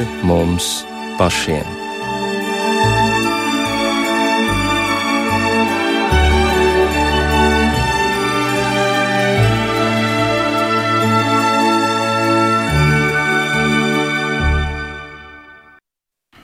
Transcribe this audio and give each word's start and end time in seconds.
pāri 0.00 0.24
mums 0.24 0.84
pašiem. 1.18 1.66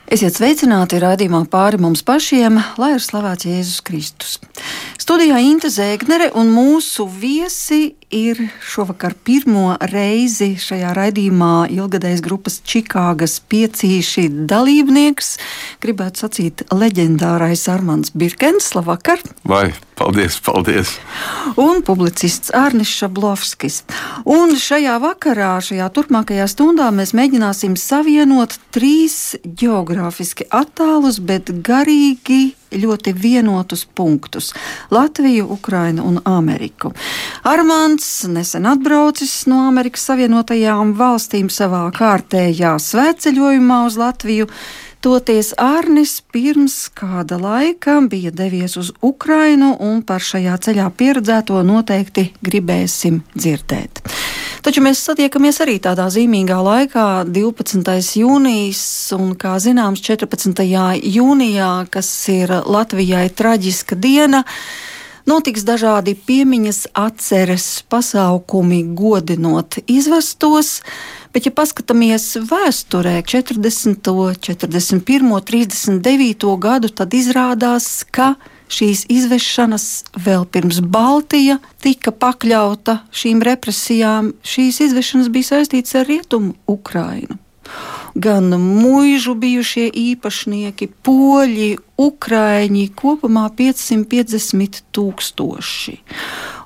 Esiet 0.07 0.37
sveicināti 0.37 1.01
raidījumā 1.01 1.43
pāri 1.51 1.81
mums 1.81 2.03
pašiem, 2.07 2.61
lai 2.81 2.95
ir 2.95 3.03
slavēts 3.05 3.49
Jēzus 3.49 3.83
Kristus. 3.85 4.37
Studijā 5.01 5.41
Inte 5.45 5.69
Zēgnere 5.73 6.31
un 6.37 6.53
mūsu 6.53 7.09
viesi 7.09 7.97
ir 8.11 8.39
šovakar 8.63 9.15
pirmo 9.27 9.75
reizi 9.91 10.55
šajā 10.61 10.93
raidījumā 10.95 11.67
ilgadējs 11.75 12.23
grupas 12.25 12.61
Čikāgas 12.67 13.39
piecīši 13.51 14.29
dalībnieks. 14.51 15.33
Gribētu 15.83 16.23
sacīt 16.23 16.65
leģendārais 16.71 17.67
Armands 17.73 18.15
Birkens. 18.15 18.71
Labvakar! 18.77 19.23
Vai, 19.49 19.73
paldies, 19.99 20.39
paldies! 20.45 20.97
Un 21.59 21.83
publicists 21.87 22.55
Arnis 22.55 22.93
Šablovskis. 22.95 23.83
Un 24.23 24.55
šajā 24.61 24.99
vakarā, 25.03 25.57
šajā 25.65 25.89
turpmākajā 25.97 26.47
stundā 26.51 26.93
mēs 26.95 27.15
mēģināsim 27.17 27.75
savienot 27.81 28.59
trīs 28.75 29.35
geogrāfiski 29.43 30.47
attālus, 30.55 31.19
bet 31.19 31.51
garīgi 31.67 32.55
ļoti 32.77 33.15
vienotus 33.15 33.87
punktus- 33.95 34.53
Latviju, 34.97 35.47
Ukrainu 35.51 36.05
un 36.05 36.21
Ameriku. 36.25 36.93
Armāns 37.97 38.27
nesen 38.29 38.67
atbraucis 38.69 39.47
no 39.49 39.63
Amerikas 39.71 40.03
Savienotajām 40.05 40.91
valstīm 40.99 41.47
savā 41.49 41.87
kārtējā 41.97 42.75
svētceļojumā 42.77 43.79
uz 43.87 43.97
Latviju. 43.97 44.47
Toties 45.01 45.55
Arnis 45.57 46.21
pirms 46.21 46.91
kāda 46.93 47.39
laika 47.41 48.03
bija 48.05 48.31
devies 48.31 48.77
uz 48.77 48.93
Ukrainu, 49.01 49.79
un 49.81 50.03
par 50.03 50.21
šajā 50.21 50.59
ceļā 50.67 50.91
pieredzēto 50.93 51.63
noteikti 51.65 52.35
gribēsim 52.45 53.23
dzirdēt. 53.33 54.03
Taču 54.61 54.83
mēs 54.85 55.01
satiekamies 55.01 55.63
arī 55.65 55.79
tādā 55.81 56.11
zīmīgā 56.13 56.59
laikā, 56.61 57.25
12. 57.33 57.97
jūnijas, 58.21 58.83
un, 59.17 59.33
kā 59.41 59.55
zināms, 59.57 60.05
14. 60.05 60.67
jūnijā, 61.17 61.71
kas 61.89 62.13
ir 62.29 62.53
Latvijai 62.67 63.31
traģiska 63.33 63.97
diena. 63.97 64.45
Notiks 65.27 65.65
dažādi 65.67 66.13
piemiņas, 66.15 66.85
atceres 66.95 67.65
pasākumi, 67.91 68.85
godinot 68.95 69.75
izvestos, 69.91 70.85
bet, 71.35 71.49
ja 71.49 71.51
paskatāmies 71.51 72.29
vēsturē, 72.47 73.17
40., 73.27 74.07
41., 74.47 75.33
39. 75.51 76.47
gadu, 76.63 76.91
tad 76.95 77.17
izrādās, 77.19 78.05
ka 78.07 78.37
šīs 78.71 79.03
izvešanas 79.11 79.89
vēl 80.15 80.47
pirms 80.47 80.79
Baltija 80.95 81.59
tika 81.83 82.15
pakļauta 82.15 83.01
šīm 83.11 83.43
represijām, 83.51 84.31
šīs 84.47 84.79
izvešanas 84.87 85.33
bija 85.35 85.51
saistītas 85.57 85.99
ar 85.99 86.07
rietumu 86.07 86.55
Ukrainu. 86.71 87.41
Gan 88.17 88.49
mūžu 88.57 89.35
bijušie 89.37 89.91
īpašnieki, 89.93 90.89
poļi, 91.05 91.71
ukrāņi, 92.01 92.87
kopumā 92.97 93.47
550 93.59 94.81
tūkstoši. 94.97 95.97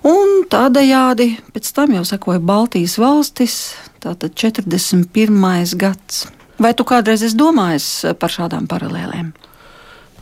Un 0.06 0.44
tādējādi 0.50 1.32
pēc 1.54 1.72
tam 1.76 1.96
jau 1.98 2.04
sekoja 2.06 2.38
Baltijas 2.38 2.96
valstis, 3.02 3.58
tātad 4.02 4.36
41. 4.38 5.76
gads. 5.80 6.24
Vai 6.60 6.72
tu 6.76 6.86
kādreiz 6.86 7.24
esi 7.26 7.38
domājis 7.40 7.90
par 8.20 8.32
šādām 8.32 8.70
paralēlēm? 8.70 9.32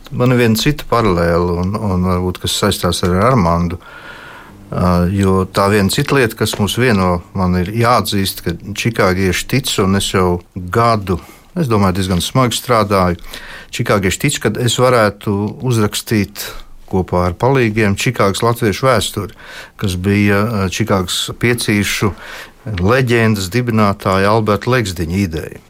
Man 0.09 0.33
ir 0.33 0.39
viena 0.41 0.57
cita 0.57 0.87
paralēla, 0.89 1.59
un, 1.61 1.75
un 1.77 2.05
varbūt 2.09 2.41
kas 2.41 2.57
saistās 2.57 3.03
ar 3.05 3.19
Armāndu. 3.29 3.77
Uh, 3.77 4.08
jo 5.13 5.43
tā 5.49 5.67
viena 5.73 5.89
cita 5.93 6.17
lieta, 6.17 6.37
kas 6.37 6.55
mums 6.59 6.77
vieno, 6.79 7.19
man 7.37 7.57
ir 7.61 7.71
jāatzīst, 7.73 8.43
ka 8.45 8.55
čikāgieši 8.77 9.47
tic, 9.49 9.71
un 9.83 9.97
es 9.99 10.11
jau 10.13 10.39
gadu, 10.53 11.19
es 11.57 11.69
domāju, 11.71 11.97
diezgan 11.99 12.21
smagi 12.23 12.57
strādāju. 12.59 13.21
Čikāgieši 13.75 14.21
tic, 14.25 14.39
ka 14.43 14.53
es 14.61 14.77
varētu 14.81 15.35
uzrakstīt 15.65 16.45
kopā 16.89 17.27
ar 17.29 17.35
palīgiem 17.37 17.97
Čikāgas 17.99 18.41
latviešu 18.45 18.87
vēsturi, 18.87 19.35
kas 19.77 19.97
bija 19.97 20.69
Čikāgas 20.73 21.27
piecīšu 21.41 22.13
leģendas 22.81 23.49
dibinātāja 23.53 24.31
Alberta 24.33 24.71
Legsdiņa 24.73 25.19
ideja. 25.21 25.61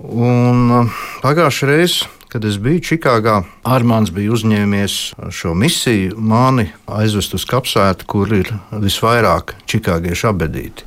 Un 0.00 0.90
pagājušajā 1.20 1.70
reizē 1.70 2.19
Kad 2.30 2.44
es 2.46 2.60
biju 2.62 2.78
Čikāgā, 2.86 3.40
Armāns 3.66 4.12
bija 4.14 4.30
uzņēmies 4.30 4.96
šo 5.34 5.50
misiju 5.58 6.14
mani 6.14 6.68
aizvest 6.86 7.32
uz 7.34 7.42
kapsētu, 7.50 8.06
kur 8.06 8.30
ir 8.36 8.52
visvairāk 8.70 9.56
čikāgiešu 9.66 10.28
abedīti. 10.30 10.86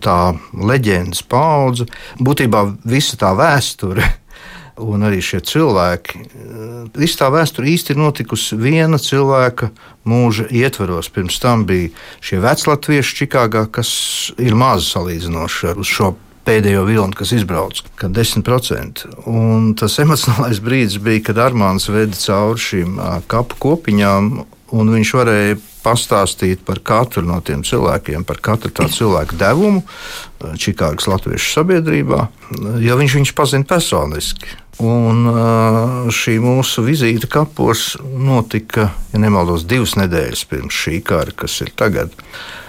Tā 0.00 0.14
leģendas 0.56 1.20
paudze, 1.28 1.84
būtībā 2.24 2.62
visa 2.88 3.18
tā 3.20 3.34
vēsture 3.36 4.06
un 4.88 5.04
arī 5.04 5.20
šie 5.26 5.42
cilvēki. 5.50 6.24
Visa 6.96 7.26
tā 7.26 7.28
vēsture 7.34 7.68
īsti 7.68 7.92
ir 7.92 8.00
notikusi 8.00 8.56
viena 8.56 8.96
cilvēka 8.96 9.68
mūža 10.08 10.48
ietvaros. 10.48 11.12
Pirms 11.12 11.36
tam 11.44 11.66
bija 11.68 11.92
šie 12.24 12.40
veclatvieši 12.46 13.20
Čikāgā, 13.20 13.66
kas 13.68 13.92
ir 14.40 14.56
maz 14.56 14.88
salīdzinoši 14.94 15.70
ar 15.74 15.84
šo 15.84 16.14
pēdējo 16.48 16.84
vilni, 16.88 17.16
kas 17.18 17.34
izbrauca, 17.36 17.84
kad 18.00 18.14
10%. 18.16 19.04
Un 19.28 19.72
tas 19.78 19.98
emocionālais 20.00 20.62
brīdis 20.64 21.00
bija, 21.04 21.26
kad 21.28 21.42
Armāns 21.48 21.88
veda 21.92 22.16
cauri 22.16 22.64
šīm 22.64 23.00
kapu 23.30 23.60
kopiņām, 23.64 24.30
un 24.78 24.94
viņš 24.96 25.12
varēja 25.18 25.58
pastāstīt 25.82 26.64
par 26.66 26.80
katru 26.84 27.24
no 27.26 27.40
tiem 27.44 27.64
cilvēkiem, 27.66 28.24
par 28.28 28.40
katru 28.44 28.72
tādu 28.74 28.94
cilvēku 28.96 29.38
devumu 29.40 29.82
Čikāgas 30.38 31.08
latviešu 31.10 31.50
sabiedrībā, 31.56 32.22
jo 32.84 32.98
viņš 33.00 33.18
viņus 33.18 33.34
pazina 33.38 33.66
personiski. 33.68 34.52
Un 34.78 35.26
šī 36.14 36.36
mūsu 36.38 36.84
vizīte 36.86 37.26
kapos 37.26 37.96
notika, 37.98 38.92
ja 39.10 39.18
nemaldos, 39.18 39.66
divas 39.66 39.96
nedēļas 39.98 40.44
pirms 40.46 40.78
šī 40.84 41.00
kara, 41.02 41.34
kas 41.34 41.56
ir 41.64 41.72
tagad. 41.74 42.14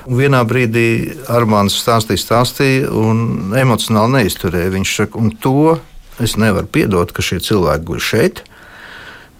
Un 0.10 0.18
vienā 0.18 0.42
brīdī 0.50 1.14
Armāns 1.30 1.78
stāstīja, 1.78 2.24
stāstīja, 2.24 2.90
un 2.90 3.54
emocionāli 3.54 4.24
neizturēja. 4.24 4.74
Viņš 4.74 4.96
saka, 5.04 5.22
un 5.22 5.36
to 5.38 5.78
es 6.18 6.34
nevaru 6.42 6.66
piedot, 6.66 7.14
ka 7.14 7.22
šie 7.22 7.38
cilvēki 7.46 7.86
guļ 7.92 8.02
šeit, 8.02 8.42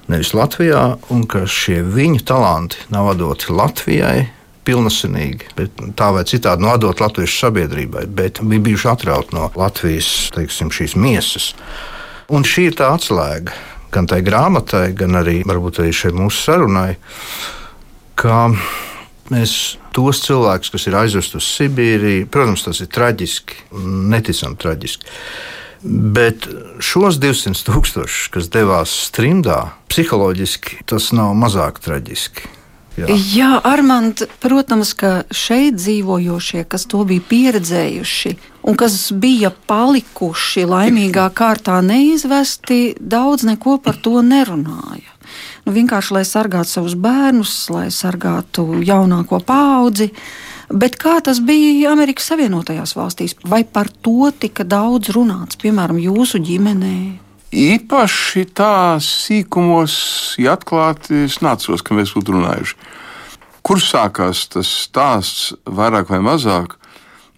nevis 0.10 0.34
Latvijā, 0.38 0.84
un 1.14 1.24
ka 1.30 1.46
šie 1.50 1.80
viņu 1.86 2.26
talanti 2.28 2.82
nav 2.94 3.14
doti 3.20 3.54
Latvijai. 3.54 4.28
Pilnasinīgi, 4.70 5.48
bet 5.58 5.80
tā 5.98 6.12
vai 6.14 6.22
citādi 6.30 6.62
nodot 6.62 7.00
Latvijas 7.02 7.34
sabiedrībai, 7.42 8.04
bet 8.14 8.42
bija 8.46 8.62
bijuši 8.68 8.90
atrauti 8.92 9.34
no 9.34 9.48
Latvijas 9.58 10.10
teiksim, 10.36 10.70
šīs 10.70 10.94
miesas. 11.00 11.54
Un 12.30 12.46
šī 12.46 12.68
ir 12.70 12.78
tā 12.78 12.92
atslēga 12.94 13.56
gan 13.94 14.08
tai 14.10 14.22
grāmatai, 14.26 14.92
gan 14.98 15.18
arī, 15.20 15.42
arī 15.48 15.94
šai 15.96 16.12
mūsu 16.16 16.44
sarunai, 16.44 16.98
ka 18.20 18.50
mēs 19.34 19.56
tos 19.96 20.22
cilvēkus, 20.26 20.72
kas 20.74 20.88
ir 20.90 20.98
aizvest 21.00 21.38
uz 21.40 21.48
Sibīriju. 21.58 22.28
Protams, 22.32 22.66
tas 22.68 22.82
ir 22.84 22.92
traģiski, 22.94 23.64
neticami 24.14 24.60
traģiski. 24.60 25.16
Bet 25.84 26.48
šos 26.84 27.20
200 27.22 27.64
tūkstošus, 27.68 28.30
kas 28.34 28.50
devās 28.52 28.94
trimdā, 29.16 29.76
psiholoģiski 29.92 30.84
tas 30.90 31.12
nav 31.16 31.36
mazāk 31.40 31.80
traģiski. 31.84 32.56
Jā, 33.00 33.08
Jā 33.32 33.52
Armand, 33.64 34.26
protams, 34.44 34.92
ka 34.98 35.24
šeit 35.32 35.78
dzīvojošie, 35.80 36.66
kas 36.68 36.84
to 36.92 37.06
bija 37.08 37.24
pieredzējuši 37.30 38.34
un 38.68 38.76
kas 38.80 38.98
bija 39.16 39.54
palikuši 39.72 40.66
laimīgā 40.68 41.30
kārtā 41.32 41.80
neizvesti, 41.86 42.98
daudz 43.00 43.48
neko 43.48 43.78
par 43.86 44.02
to 44.04 44.20
nerunāja 44.26 45.16
nu, 45.66 45.74
vienkārši 45.76 46.16
lai 46.18 46.26
sargātu 46.28 46.74
savus 46.74 46.96
bērnus, 47.00 47.54
lai 47.74 47.88
sargātu 47.94 48.82
jaunāko 48.86 49.42
paudzi. 49.46 50.12
Bet 50.70 51.00
kā 51.02 51.16
tas 51.26 51.40
bija 51.42 51.90
Amerikas 51.90 52.28
Savienotajās 52.30 52.94
valstīs? 52.94 53.34
Vai 53.42 53.64
par 53.66 53.90
to 53.90 54.30
tika 54.38 54.66
daudz 54.68 55.10
runāts, 55.16 55.58
piemēram, 55.58 55.98
jūsu 55.98 56.42
ģimenē? 56.46 56.98
Īpaši 57.50 58.44
tā 58.54 59.00
sīkumos, 59.02 59.96
ja 60.38 60.54
atklāti, 60.54 61.26
es 61.26 61.40
nācos, 61.42 61.82
ka 61.82 61.98
mēs 61.98 62.14
būtu 62.14 62.36
runājuši. 62.38 62.78
Kur 63.66 63.82
sākās 63.82 64.44
tas 64.54 64.70
stāsts, 64.86 65.56
vairāk 65.66 66.14
vai 66.14 66.22
mazāk? 66.22 66.78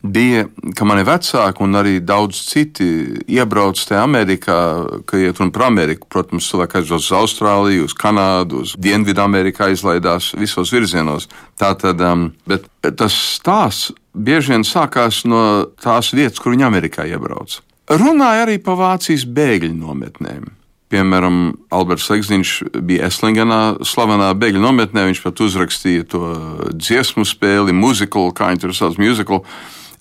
Bija, 0.01 0.45
ka 0.77 0.85
mani 0.87 1.05
vecāki 1.05 1.63
un 1.63 1.77
arī 1.77 1.95
daudz 2.03 2.39
citi 2.49 2.87
iebrauc 3.29 3.79
tajā 3.79 4.01
Amerikā, 4.03 4.59
ka 5.07 5.19
iet 5.21 5.39
runa 5.39 5.53
par 5.53 5.67
Ameriku. 5.69 6.09
Protams, 6.11 6.49
cilvēki 6.51 6.81
aizbrauc 6.81 7.05
uz 7.05 7.11
Austrāliju, 7.21 7.87
uz 7.89 7.95
Kanādu, 7.97 8.63
uz 8.65 8.75
Dienvidu 8.81 9.23
Amerikā, 9.23 9.69
izlaidās 9.71 10.31
visos 10.37 10.73
virzienos. 10.73 11.29
Tātad, 11.61 12.01
um, 12.05 12.29
bet 12.49 12.65
tas 12.81 13.17
stāsts 13.37 13.91
bieži 14.13 14.55
vien 14.55 14.65
sākās 14.67 15.23
no 15.29 15.67
tās 15.81 16.11
vietas, 16.15 16.41
kur 16.41 16.55
viņi 16.55 16.67
Amerikā 16.67 17.05
iebrauc. 17.09 17.61
Runāja 17.91 18.45
arī 18.45 18.57
par 18.63 18.79
Vācijas 18.79 19.25
bēgļu 19.27 19.75
nometnēm. 19.75 20.49
Piemēram, 20.91 21.35
Alberts 21.71 22.09
Ligzniņš 22.11 22.49
bija 22.83 23.07
Eslingenā, 23.07 23.61
slavenā 23.87 24.33
bēgļu 24.35 24.59
nometnē. 24.59 25.05
Viņš 25.07 25.21
pat 25.23 25.43
uzrakstīja 25.45 26.07
to 26.11 26.23
dziesmu 26.75 27.23
spēli, 27.27 27.75
muziklu, 27.75 28.33
kā 28.35 28.49
viņi 28.51 28.63
tur 28.65 28.75
sauc, 28.75 28.99
muziklu, 28.99 29.39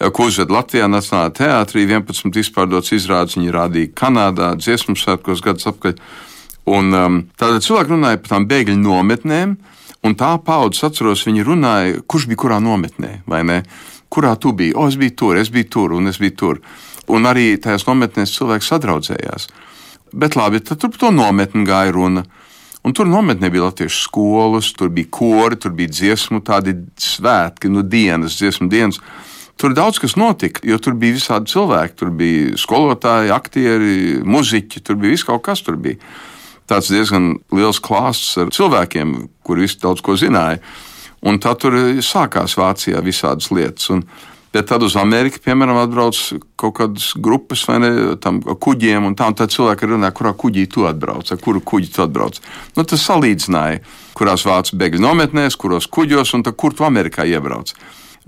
ko 0.08 0.31
uzved 0.31 0.52
Latvijā 0.52 0.88
Nacionālajā 0.88 1.35
teātrī. 1.43 1.85
11 1.85 2.41
izpārdots 2.41 2.94
izrādes 2.97 3.37
viņi 3.37 3.52
rādīja 3.52 3.93
Kanādā, 4.00 4.55
dziesmu 4.56 4.97
svētkos 4.97 5.43
gadus 5.44 5.69
apkārt. 5.69 6.00
Un 6.70 6.94
um, 6.97 7.20
tātad 7.41 7.64
cilvēki 7.64 7.93
runāja 7.93 8.20
par 8.23 8.35
tām 8.35 8.47
bēgļu 8.49 8.76
nometnēm, 8.81 9.56
un 10.06 10.17
tā 10.17 10.35
paudzes 10.44 10.87
atceros, 10.88 11.25
viņi 11.29 11.44
runāja, 11.44 12.02
kurš 12.08 12.29
bija 12.31 12.41
kurā 12.44 12.61
nometnē, 12.64 13.20
vai 13.29 13.43
ne? 13.44 13.62
Kurā 14.11 14.35
tu 14.41 14.55
biji? 14.56 14.75
O, 14.75 14.88
es 14.88 14.97
biju 14.99 15.17
tur, 15.17 15.41
es 15.41 15.52
biju 15.52 15.69
tur, 15.70 15.97
un 15.99 16.11
es 16.11 16.19
biju 16.20 16.37
tur. 16.37 16.61
Un 17.11 17.26
arī 17.29 17.53
tajās 17.62 17.87
nometnēs 17.88 18.32
cilvēki 18.38 18.67
sadraudzējās. 18.67 19.49
Bet 20.17 20.37
labi, 20.38 20.62
tad 20.64 20.81
tur 20.81 20.93
par 20.94 21.05
to 21.05 21.11
nometni 21.14 21.67
gāja 21.69 21.93
runa. 21.94 22.25
Un 22.87 22.94
tur 22.96 23.08
nometnē 23.11 23.50
bija 23.53 23.67
latviešu 23.69 24.06
skolas, 24.06 24.70
tur 24.73 24.88
bija 24.94 25.11
kori, 25.12 25.58
tur 25.61 25.75
bija 25.76 25.93
dziesmu, 25.93 26.41
tādi 26.46 26.75
svētki, 26.96 27.69
nu, 27.69 27.85
dienas, 27.85 28.38
dziesmu 28.41 28.70
dienas. 28.73 29.03
Tur 29.61 29.75
daudz 29.77 30.01
kas 30.01 30.17
notika, 30.17 30.62
jo 30.65 30.79
tur 30.81 30.95
bija 30.97 31.19
visādi 31.19 31.53
cilvēki. 31.53 31.97
Tur 32.01 32.12
bija 32.17 32.57
skolotāji, 32.61 33.33
aktieri, 33.35 33.97
muzeķi, 34.25 34.81
tur 34.87 34.97
bija 35.01 35.12
viss 35.12 35.27
kaut 35.29 35.45
kas. 35.45 35.61
Tur 35.67 35.77
bija 35.77 36.01
tāds 36.71 36.89
diezgan 36.89 37.35
liels 37.53 37.83
klāsts 37.85 38.39
ar 38.41 38.53
cilvēkiem, 38.57 39.12
kuri 39.45 39.67
visi 39.67 39.81
daudz 39.83 40.01
ko 40.07 40.17
zināja. 40.17 40.62
Un 41.27 41.37
tā 41.43 41.53
tur 41.61 41.77
sākās 42.01 42.57
Vācijā 42.57 43.03
visādas 43.05 43.51
lietas. 43.53 43.91
Un, 43.93 44.07
Bet 44.51 44.67
tad 44.67 44.83
uz 44.83 44.97
Ameriku, 44.99 45.39
piemēram, 45.45 45.77
atbrauc 45.79 46.17
kaut 46.59 46.73
kādas 46.75 47.13
grupas 47.23 47.61
vai 47.69 47.77
ne, 47.85 47.91
tam 48.19 48.41
kuģiem, 48.43 49.05
un 49.06 49.15
tā, 49.15 49.29
un 49.31 49.37
tad 49.39 49.53
cilvēki 49.55 49.93
runā, 49.93 50.11
kurā 50.11 50.33
kuģī 50.35 50.65
tu 50.75 50.89
atbrauc, 50.91 51.31
ar 51.31 51.39
kuru 51.39 51.63
kuģi 51.63 51.93
tu 51.95 52.03
atbrauc. 52.03 52.41
Nu, 52.75 52.83
tas 52.83 53.05
salīdzināja, 53.06 53.79
kurās 54.19 54.43
vācu 54.49 54.75
bēgļu 54.81 55.05
nometnēs, 55.06 55.55
kuros 55.55 55.87
kuģos, 55.87 56.35
un 56.35 56.43
tad, 56.43 56.59
kur 56.59 56.75
tu 56.75 56.83
Amerikā 56.89 57.29
iebrauc. 57.31 57.71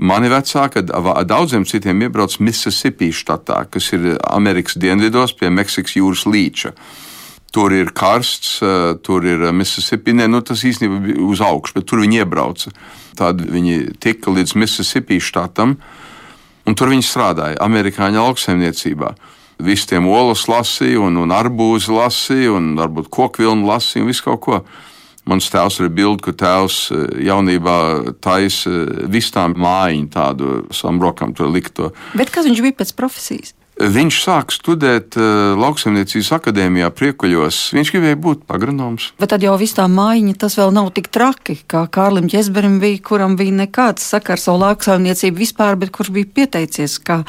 Mani 0.01 0.31
vecāki 0.33 0.83
daudziem 1.29 1.67
citiem 1.69 2.01
iebrauc 2.07 2.39
Mississippi 2.41 3.11
štatā, 3.13 3.67
kas 3.71 3.91
ir 3.93 4.17
Amerikas 4.25 4.79
dienvidos 4.81 5.35
pie 5.37 5.51
Meksikas 5.53 5.99
jūras 5.99 6.25
līča. 6.25 6.73
Tur 7.53 7.75
ir 7.77 7.93
karsts, 7.93 8.63
eh, 8.65 8.95
tur 9.05 9.25
ir 9.29 9.53
Mississippi. 9.53 10.15
Nē, 10.17 10.31
nu, 10.31 10.41
tas 10.41 10.65
īstenībā 10.65 11.03
bija 11.05 11.21
uz 11.21 11.41
augšu, 11.41 11.75
bet 11.75 11.87
tur 11.87 12.01
viņi 12.01 12.25
iebrauca. 12.25 12.73
Tad 13.15 13.45
viņi 13.45 13.99
tika 14.01 14.33
līdz 14.33 14.57
Mississippi 14.57 15.21
štatam, 15.21 15.77
un 16.67 16.75
tur 16.75 16.89
viņi 16.89 17.05
strādāja 17.05 17.61
amerikāņu 17.61 18.25
lauksaimniecībā. 18.25 19.15
Visi 19.61 19.87
tiem 19.87 20.09
olas 20.09 20.47
lasīja, 20.49 20.99
un, 21.05 21.17
un 21.21 21.29
arbūzi 21.29 21.93
lasīja, 21.93 22.57
un 22.57 22.75
varbūt 22.81 23.11
kokvilnu 23.13 23.69
lasīja, 23.69 24.03
un 24.03 24.09
visu 24.09 24.25
kaut 24.25 24.41
ko. 24.41 24.65
Mans 25.29 25.47
tēvs 25.53 25.79
ir 25.79 25.91
bilde, 25.95 26.19
ka 26.25 26.35
tēvs 26.35 26.77
eh, 26.91 27.03
jaunībā 27.29 27.77
taisa 28.25 28.71
eh, 28.71 29.03
vistām 29.13 29.55
mājiņu 29.55 30.09
tādu 30.11 30.55
savam 30.75 31.03
rokam, 31.05 31.35
to 31.39 31.47
likto. 31.47 31.93
Bet 32.19 32.33
kas 32.35 32.49
viņš 32.49 32.63
bija 32.65 32.81
pēc 32.83 32.95
profesijas? 32.99 33.55
Viņš 33.83 34.17
sāka 34.23 34.55
studēt 34.55 35.17
uh, 35.19 35.57
lauksaimniecības 35.59 36.29
akadēmijā 36.37 36.91
Priekuļos. 36.95 37.59
Viņš 37.75 37.91
gribēja 37.95 38.19
būt 38.23 38.45
agronoms. 38.55 39.09
Bet 39.19 39.33
tad 39.35 39.43
jau 39.43 39.57
viss 39.59 39.75
tā 39.75 39.89
mājiņa, 39.91 40.37
tas 40.39 40.55
vēl 40.61 40.71
nav 40.77 40.93
tik 40.95 41.11
traki, 41.11 41.57
kā 41.67 41.83
Kārlim 41.91 42.29
Česberim 42.31 42.79
bija, 42.83 43.01
kuram 43.03 43.35
bija 43.41 43.57
nekāds 43.65 44.07
sakars 44.15 44.47
ar 44.53 44.61
lauksaimniecību 44.63 45.43
vispār, 45.43 45.81
bet 45.81 45.91
kurš 45.95 46.13
bija 46.15 46.31
pieteicies 46.39 46.99
kā 47.03 47.23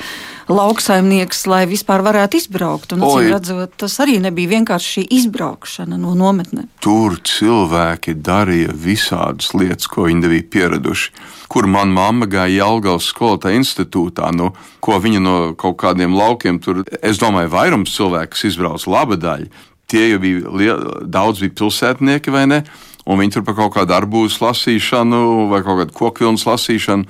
lauksaimnieks, 0.51 1.45
lai 1.49 1.63
vispār 1.71 2.05
varētu 2.05 2.43
izbraukt. 2.43 2.93
Un, 2.93 3.01
acīm 3.07 3.33
redzot, 3.33 3.73
tas 3.81 3.97
arī 4.05 4.19
nebija 4.21 4.53
vienkārši 4.53 4.97
šī 4.97 5.07
izbraukšana 5.23 5.97
no 5.97 6.13
nometnēm. 6.19 6.69
Tur 6.83 7.17
cilvēki 7.17 8.19
darīja 8.21 8.75
visādas 8.77 9.55
lietas, 9.57 9.89
ko 9.89 10.05
viņi 10.05 10.27
nebija 10.27 10.51
pieraduši 10.57 11.32
kur 11.51 11.67
manā 11.69 11.93
mamma 11.93 12.27
gāja 12.29 12.63
Jālgavas 12.63 13.09
skolotāja 13.11 13.59
institūtā, 13.59 14.31
nu, 14.35 14.51
ko 14.83 14.97
viņa 15.01 15.21
no 15.23 15.35
kaut 15.59 15.77
kādiem 15.83 16.15
laukiem 16.17 16.59
tur, 16.63 16.83
es 17.01 17.19
domāju, 17.21 17.51
vairums 17.53 17.93
cilvēku, 17.95 18.33
kas 18.33 18.47
izbrauc 18.49 18.87
laba 18.89 19.19
daļa. 19.19 19.51
Tie 19.91 20.07
jau 20.09 20.19
bija 20.23 20.55
liela, 20.57 20.97
daudz 21.05 21.43
bija 21.43 21.57
pilsētnieki 21.59 22.33
vai 22.33 22.47
ne? 22.49 22.63
Un 23.03 23.19
viņi 23.19 23.35
tur 23.35 23.43
par 23.43 23.57
kaut 23.57 23.73
kādu 23.75 23.93
arbūzu 23.97 24.39
lasīšanu 24.45 25.49
vai 25.51 25.59
kaut 25.65 25.81
kādu 25.81 25.95
kokvilnu 25.97 26.39
lasīšanu, 26.39 27.07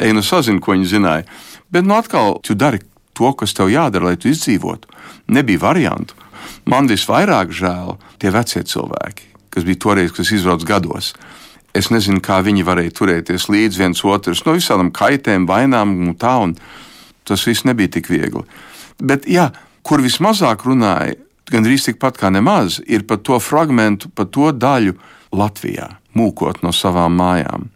ej 0.00 0.14
nu 0.16 0.24
sazina, 0.24 0.62
ko 0.64 0.72
viņi 0.72 0.92
zināja. 0.94 1.26
Bet 1.70 1.84
nu 1.84 1.96
atkal, 1.98 2.38
tu 2.40 2.56
dari 2.56 2.80
to, 3.16 3.32
kas 3.36 3.52
tev 3.56 3.68
jādara, 3.72 4.10
lai 4.10 4.20
tu 4.20 4.30
izdzīvotu. 4.32 4.88
Nebija 5.32 5.60
variantu. 5.60 6.16
Man 6.66 6.88
visvairāk 6.90 7.52
žēl 7.54 7.96
tie 8.22 8.32
vecie 8.32 8.62
cilvēki, 8.66 9.28
kas 9.52 9.66
bija 9.66 9.82
toreiz, 9.82 10.14
kas 10.14 10.32
izbrauc 10.34 10.64
gados. 10.66 11.12
Es 11.76 11.90
nezinu, 11.92 12.22
kā 12.24 12.40
viņi 12.44 12.64
varēja 12.66 12.94
turēties 12.96 13.50
līdz 13.52 13.80
viens 13.82 14.02
otrs 14.06 14.44
no 14.46 14.56
visādām 14.56 14.92
kaitēm, 14.94 15.44
vainām 15.48 15.92
un 16.06 16.16
tā, 16.16 16.32
un 16.46 16.56
tas 17.28 17.44
viss 17.44 17.66
nebija 17.68 17.92
tik 17.98 18.08
viegli. 18.08 18.44
Bet, 18.96 19.26
jā, 19.28 19.50
kur 19.84 20.00
vismazāk 20.04 20.64
runāja, 20.64 21.18
gandrīz 21.52 21.86
tikpat 21.90 22.18
kā 22.20 22.32
nemaz, 22.32 22.80
ir 22.86 23.04
par 23.06 23.20
to 23.20 23.38
fragmentu, 23.42 24.08
par 24.08 24.30
to 24.32 24.50
daļu 24.54 24.96
Latvijā, 25.36 25.90
mūkot 26.16 26.62
no 26.64 26.72
savām 26.72 27.18
mājām. 27.20 27.68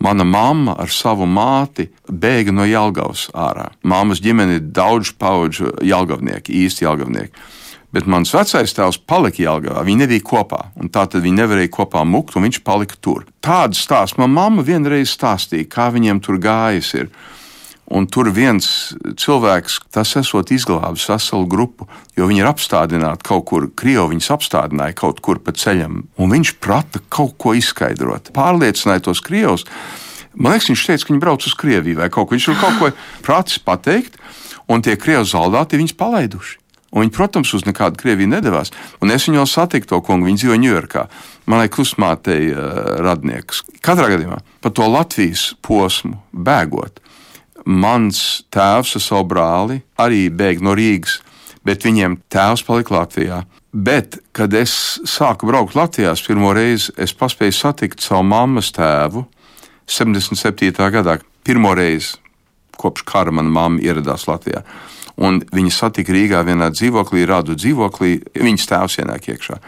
Mana 0.00 0.24
mamma 0.24 0.78
ar 0.80 0.88
savu 0.88 1.26
māti 1.28 1.90
bēga 2.08 2.54
no 2.56 2.64
Jālgavas 2.64 3.26
ārā. 3.36 3.66
Māmas 3.84 4.22
ģimene 4.24 4.56
ir 4.56 4.70
daudz 4.72 5.10
paudžu 5.12 5.74
jālgavnieki, 5.84 6.54
īsti 6.64 6.86
jālgavnieki. 6.86 7.44
Bet 7.90 8.06
mans 8.06 8.30
vecais 8.30 8.70
tēvs 8.70 9.00
palika 9.10 9.42
Jālgavā. 9.42 9.82
Viņi 9.86 10.04
nebija 10.04 10.22
kopā, 10.22 10.60
tā 10.94 11.08
tad 11.10 11.24
viņi 11.24 11.40
nevarēja 11.42 11.72
kopā 11.74 12.04
mukt, 12.06 12.36
un 12.38 12.46
viņš 12.46 12.60
palika 12.62 12.94
tur. 13.02 13.24
Tādu 13.42 13.74
stāstu 13.74 14.22
man 14.22 14.30
mamma 14.36 14.62
vienreiz 14.66 15.10
stāstīja, 15.10 15.66
kā 15.66 15.88
viņiem 15.90 16.22
tur 16.22 16.38
gājis. 16.42 16.92
Ir. 17.00 17.10
Un 17.90 18.06
tur 18.06 18.28
viens 18.30 18.66
cilvēks, 19.18 19.80
tas 19.90 20.12
esot 20.20 20.52
izglābis 20.54 21.08
veselu 21.10 21.48
grupu, 21.50 21.88
jo 22.14 22.28
viņi 22.30 22.44
ir 22.44 22.50
apstādināti 22.52 23.26
kaut 23.26 23.48
kur, 23.50 23.66
Krievi 23.74 24.12
viņus 24.12 24.30
apstādināja 24.36 24.94
kaut 25.00 25.18
kur 25.26 25.42
pa 25.42 25.50
ceļam, 25.50 26.04
un 26.14 26.30
viņš 26.30 26.54
prata 26.62 27.02
kaut 27.10 27.34
ko 27.42 27.56
izskaidrot. 27.58 28.30
Pārliecināja 28.36 29.08
tos 29.08 29.24
Krievus. 29.26 29.66
Man 30.38 30.54
liekas, 30.54 30.70
viņš 30.70 30.86
teica, 30.86 31.02
ka 31.02 31.10
viņi 31.10 31.24
brauc 31.26 31.50
uz 31.50 31.58
Krieviju 31.58 31.98
vai 31.98 32.10
kaut 32.14 32.30
ko. 32.30 32.38
Viņš 32.38 32.48
tur 32.52 32.62
kaut 32.62 32.78
ko 32.78 32.94
prātis 33.26 33.58
pateikt, 33.58 34.22
un 34.70 34.86
tie 34.86 34.94
Krievu 34.94 35.26
zaldāti 35.26 35.82
viņus 35.82 35.98
palaiduši. 35.98 36.59
Un 36.90 37.04
viņi, 37.04 37.12
protams, 37.14 37.52
uz 37.54 37.62
nekādu 37.66 38.00
Krieviju 38.00 38.32
nedavās. 38.32 38.72
Un 39.02 39.12
es 39.14 39.28
viņu 39.28 39.44
satiku 39.46 39.86
to 39.92 40.00
kungu, 40.02 40.26
viņš 40.26 40.42
dzīvo 40.42 40.56
Ņujorkā. 40.58 41.04
Manai 41.50 41.68
klusmātei 41.70 42.50
uh, 42.50 42.98
radnieks. 43.04 43.62
Katrā 43.84 44.08
gadījumā 44.10 44.40
par 44.62 44.74
to 44.74 44.88
Latvijas 44.90 45.52
posmu 45.62 46.18
bēgot. 46.34 46.98
Mans 47.70 48.42
tēvs 48.50 48.96
ar 48.98 49.04
savu 49.04 49.28
brāli 49.30 49.80
arī 50.00 50.26
bēg 50.34 50.64
no 50.64 50.74
Rīgas, 50.74 51.20
bet 51.66 51.86
viņiem 51.86 52.18
tēvs 52.32 52.66
palika 52.66 52.96
Latvijā. 52.96 53.44
Bet, 53.70 54.18
kad 54.34 54.54
es 54.58 54.98
sāku 55.06 55.46
braukt 55.46 55.76
Latvijā, 55.78 56.16
pirmo 56.26 56.50
reizi 56.56 56.90
es 56.98 57.14
paspēju 57.14 57.54
satikt 57.54 58.02
savu 58.02 58.26
mammas 58.26 58.72
tēvu 58.74 59.28
77. 59.86 60.74
gadā. 60.90 61.20
Pirmo 61.46 61.70
reizi 61.78 62.18
kopš 62.80 63.04
kara 63.06 63.30
mana 63.30 63.52
mamma 63.52 63.82
ieradās 63.84 64.26
Latvijā 64.26 64.64
un 65.18 65.40
viņi 65.52 65.72
satika 65.74 66.14
Rīgā 66.14 66.42
vienā 66.46 66.70
dzīvoklī, 66.74 67.24
rādu 67.28 67.56
dzīvoklī, 67.58 68.16
viņas 68.38 68.68
tēvs 68.70 69.00
ienāk 69.02 69.30
iekšā. 69.34 69.58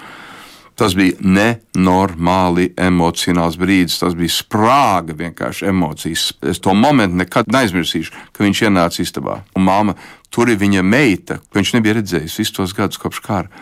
Tas 0.79 0.95
bija 0.97 1.19
nenormāli 1.21 2.71
emocionāls 2.81 3.59
brīdis. 3.61 3.99
Tas 4.01 4.17
bija 4.17 4.33
sprāga 4.33 5.15
vienkārši 5.19 5.69
emocijas. 5.69 6.31
Es 6.49 6.63
to 6.65 6.73
momentu 6.75 7.21
nekad 7.21 7.51
neaizmirsīšu, 7.53 8.15
kad 8.33 8.47
viņš 8.47 8.65
ienāca 8.67 9.03
istabā. 9.05 9.37
Un 9.59 9.67
māma, 9.69 9.97
tur 10.33 10.49
ir 10.49 10.59
viņa 10.63 10.83
meita, 10.87 11.39
ko 11.45 11.61
viņš 11.61 11.75
nebija 11.77 11.99
redzējis 12.01 12.39
visus 12.41 12.57
tos 12.57 12.75
gadus 12.77 13.01
kopš 13.03 13.21
kara. 13.23 13.53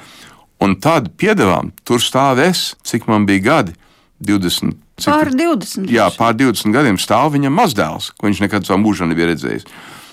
Un 0.62 0.76
tad 0.78 1.10
piedevām, 1.18 1.72
tur 1.88 2.02
stāv 2.04 2.38
es, 2.44 2.74
cik 2.86 3.08
man 3.10 3.26
bija 3.26 3.46
gadi, 3.48 3.74
20. 4.20 4.76
Pār 5.00 5.32
20. 5.32 5.88
Jā, 5.90 6.10
pār 6.12 6.36
20 6.36 6.76
gadiem 6.76 6.98
stāv 7.00 7.32
viņa 7.34 7.50
mazdēls, 7.52 8.10
ko 8.20 8.28
viņš 8.28 8.44
nekad 8.44 8.68
savā 8.68 8.78
mūžā 8.82 9.08
nebija 9.08 9.32
redzējis 9.32 9.66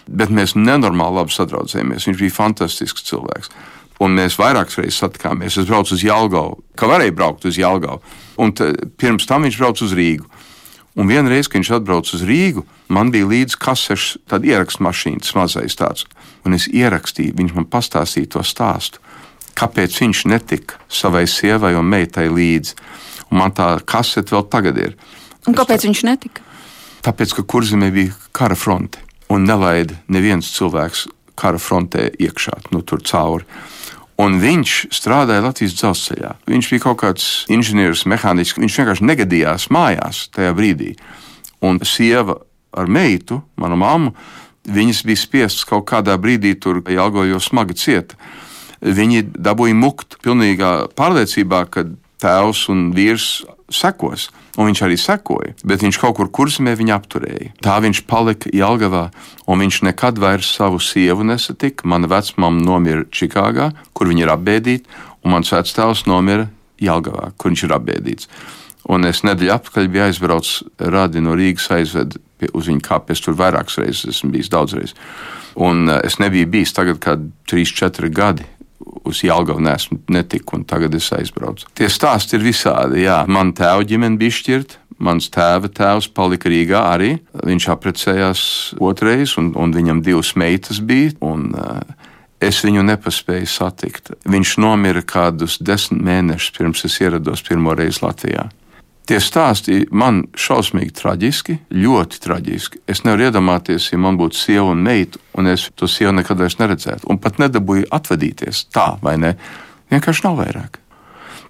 bet 0.08 0.32
mēs 0.34 0.56
nenormāli 0.58 1.20
labi 1.20 1.36
sadraudzējāmies. 1.36 2.08
Viņš 2.08 2.22
bija 2.22 2.36
fantastisks 2.36 3.06
cilvēks. 3.08 3.52
Un 4.04 4.14
mēs 4.18 4.38
vairākas 4.38 4.78
reizes 4.78 5.00
satikāmies. 5.02 5.58
Es 5.58 5.70
braucu 5.70 5.96
uz 5.96 6.04
Jālgavu, 6.06 6.60
kā 6.78 6.90
varēja 6.90 7.16
braukt 7.18 7.48
uz 7.50 7.58
Jālgavu. 7.58 8.02
Un 8.42 8.54
pirms 8.54 9.26
tam 9.30 9.48
viņš 9.48 9.58
brauca 9.58 9.86
uz 9.88 9.96
Rīgu. 9.98 10.28
Un 10.98 11.10
vienreiz, 11.10 11.50
kad 11.50 11.60
viņš 11.60 11.72
atbrauca 11.78 12.14
uz 12.18 12.24
Rīgu, 12.26 12.64
man 12.94 13.12
bija 13.14 13.28
līdzi 13.30 13.58
kasešs, 13.62 14.14
tāda 14.30 14.50
ierakstu 14.50 14.86
mašīna, 14.86 15.26
mazais 15.38 15.78
tāds. 15.78 16.06
Un 16.46 16.58
es 16.58 16.66
ierakstīju, 16.70 17.36
viņš 17.38 17.54
man 17.58 17.68
pastāstīja 17.70 18.32
to 18.38 18.46
stāstu, 18.46 19.02
kāpēc 19.58 19.98
viņš 20.02 20.24
netika 20.30 20.78
savai 20.90 21.26
sievai 21.30 21.76
un 21.78 21.90
meitai 21.90 22.30
līdzi. 22.34 22.78
Un 23.30 23.42
man 23.42 23.54
tā 23.54 23.76
kasete 23.86 24.34
vēl 24.34 24.46
tagad 24.50 24.78
ir. 24.82 24.96
Un 25.50 25.58
kāpēc 25.58 25.84
tā, 25.84 25.90
viņš 25.90 26.06
netika? 26.08 26.46
Tāpēc, 27.06 27.34
ka 27.38 27.46
kurzemē 27.46 27.92
bija 27.94 28.16
kara 28.34 28.58
fronte 28.58 29.07
un 29.34 29.48
nelaida 29.48 29.98
neviens 30.12 30.50
cilvēks 30.55 31.07
kara 31.38 31.60
frontē 31.62 32.07
iekšā, 32.17 32.57
nu, 32.74 32.81
tur 32.81 33.03
cauri. 33.05 33.46
Un 34.17 34.39
viņš 34.41 34.88
strādāja 34.98 35.43
Latvijas 35.46 35.75
dzelzceļā. 35.77 36.31
Viņš 36.50 36.69
bija 36.74 36.84
kaut 36.88 36.98
kāds 37.03 37.27
inženieris, 37.53 38.07
mehānisks. 38.10 38.57
Viņš 38.57 38.77
vienkārši 38.79 39.05
negadījās 39.05 39.67
mājās 39.69 40.24
tajā 40.34 40.55
brīdī. 40.57 40.96
Un 41.62 41.77
sieva 41.86 42.39
ar 42.74 42.89
meitu, 42.89 43.43
manu 43.62 43.77
mammu, 43.77 44.15
viņas 44.67 45.03
bija 45.05 45.22
spiestas 45.22 45.67
kaut 45.69 45.86
kādā 45.91 46.17
brīdī 46.17 46.55
tur 46.57 46.81
jālgojo 46.81 47.38
smagi 47.43 47.77
cieta. 47.77 48.17
Viņi 48.81 49.24
dabūja 49.38 49.77
mukt 49.77 50.17
pilnīgā 50.25 50.89
pārliecībā, 50.98 51.63
ka 51.69 51.86
tēvs 52.22 52.67
un 52.74 52.89
vīrs 52.98 53.46
sekos. 53.74 54.31
Un 54.58 54.72
viņš 54.72 54.80
arī 54.88 54.96
sekoja, 54.98 55.54
bet 55.70 55.84
viņš 55.86 56.00
kaut 56.02 56.16
kur 56.18 56.32
kurzemē 56.34 56.74
viņu 56.80 56.94
apturēja. 56.96 57.52
Tā 57.62 57.76
viņš 57.84 58.02
palika 58.10 58.50
Jālgavā, 58.50 59.04
un 59.46 59.62
viņš 59.62 59.84
nekad 59.86 60.18
vairs 60.22 60.50
savu 60.58 60.82
sievu 60.82 61.28
nesatika. 61.30 61.86
Mana 61.86 62.10
vecmāma 62.10 62.64
nomira 62.64 63.06
Čikāgā, 63.14 63.70
kur 63.94 64.10
viņa 64.10 64.26
ir 64.26 64.34
apbēdīta, 64.34 65.02
un 65.22 65.36
mans 65.36 65.54
vectēvs 65.54 66.08
nomira 66.10 66.48
Jālgavā, 66.82 67.32
kur 67.38 67.54
viņš 67.54 67.68
ir 67.68 67.76
apbēdīts. 67.78 68.32
Un 68.90 69.06
es 69.06 69.22
nedēļu 69.28 69.54
atpakaļ 69.54 69.92
biju 69.94 70.08
aizbraucis, 70.08 70.64
rādi 70.80 71.22
no 71.22 71.36
Rīgas 71.38 71.70
aizved 71.76 72.18
uz 72.54 72.70
viņu 72.72 72.82
kāpju. 72.88 73.14
Es 73.14 73.22
tur 73.22 73.38
vairākas 73.38 73.78
reizes 73.82 74.14
esmu 74.16 74.32
bijis, 74.34 74.50
daudz 74.54 74.78
reizes. 74.78 74.98
Un 75.58 75.90
eh, 75.90 76.02
es 76.08 76.18
nebiju 76.22 76.50
bijis 76.50 76.74
tagad, 76.74 77.02
kad 77.04 77.30
3, 77.52 77.74
4 77.78 78.14
gadi 78.14 78.46
uz 78.79 79.22
Jālgaunu 79.25 79.67
nesmu 79.69 80.00
netiku, 80.13 80.57
un 80.57 80.65
tagad 80.67 80.96
es 80.98 81.10
aizbraucu. 81.15 81.69
Tie 81.77 81.89
stāsti 81.91 82.38
ir 82.38 82.46
visādi. 82.46 83.05
Jā. 83.05 83.24
Man 83.29 83.53
tēva 83.57 83.86
ģimene 83.88 84.19
bija 84.19 84.38
šķirta. 84.39 84.84
Mans 84.98 85.27
tēva 85.29 85.69
tēvs 85.69 86.07
palika 86.17 86.50
Rīgā 86.50 86.79
arī. 86.96 87.12
Viņš 87.46 87.67
apprecējās 87.69 88.43
otrreiz, 88.81 89.36
un, 89.38 89.51
un 89.53 89.74
viņam 89.75 90.01
divas 90.05 90.34
meitas 90.39 90.81
bija. 90.81 91.13
Un, 91.25 91.51
uh, 91.53 92.07
es 92.41 92.63
viņu 92.65 92.86
nepaspēju 92.86 93.50
satikt. 93.50 94.12
Viņš 94.29 94.55
nomira 94.62 95.03
kādus 95.05 95.60
desmit 95.62 96.01
mēnešus 96.05 96.55
pirms 96.57 96.86
es 96.89 96.98
ierados 97.01 97.46
pirmo 97.46 97.77
reizi 97.77 98.03
Latvijā. 98.05 98.48
Tie 99.08 99.22
stāsti 99.24 99.86
man 99.96 100.26
šausmīgi 100.36 100.92
traģiski, 100.98 101.54
ļoti 101.72 102.20
traģiski. 102.26 102.82
Es 102.92 103.06
nevaru 103.06 103.30
iedomāties, 103.30 103.86
ja 103.94 104.00
man 104.04 104.18
būtu 104.20 104.36
sieva 104.36 104.74
un 104.74 104.82
meita, 104.84 105.22
un 105.40 105.48
es 105.48 105.70
to 105.80 105.88
sievu 105.88 106.12
nekad 106.18 106.42
vairs 106.42 106.58
neredzētu, 106.60 107.08
un 107.08 107.22
pat 107.24 107.40
nedabūju 107.40 107.88
atvadīties 107.96 108.66
tā, 108.76 108.90
vai 109.00 109.16
ne? 109.22 109.38
Vienkārši 109.94 110.26
nav 110.26 110.36
vairāk. 110.42 110.82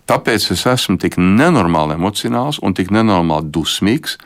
Tāpēc 0.07 0.45
es 0.53 0.67
esmu 0.69 0.99
tik 1.01 1.17
nenormāli 1.17 1.97
emocionāls 1.97 2.61
un 2.61 2.77
tik 2.77 2.93
nenormāli 2.93 3.49
dusmīgs, 3.51 4.19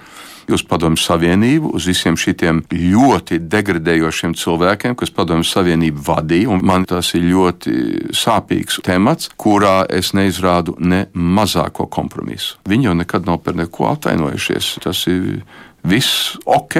uz 0.58 0.64
Padomju 0.68 1.02
Savienību, 1.02 1.74
uz 1.78 1.88
visiem 1.90 2.18
šiem 2.20 2.62
ļoti 2.72 3.40
degradējošiem 3.52 4.36
cilvēkiem, 4.38 4.96
kas 5.00 5.14
Padomju 5.16 5.48
Savienību 5.48 6.04
vadīja. 6.08 6.60
Man 6.62 6.86
tas 6.90 7.14
ir 7.18 7.28
ļoti 7.30 7.74
sāpīgs 8.16 8.82
temats, 8.86 9.32
kurā 9.38 9.82
es 9.90 10.14
neizrādu 10.18 10.76
ne 10.80 11.06
mazāko 11.14 11.88
kompromisu. 11.92 12.60
Viņi 12.70 12.90
jau 12.90 12.98
nekad 12.98 13.28
nav 13.30 13.42
par 13.46 13.58
neko 13.60 13.92
atvainojušies. 13.94 14.78
Tas 14.84 15.06
ir 15.12 15.44
viss 15.84 16.38
ok. 16.46 16.78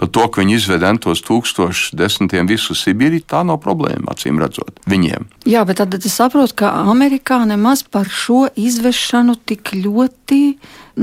Par 0.00 0.08
to, 0.08 0.22
ka 0.32 0.40
viņi 0.40 0.54
izveda 0.56 0.88
entos 0.94 1.20
tūkstošus 1.26 1.92
desmitiem 1.98 2.48
visu 2.48 2.72
Sibīriju, 2.72 3.26
tā 3.28 3.42
nav 3.44 3.58
problēma, 3.60 4.14
acīm 4.14 4.40
redzot, 4.40 4.80
viņiem. 4.88 5.28
Jā, 5.44 5.66
bet 5.68 5.82
tad 5.82 5.98
es 5.98 6.16
saprotu, 6.16 6.56
ka 6.62 6.70
Amerikā 6.88 7.42
nemaz 7.44 7.82
par 7.84 8.08
šo 8.08 8.46
izvešanu 8.56 9.36
tik 9.44 9.74
ļoti 9.76 10.40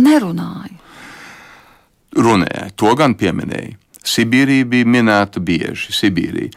nerunāja 0.01 0.87
runāja, 2.15 2.69
to 2.75 2.93
gan 2.99 3.15
pieminēja. 3.19 3.75
Sibīrija 4.07 4.67
bija 4.69 4.87
minēta 4.87 5.41
bieži. 5.43 5.91
Sibīrija. 5.95 6.53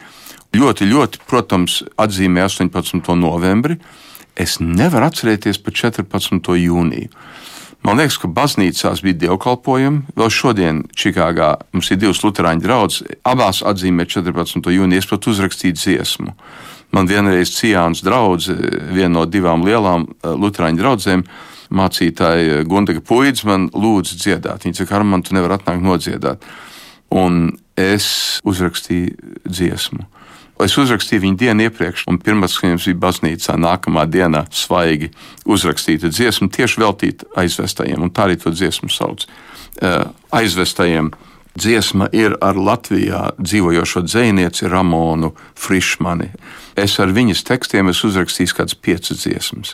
Ļoti, 0.55 0.87
ļoti, 0.87 1.21
protams, 1.27 1.81
atzīmē 1.99 2.45
18. 2.47 3.15
novembri. 3.19 3.77
Es 4.35 4.59
nevaru 4.63 5.07
atcerēties 5.07 5.59
par 5.63 5.75
14. 5.75 6.55
jūniju. 6.59 7.11
Man 7.81 7.97
liekas, 7.97 8.19
ka 8.21 8.29
baznīcās 8.29 9.01
bija 9.01 9.17
dievkalpojumi. 9.23 10.13
Vēl 10.15 10.29
šodien 10.31 10.83
Čikāgā 10.93 11.55
mums 11.73 11.89
ir 11.89 11.97
divas 12.03 12.21
luterāņu 12.21 12.61
draugas. 12.61 12.99
Abās 13.25 13.63
atzīmē 13.65 14.05
14. 14.05 14.69
jūniju, 14.75 15.01
es 15.01 15.09
pat 15.09 15.27
uzrakstīju 15.31 15.79
dziesmu. 15.79 16.35
Man 16.93 17.07
vienreiz 17.09 17.55
Cijāns 17.55 18.03
draugs, 18.05 18.51
viena 18.91 19.15
no 19.15 19.25
divām 19.25 19.65
lielām 19.65 20.05
eh, 20.11 20.29
luterāņu 20.29 20.81
draugiem, 20.83 21.25
mācītāja 21.71 22.63
Gundaga 22.67 23.01
Puīds 23.03 23.45
man 23.47 23.69
lūdza 23.73 24.17
dziedāt. 24.19 24.65
Viņa 24.65 24.81
saka, 24.81 24.99
Armand, 24.99 25.27
tu 25.27 25.35
nevari 25.37 25.57
atnākt 25.57 25.83
nodziedāt. 25.85 26.45
Un 27.11 27.57
es 27.79 28.39
uzrakstīju 28.47 29.41
dziesmu. 29.47 30.05
Es 30.61 30.75
uzrakstīju 30.77 31.23
viņu 31.23 31.39
dienu 31.41 31.65
iepriekš, 31.65 32.05
un 32.11 32.19
pirmā 32.21 32.45
skaņas 32.51 32.85
bija 32.91 32.99
baznīcā. 33.01 33.55
Nākamā 33.57 34.05
dienā 34.05 34.43
svaigi 34.53 35.09
uzrakstīta 35.49 36.11
dziesma, 36.13 36.51
tieši 36.53 36.83
veltīta 36.83 37.29
aizvestajiem, 37.41 38.03
un 38.05 38.13
tā 38.13 38.27
arī 38.27 38.37
to 38.41 38.53
dziesmu 38.53 38.91
sauc. 38.93 39.25
Eh, 39.81 40.03
aizvestajiem 40.37 41.09
dziesma 41.57 42.11
ir 42.13 42.37
ar 42.45 42.55
Latvijā 42.55 43.31
dzīvojošo 43.41 44.05
dzinieci 44.05 44.69
Ramonu 44.69 45.33
Frišmani. 45.57 46.29
Es 46.77 46.99
ar 47.01 47.09
viņas 47.11 47.43
tekstiem 47.47 47.89
esmu 47.89 48.11
uzrakstījis 48.13 48.55
kādas 48.55 48.77
piecas 48.77 49.25
dziesmas 49.25 49.73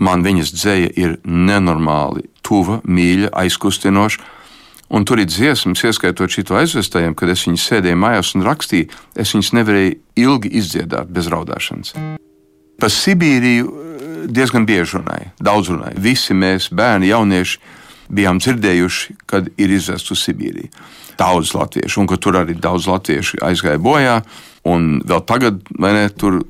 man 0.00 0.24
viņas 0.24 0.52
dzēja 0.56 0.92
ir 0.98 1.16
nenormāli 1.24 2.26
tuva, 2.46 2.80
mīļa, 2.84 3.32
aizkustinoša. 3.44 4.22
Un 4.90 5.04
tur 5.06 5.20
ir 5.22 5.28
dziesmas, 5.30 5.84
ieskaitot 5.86 6.32
šo 6.34 6.56
aizvestajiem, 6.58 7.14
kad 7.14 7.30
es 7.30 7.44
viņus 7.46 7.66
sēdēju 7.68 7.98
mājās 8.00 8.32
un 8.34 8.42
rakstīju, 8.42 8.88
es 9.14 9.34
viņus 9.36 9.52
nevarēju 9.60 9.92
ilgi 10.18 10.50
izdziedāt 10.58 11.12
bez 11.14 11.30
raudāšanas. 11.30 11.94
Par 12.80 12.90
Sibīriju 12.90 13.68
eh, 13.68 14.08
diezgan 14.26 14.66
bieži 14.66 14.98
runāja, 14.98 15.30
daudz 15.38 15.70
runāja. 15.70 16.00
Visi 16.00 16.34
mēs, 16.34 16.72
bērni, 16.74 17.12
jaunieši, 17.12 17.60
bijām 18.10 18.40
dzirdējuši, 18.42 19.16
kad 19.30 19.52
ir 19.60 19.76
izvests 19.76 20.10
uz 20.10 20.24
Sibīriju. 20.26 20.72
Daudz 21.20 21.52
latviešu, 21.54 22.00
un 22.02 22.10
ka 22.10 22.18
tur 22.18 22.40
arī 22.40 22.56
daudz 22.58 22.88
latviešu 22.90 23.44
aizgāja 23.46 23.78
bojā, 23.78 24.16
un 24.68 25.00
vēl 25.06 25.24
tagad 25.28 25.62
ne, 25.78 26.08
tur 26.16 26.42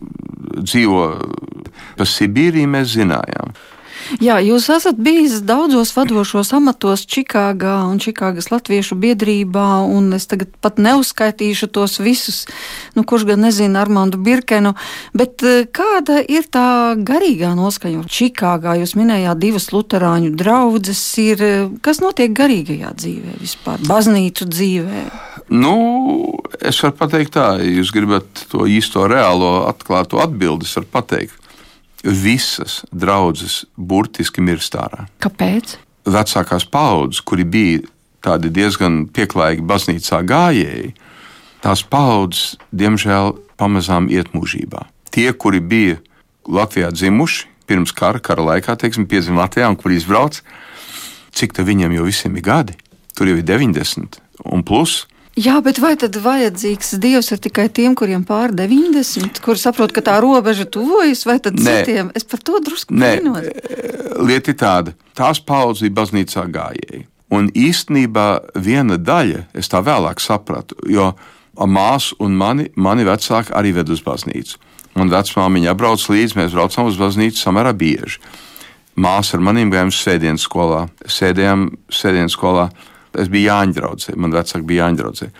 dzīvo 0.60 1.04
Par 2.00 2.08
Sibīriju 2.08 2.68
mēs 2.70 2.94
zinājām. 2.94 3.52
Jā, 4.24 4.38
jūs 4.42 4.64
esat 4.72 4.96
bijis 4.98 5.42
daudzos 5.46 5.92
vadošos 5.94 6.48
amatos 6.56 7.04
Čikāgā 7.06 7.74
un 7.86 8.00
Čikāgas 8.02 8.48
Latviešu 8.50 8.96
biedrībā, 8.98 9.66
un 9.84 10.08
es 10.16 10.24
tagad 10.30 10.54
pat 10.64 10.80
neuzskaitīšu 10.82 11.68
tos 11.70 11.98
visus, 12.00 12.40
nu, 12.96 13.04
kurš 13.04 13.28
gan 13.28 13.44
nezina 13.44 13.84
Armāndu 13.84 14.18
Birkenu, 14.24 14.72
bet 15.12 15.44
eh, 15.44 15.68
kāda 15.68 16.24
ir 16.24 16.48
tā 16.50 16.96
garīgā 16.96 17.52
noskaņa 17.58 18.02
Čikāgā? 18.08 18.78
Jūs 18.80 18.96
minējāt 18.98 19.44
divas 19.44 19.68
luterāņu 19.76 20.32
draudzes, 20.40 21.04
ir, 21.20 21.44
kas 21.84 22.00
notiek 22.02 22.32
garīgajā 22.34 22.96
dzīvē 22.96 23.36
vispār, 23.44 23.84
baznīcu 23.86 24.48
dzīvē? 24.48 25.04
Nu, 25.50 25.74
es 26.62 26.78
varu 26.78 26.94
pateikt 26.94 27.34
tā, 27.34 27.46
ja 27.58 27.70
jūs 27.80 27.90
gribat 27.94 28.44
to 28.52 28.68
īsto 28.70 29.02
reālo 29.10 29.64
atklāto 29.66 30.20
atbildi, 30.22 30.68
es 30.68 30.76
varu 30.78 30.90
pateikt 30.92 31.40
visas 32.04 32.80
draudzes 32.94 33.64
burtiski 33.76 34.40
mirst 34.44 34.76
ārā. 34.78 35.08
Kāpēc? 35.20 35.76
Vecākās 36.08 36.64
paudzes, 36.70 37.20
kuri 37.26 37.44
bija 37.44 37.82
tādi 38.24 38.52
diezgan 38.52 39.02
pieklājīgi 39.12 39.66
baznīcā 39.66 40.22
gājēji, 40.28 40.94
tās 41.64 41.82
paudzes, 41.84 42.56
diemžēl, 42.72 43.34
pamazām 43.60 44.08
iet 44.12 44.32
mūžībā. 44.36 44.86
Tie, 45.12 45.28
kuri 45.34 45.60
bija 45.60 45.98
Latvijā 46.48 46.88
dzimuši 46.94 47.48
pirms 47.68 47.92
kara, 47.94 48.22
kara 48.22 48.46
laikā, 48.54 48.78
teiksim, 48.80 49.06
piedzima 49.10 49.44
Latvijā 49.44 49.68
un 49.70 49.78
kuri 49.78 49.98
izbrauc, 50.00 50.40
cik 51.36 51.58
viņiem 51.58 51.94
jau 51.98 52.06
visiem 52.08 52.38
ir 52.38 52.46
gadi? 52.46 52.76
Tur 53.14 53.28
jau 53.28 53.36
ir 53.38 53.46
90 53.46 54.20
un 54.48 54.64
plus. 54.66 55.04
Jā, 55.38 55.60
bet 55.62 55.78
vai 55.78 55.92
tad 55.98 56.16
vajadzīgs 56.18 56.96
Dievs 57.00 57.30
ir 57.30 57.38
tikai 57.38 57.68
tiem, 57.70 57.94
kuriem 57.94 58.24
pār 58.26 58.50
90, 58.56 59.38
kuri 59.44 59.60
saprot, 59.62 59.92
ka 59.94 60.02
tā 60.02 60.16
robeža 60.22 60.66
tuvojas, 60.66 61.22
vai 61.28 61.38
tad 61.38 61.54
Nē. 61.54 61.84
citiem? 61.84 62.10
Es 62.18 62.26
par 62.26 62.42
to 62.42 62.58
drusku 62.58 62.96
brīnos. 62.96 63.46
Lieta 64.26 64.50
ir 64.50 64.58
tāda, 64.58 64.94
tās 65.14 65.38
paudzes 65.38 65.86
bija 65.86 66.00
baznīcā 66.02 66.44
gājēji. 66.50 67.04
Un 67.30 67.46
īstenībā 67.54 68.26
viena 68.58 68.98
daļa, 68.98 69.46
es 69.54 69.70
tā 69.70 69.78
vēlāk 69.86 70.18
sapratu, 70.18 70.74
jo 70.90 71.12
māsa 71.54 72.18
un 72.18 72.34
mani, 72.34 72.66
mani 72.74 73.06
vecāki 73.06 73.54
arī 73.54 73.76
ved 73.78 73.94
uz 73.94 74.02
baznīcu. 74.02 74.58
Un 74.98 75.12
vecmāmiņa 75.12 75.76
brauc 75.78 76.02
līdzi, 76.10 76.36
mēs 76.40 76.56
braucam 76.56 76.90
uz 76.90 76.98
baznīcu 76.98 77.38
samērā 77.38 77.70
bieži. 77.78 78.18
Māsa 78.98 79.38
ar 79.38 79.44
maniem 79.46 79.70
gājām 79.70 79.92
sēdienas 79.94 80.42
skolā, 80.42 80.88
sēdējām 81.06 81.68
sēdienas 81.94 82.34
skolā. 82.34 82.66
Es 83.18 83.30
biju 83.30 83.48
Jāņa 83.48 83.76
draudzē, 83.76 84.14
man 84.20 84.34
vecāki 84.34 84.66
bija 84.66 84.86
Jāņa 84.86 85.00
draudzē. 85.00 85.30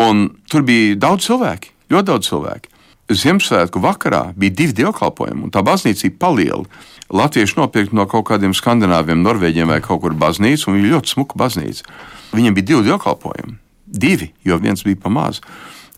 Un 0.00 0.26
tur 0.50 0.64
bija 0.66 0.98
daudz 0.98 1.28
cilvēku, 1.28 1.74
ļoti 1.92 2.08
daudz 2.10 2.30
cilvēku. 2.30 2.76
Ziemassvētku 3.10 3.82
vakarā 3.82 4.22
bija 4.38 4.54
divi 4.60 4.76
dievkalpojumi, 4.82 5.46
un 5.46 5.54
tā 5.54 5.62
baznīca 5.66 6.06
bija 6.06 6.18
paliela. 6.22 6.82
Latvieši 7.10 7.58
nopirka 7.58 7.96
no 7.98 8.06
kaut 8.10 8.28
kādiem 8.28 8.54
skandināviem, 8.54 9.22
norvēģiem 9.24 9.72
vai 9.72 9.80
kaut 9.82 10.04
kur 10.04 10.14
baznīcu, 10.14 10.68
un 10.70 10.78
viņa 10.78 10.92
ļoti 10.94 11.14
smuka 11.16 11.38
baznīca. 11.38 11.88
Viņam 12.34 12.54
bija 12.54 12.68
divi 12.68 12.86
dievkalpojumi, 12.86 13.56
divi, 13.86 14.30
jo 14.46 14.58
viens 14.62 14.86
bija 14.86 15.02
pa 15.02 15.10
maz. 15.10 15.42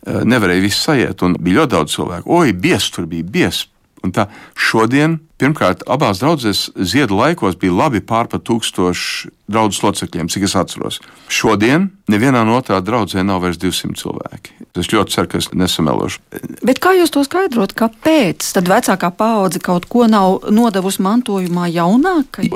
nevarēja 0.03 0.61
viss 0.61 0.83
sajiet, 0.83 1.21
un 1.23 1.37
bija 1.39 1.61
ļoti 1.61 1.71
daudz 1.71 1.93
cilvēku. 1.95 2.27
Oi, 2.27 2.51
bies 2.51 2.89
tur 2.91 3.05
bija, 3.07 3.23
bies! 3.23 3.67
Un 4.03 4.11
tā 4.11 4.25
šodien, 4.59 5.15
pirmkārt, 5.39 5.85
abās 5.87 6.19
draudzēs 6.19 6.65
ziedu 6.75 7.15
laikos 7.15 7.55
bija 7.59 7.71
labi 7.77 8.01
pār 8.03 8.27
pa 8.27 8.35
tūkstošu 8.35 9.31
draugu 9.47 9.79
locekļiem, 9.79 10.27
cik 10.27 10.43
es 10.49 10.55
atceros. 10.59 10.99
Šodien 11.31 11.87
nevienā 12.11 12.41
no 12.43 12.57
otrā 12.59 12.81
draudzē 12.83 13.23
nav 13.23 13.45
vairs 13.45 13.61
200 13.61 13.95
cilvēki. 14.01 14.57
Es 14.75 14.91
ļoti 14.91 15.15
ceru, 15.15 15.31
ka 15.31 15.39
es 15.39 15.47
nesamelošu. 15.55 16.19
Bet 16.67 16.83
kā 16.83 16.97
jūs 16.97 17.15
to 17.15 17.23
skaidrot? 17.23 17.77
Kāpēc 17.79 18.51
tad 18.57 18.67
vecākā 18.67 19.13
paudze 19.15 19.63
kaut 19.63 19.87
ko 19.87 20.09
nav 20.11 20.49
nodevusi 20.51 21.03
mantojumā 21.05 21.69
jaunākai? 21.71 22.49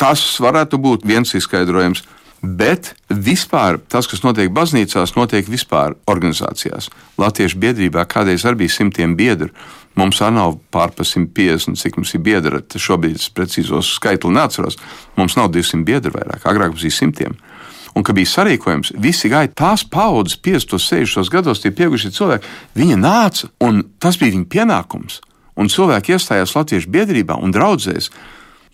Tas 0.00 0.24
varētu 0.42 0.80
būt 0.82 1.06
viens 1.06 1.38
izskaidrojums. 1.38 2.02
Bet 2.40 2.94
vispār 3.12 3.76
tas, 3.92 4.06
kas 4.08 4.22
notiek 4.24 4.48
baznīcās, 4.56 5.12
notiek 5.12 5.44
vispār 5.44 5.92
organizācijās. 6.08 6.88
Latviešu 7.20 7.60
biedrībā 7.60 8.06
kādreiz 8.08 8.46
arī 8.48 8.62
bija 8.62 8.78
simtiem 8.78 9.12
biedru. 9.18 9.52
Mums 9.98 10.20
arī 10.22 10.36
nav 10.36 10.56
pārpa 10.72 11.04
150, 11.04 11.76
cik 11.80 11.98
mums 11.98 12.14
ir 12.14 12.22
biedri. 12.24 12.60
Šobrīd 12.62 13.18
es 13.18 13.30
precīzos 13.34 13.94
skaitli 13.96 14.32
neatceros. 14.36 14.78
Mums 15.18 15.36
nav 15.36 15.50
200 15.54 15.84
biedru 15.86 16.14
vairāk, 16.14 16.46
agrāk 16.46 16.74
mums 16.74 16.86
bija 16.86 16.98
simtiem. 17.00 17.36
Un, 17.90 18.04
kad 18.06 18.14
bija 18.14 18.30
sarīkojums, 18.30 18.92
visi 19.02 19.28
gāja 19.32 19.50
tās 19.50 19.82
paudzes, 19.82 20.38
50, 20.38 20.78
60 20.78 21.32
gados, 21.32 21.62
tie 21.62 21.72
pieaugušie 21.74 22.12
cilvēki. 22.14 22.52
Viņi 22.78 22.98
nāca, 23.00 23.50
un 23.66 23.82
tas 23.98 24.18
bija 24.20 24.36
viņu 24.36 24.46
pienākums. 24.52 25.18
Un 25.58 25.68
cilvēki 25.68 26.14
iestājās 26.14 26.54
Latviešu 26.54 26.90
biedrībā 26.94 27.34
un 27.42 27.50
draudzēs, 27.52 28.12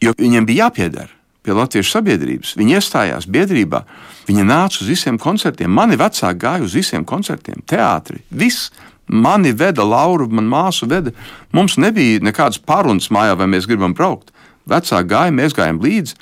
jo 0.04 0.12
viņiem 0.20 0.46
bija 0.46 0.66
jāpiedara 0.66 1.16
pie 1.46 1.54
Latviešu 1.54 1.94
sabiedrības. 1.94 2.56
Viņi 2.58 2.76
iestājās 2.76 3.28
biedrībā, 3.30 3.84
viņi 4.28 4.44
nāca 4.46 4.82
uz 4.82 4.90
visiem 4.90 5.18
koncertiem. 5.22 5.70
Mani 5.70 5.98
vecāki 5.98 6.42
gāja 6.42 6.66
uz 6.66 6.74
visiem 6.76 7.06
koncertiem, 7.06 7.62
teātri, 7.64 8.20
viss. 8.30 8.72
Mani 9.08 9.52
veda 9.54 9.84
Laura, 9.86 10.26
man 10.26 10.48
māsu 10.50 10.88
veda. 10.90 11.12
Mums 11.54 11.76
nebija 11.78 12.22
nekādas 12.26 12.58
pārunas 12.58 13.10
mājā, 13.14 13.36
vai 13.38 13.46
mēs 13.50 13.68
gribam 13.70 13.94
braukt. 13.94 14.32
Vecāki 14.66 15.12
gāja, 15.12 15.34
mēs 15.34 15.54
gājām 15.54 15.78
līdzi. 15.82 16.16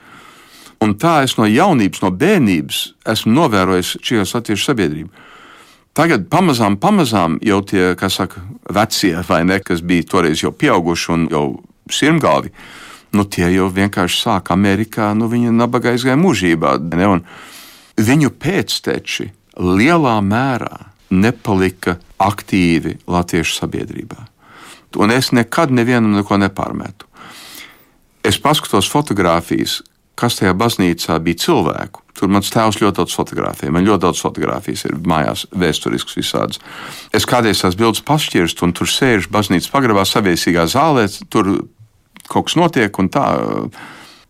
Un 0.84 0.92
tā 1.00 1.22
es 1.24 1.38
no 1.38 1.46
jaunības, 1.48 2.02
no 2.04 2.10
bērnības 2.12 2.80
esmu 3.14 3.32
novērojis 3.38 3.94
šajos 4.04 4.34
latviešu 4.36 4.68
sabiedrību. 4.68 5.24
Tagad 5.94 6.26
pamazām, 6.28 6.76
pamazām 6.82 7.38
jau 7.46 7.60
tie, 7.62 7.92
kas 7.96 8.18
saka, 8.18 8.42
vecie 8.74 9.14
vai 9.28 9.44
ne, 9.46 9.60
kas 9.62 9.80
bija 9.86 10.04
toreiz 10.10 10.42
jau 10.42 10.50
pieauguši 10.52 11.12
un 11.14 11.28
jau 11.30 11.44
sirmgalvi, 11.88 12.50
nu, 13.14 13.24
tie 13.30 13.46
jau 13.54 13.68
vienkārši 13.70 14.18
sāk 14.24 14.50
Amerikā, 14.52 15.12
nu, 15.16 15.30
viņa 15.30 15.54
nabaga 15.54 15.94
aizgāja 15.94 16.18
mūžībā. 16.18 16.74
Ne? 16.98 17.20
Viņu 17.94 18.32
pēcteči 18.42 19.30
lielā 19.54 20.16
mērā 20.26 20.90
nepalika 21.14 22.00
aktīvi 22.22 22.98
latviešu 23.10 23.58
sabiedrībā. 23.58 24.20
Un 25.00 25.10
es 25.10 25.32
nekad 25.34 25.72
nevienam 25.74 26.14
neko 26.14 26.38
nepārmetu. 26.38 27.08
Es 28.24 28.38
paskatos 28.40 28.86
fotogrāfijas, 28.88 29.80
kas 30.18 30.38
tajā 30.38 30.54
baznīcā 30.56 31.18
bija 31.22 31.42
cilvēku. 31.44 32.02
Tur 32.14 32.30
mans 32.30 32.50
tēvs 32.54 32.78
ļoti 32.78 32.96
daudz 33.00 33.16
fotografēja. 33.18 33.72
Man 33.74 33.86
ļoti 33.86 34.04
daudz 34.06 34.20
fotografijas 34.22 34.84
ir 34.86 34.94
mājās, 35.02 35.48
vēsturisks 35.50 36.14
visādas. 36.16 36.60
Es 37.12 37.26
kādreiz 37.26 37.64
tās 37.64 37.74
bildes 37.78 38.04
pašķirstu, 38.06 38.68
un 38.68 38.74
tur 38.76 38.90
sēžu 38.90 39.32
baznīcas 39.34 39.72
pagrabā, 39.72 40.06
saviesīgā 40.06 40.68
zālē, 40.70 41.08
tur 41.34 41.50
kaut 42.30 42.48
kas 42.48 42.56
notiek. 42.60 43.02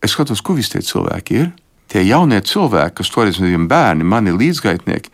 Es 0.01 0.15
skatos, 0.17 0.41
kur 0.41 0.57
visi 0.57 0.73
tie 0.73 0.81
cilvēki 0.85 1.39
ir. 1.43 1.53
Tie 1.93 2.01
jaunie 2.01 2.41
cilvēki, 2.41 2.97
kas 2.97 3.13
toreiz 3.13 3.37
bija 3.37 3.61
bērni, 3.69 4.07
mani 4.09 4.33
līdzgaitnieki, 4.33 5.13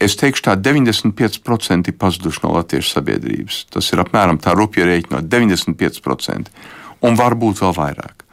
es 0.00 0.16
teikšu, 0.20 0.46
tā 0.48 0.56
95% 0.56 1.92
ir 1.92 1.98
pazuduši 2.00 2.44
no 2.44 2.54
latviešu 2.56 2.94
sabiedrības. 2.96 3.64
Tas 3.74 3.92
ir 3.92 4.02
apmēram 4.02 4.40
tā 4.42 4.54
rupja 4.56 4.88
rēķinot- 4.88 5.28
95%. 5.34 6.48
Un 7.02 7.16
varbūt 7.16 7.60
vēl 7.60 7.74
vairāk. 7.76 8.24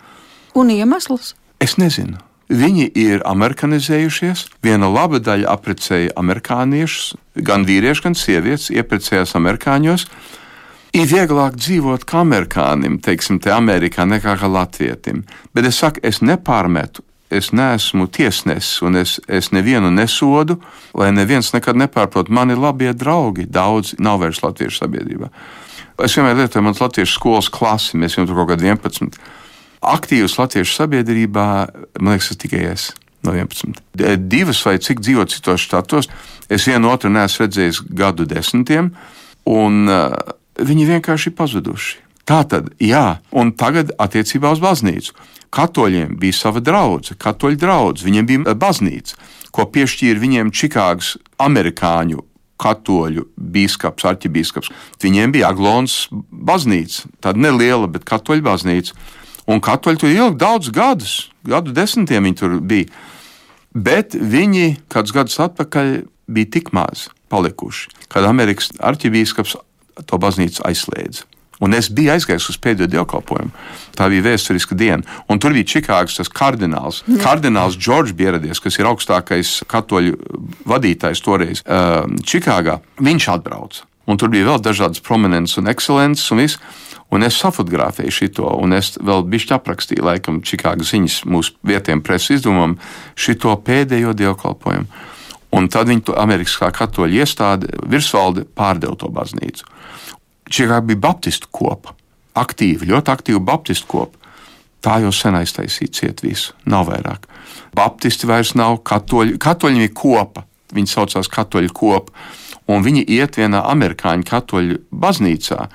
Un 0.56 0.69
iemesls? 0.69 1.34
Es 1.60 1.75
nezinu. 1.75 2.17
Viņi 2.49 2.91
ir 2.95 3.21
amerikanizējušies. 3.27 4.47
Viena 4.63 4.88
laba 4.88 5.19
daļa 5.19 5.47
apprecēja 5.51 6.13
amerikāniešus, 6.15 7.15
gan 7.43 7.65
vīrieši, 7.65 8.03
gan 8.03 8.15
sievietes 8.15 8.69
ieprecējās 8.71 9.36
amerikāņos. 9.36 10.08
Ir 10.93 11.06
vieglāk 11.06 11.58
dzīvot 11.60 12.06
kā 12.08 12.23
amerikānim, 12.23 13.01
teiksim, 13.03 13.41
te 13.43 13.51
Amerikā, 13.51 14.08
nekā 14.08 14.38
kā 14.39 14.47
latvietim. 14.47 15.25
Bet 15.53 15.65
es 15.65 15.75
saku, 15.75 15.99
es 16.03 16.21
nepārmetu 16.23 17.03
es 17.33 17.51
neesmu 17.51 18.07
tiesnesis, 18.07 18.81
un 18.85 18.99
es, 19.01 19.17
es 19.27 19.51
nevienu 19.51 19.91
nesodu, 19.91 20.57
lai 20.97 21.09
neviens 21.15 21.51
nekad 21.53 21.79
nepārprot. 21.79 22.31
Mani 22.31 22.55
labie 22.55 22.93
draugi, 22.95 23.47
daudz 23.49 23.95
nav 23.99 24.21
vairs 24.23 24.39
latviešu 24.43 24.83
sabiedrībā. 24.83 25.31
Es 26.03 26.15
vienmēr 26.15 26.37
lietoju 26.43 26.63
manas 26.63 26.81
latviešu 26.83 27.17
skolas 27.17 27.51
klasi, 27.51 27.97
mēs 27.99 28.17
jau 28.17 28.27
tur 28.27 28.39
kaut 28.39 28.53
kādi 28.53 28.69
11. 28.69 29.19
Aktīvs 29.87 30.37
latviešu 30.39 30.77
sabiedrībā, 30.77 31.49
man 31.99 32.15
liekas, 32.15 32.31
tas 32.31 32.41
tikai 32.45 32.63
es. 32.71 32.89
No 33.25 33.33
11. 33.33 33.75
Divas 34.29 34.61
vai 34.63 34.77
cik 34.79 35.01
dzīvo 35.03 35.25
citos 35.27 35.65
štatos, 35.65 36.07
es 36.53 36.67
vienu 36.69 36.91
otru 36.93 37.11
neesmu 37.11 37.47
redzējis 37.47 37.81
gadu 37.97 38.27
desmitiem, 38.29 38.91
un 39.49 39.87
uh, 39.89 40.13
viņi 40.61 40.91
vienkārši 40.93 41.33
pazuduši. 41.35 42.07
Tā 42.27 42.41
tad, 42.51 42.73
jā, 42.83 43.19
un 43.31 43.53
tagad 43.55 43.93
attiecībā 44.03 44.51
uz 44.51 44.59
baznīcu. 44.63 45.13
Katoļiem 45.53 46.17
bija 46.19 46.35
sava 46.35 46.59
draudzene, 46.59 47.15
katoļu 47.23 47.59
draugs, 47.61 48.03
viņiem 48.03 48.25
bija 48.27 48.55
baznīca, 48.59 49.15
ko 49.55 49.63
piešķīra 49.71 50.19
viņiem 50.19 50.51
Čikāgas 50.51 51.13
amerikāņu 51.39 52.25
katoļu 52.59 53.27
biskups, 53.37 54.05
arhibīskaps. 54.09 54.71
Viņiem 55.03 55.35
bija 55.35 55.53
Aglons 55.53 56.07
baznīca, 56.11 57.07
tāda 57.23 57.45
neliela, 57.47 57.87
bet 57.87 58.07
katoļu 58.09 58.43
baznīca. 58.43 58.97
Un 59.47 59.61
katoļi 59.63 60.01
tur 60.01 60.11
ilgi 60.11 60.41
daudz 60.41 60.71
gadus, 60.75 61.15
gadu 61.47 61.71
desmitiem 61.71 62.27
viņi 62.27 62.39
tur 62.41 62.57
bija. 62.59 62.89
Bet 63.71 64.17
viņi 64.17 64.81
kādus 64.91 65.15
gadus 65.15 65.39
atpakaļ 65.45 65.93
bija 66.27 66.51
tik 66.57 66.73
maz 66.75 67.07
palikuši, 67.31 67.93
kad 68.11 68.27
Amerikas 68.27 68.73
arhibīskaps 68.83 69.55
to 70.03 70.19
baznīcu 70.19 70.65
aizslēdza. 70.67 71.37
Un 71.63 71.74
es 71.74 71.89
biju 71.89 72.13
aizgājis 72.13 72.52
uz 72.52 72.58
pēdējo 72.62 72.89
dievkalpojumu. 72.93 73.50
Tā 73.98 74.08
bija 74.13 74.28
vēsturiska 74.28 74.78
diena. 74.78 75.02
Un 75.32 75.41
tur 75.41 75.56
bija 75.58 75.65
Čikāgas 75.74 76.30
kardināls. 76.30 77.02
Jā. 77.08 77.17
Kardināls 77.24 77.80
Džordžs 77.80 78.13
bija 78.17 78.36
ieradies, 78.36 78.62
kas 78.62 78.78
ir 78.78 78.89
augstākais 78.89 79.54
katoļu 79.70 80.20
vadītājs 80.70 81.24
toreiz 81.26 81.63
uh, 81.65 82.04
Čikāgā. 82.22 82.78
Viņš 83.02 83.30
atbrauca. 83.34 83.88
Un 84.08 84.22
tur 84.22 84.30
bija 84.32 84.48
vēl 84.48 84.62
dažādas 84.63 85.02
prominences 85.04 85.58
un 85.60 85.67
ekscelences 85.74 86.30
un 86.32 86.46
viss. 86.46 86.62
Un 87.08 87.24
es 87.24 87.38
safotografēju 87.39 88.12
šo, 88.12 88.50
un 88.60 88.76
es 88.76 88.98
vēl 89.00 89.24
bišķi 89.32 89.54
aprakstīju, 89.56 90.04
laikam, 90.04 90.41
Čikāgas 90.43 90.91
ziņas 90.91 91.22
mūsu 91.26 91.56
vietējiem 91.67 92.02
preses 92.04 92.38
izdevumam, 92.38 92.76
šo 93.15 93.56
pēdējo 93.63 94.12
dievkalpojumu. 94.12 95.06
Un 95.56 95.70
tad 95.72 95.88
viņi 95.88 96.04
to 96.10 96.15
Amerikas 96.20 96.58
katoļu 96.60 97.22
iestāde 97.22 97.72
virsvalde 97.88 98.43
pārdeva 98.43 98.98
to 99.00 99.08
baznīcu. 99.08 99.63
Čikāga 100.47 100.86
bija 100.88 101.03
Baptistu 101.07 101.49
kopa, 101.51 101.93
aktīva, 102.38 102.88
ļoti 102.88 103.13
aktīva 103.13 103.43
Baptistu 103.43 103.89
kopa. 103.91 104.17
Tā 104.83 104.99
jau 105.01 105.12
sen 105.12 105.36
aiztaisīja 105.36 105.93
ciet 105.93 106.21
visu, 106.23 106.53
nav 106.69 106.88
vairāk. 106.91 107.25
Baptisti 107.75 108.29
vairs 108.29 108.53
nav 108.55 108.79
katoļi, 108.88 109.36
katoļi 109.41 109.88
ir 109.88 109.93
kopa, 109.97 110.45
viņi 110.73 110.91
saucās 110.91 111.29
katoļu 111.33 111.73
kopa, 111.75 112.13
un 112.71 112.86
viņi 112.86 113.03
iet 113.17 113.39
vienā 113.39 113.63
amerikāņu 113.71 114.27
katoļu 114.27 114.81
baznīcā. 114.91 115.67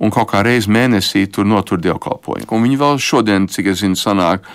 Un 0.00 0.12
kaut 0.12 0.30
kā 0.30 0.40
reizē 0.44 0.72
mēnesī 0.72 1.26
tur 1.28 1.44
notur 1.44 1.80
dievkalpojumu. 1.84 2.48
Un 2.56 2.62
viņi 2.64 2.78
vēl 2.80 3.00
šodien, 3.04 3.48
cik 3.52 3.66
es 3.74 3.82
zinu, 3.82 3.98
sanāk, 4.00 4.46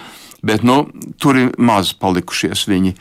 bet 0.45 0.63
nu, 0.65 0.87
tur 1.21 1.37
ir 1.37 1.51
maz 1.61 1.91
palikušies 1.93 2.65
viņi. 2.71 2.95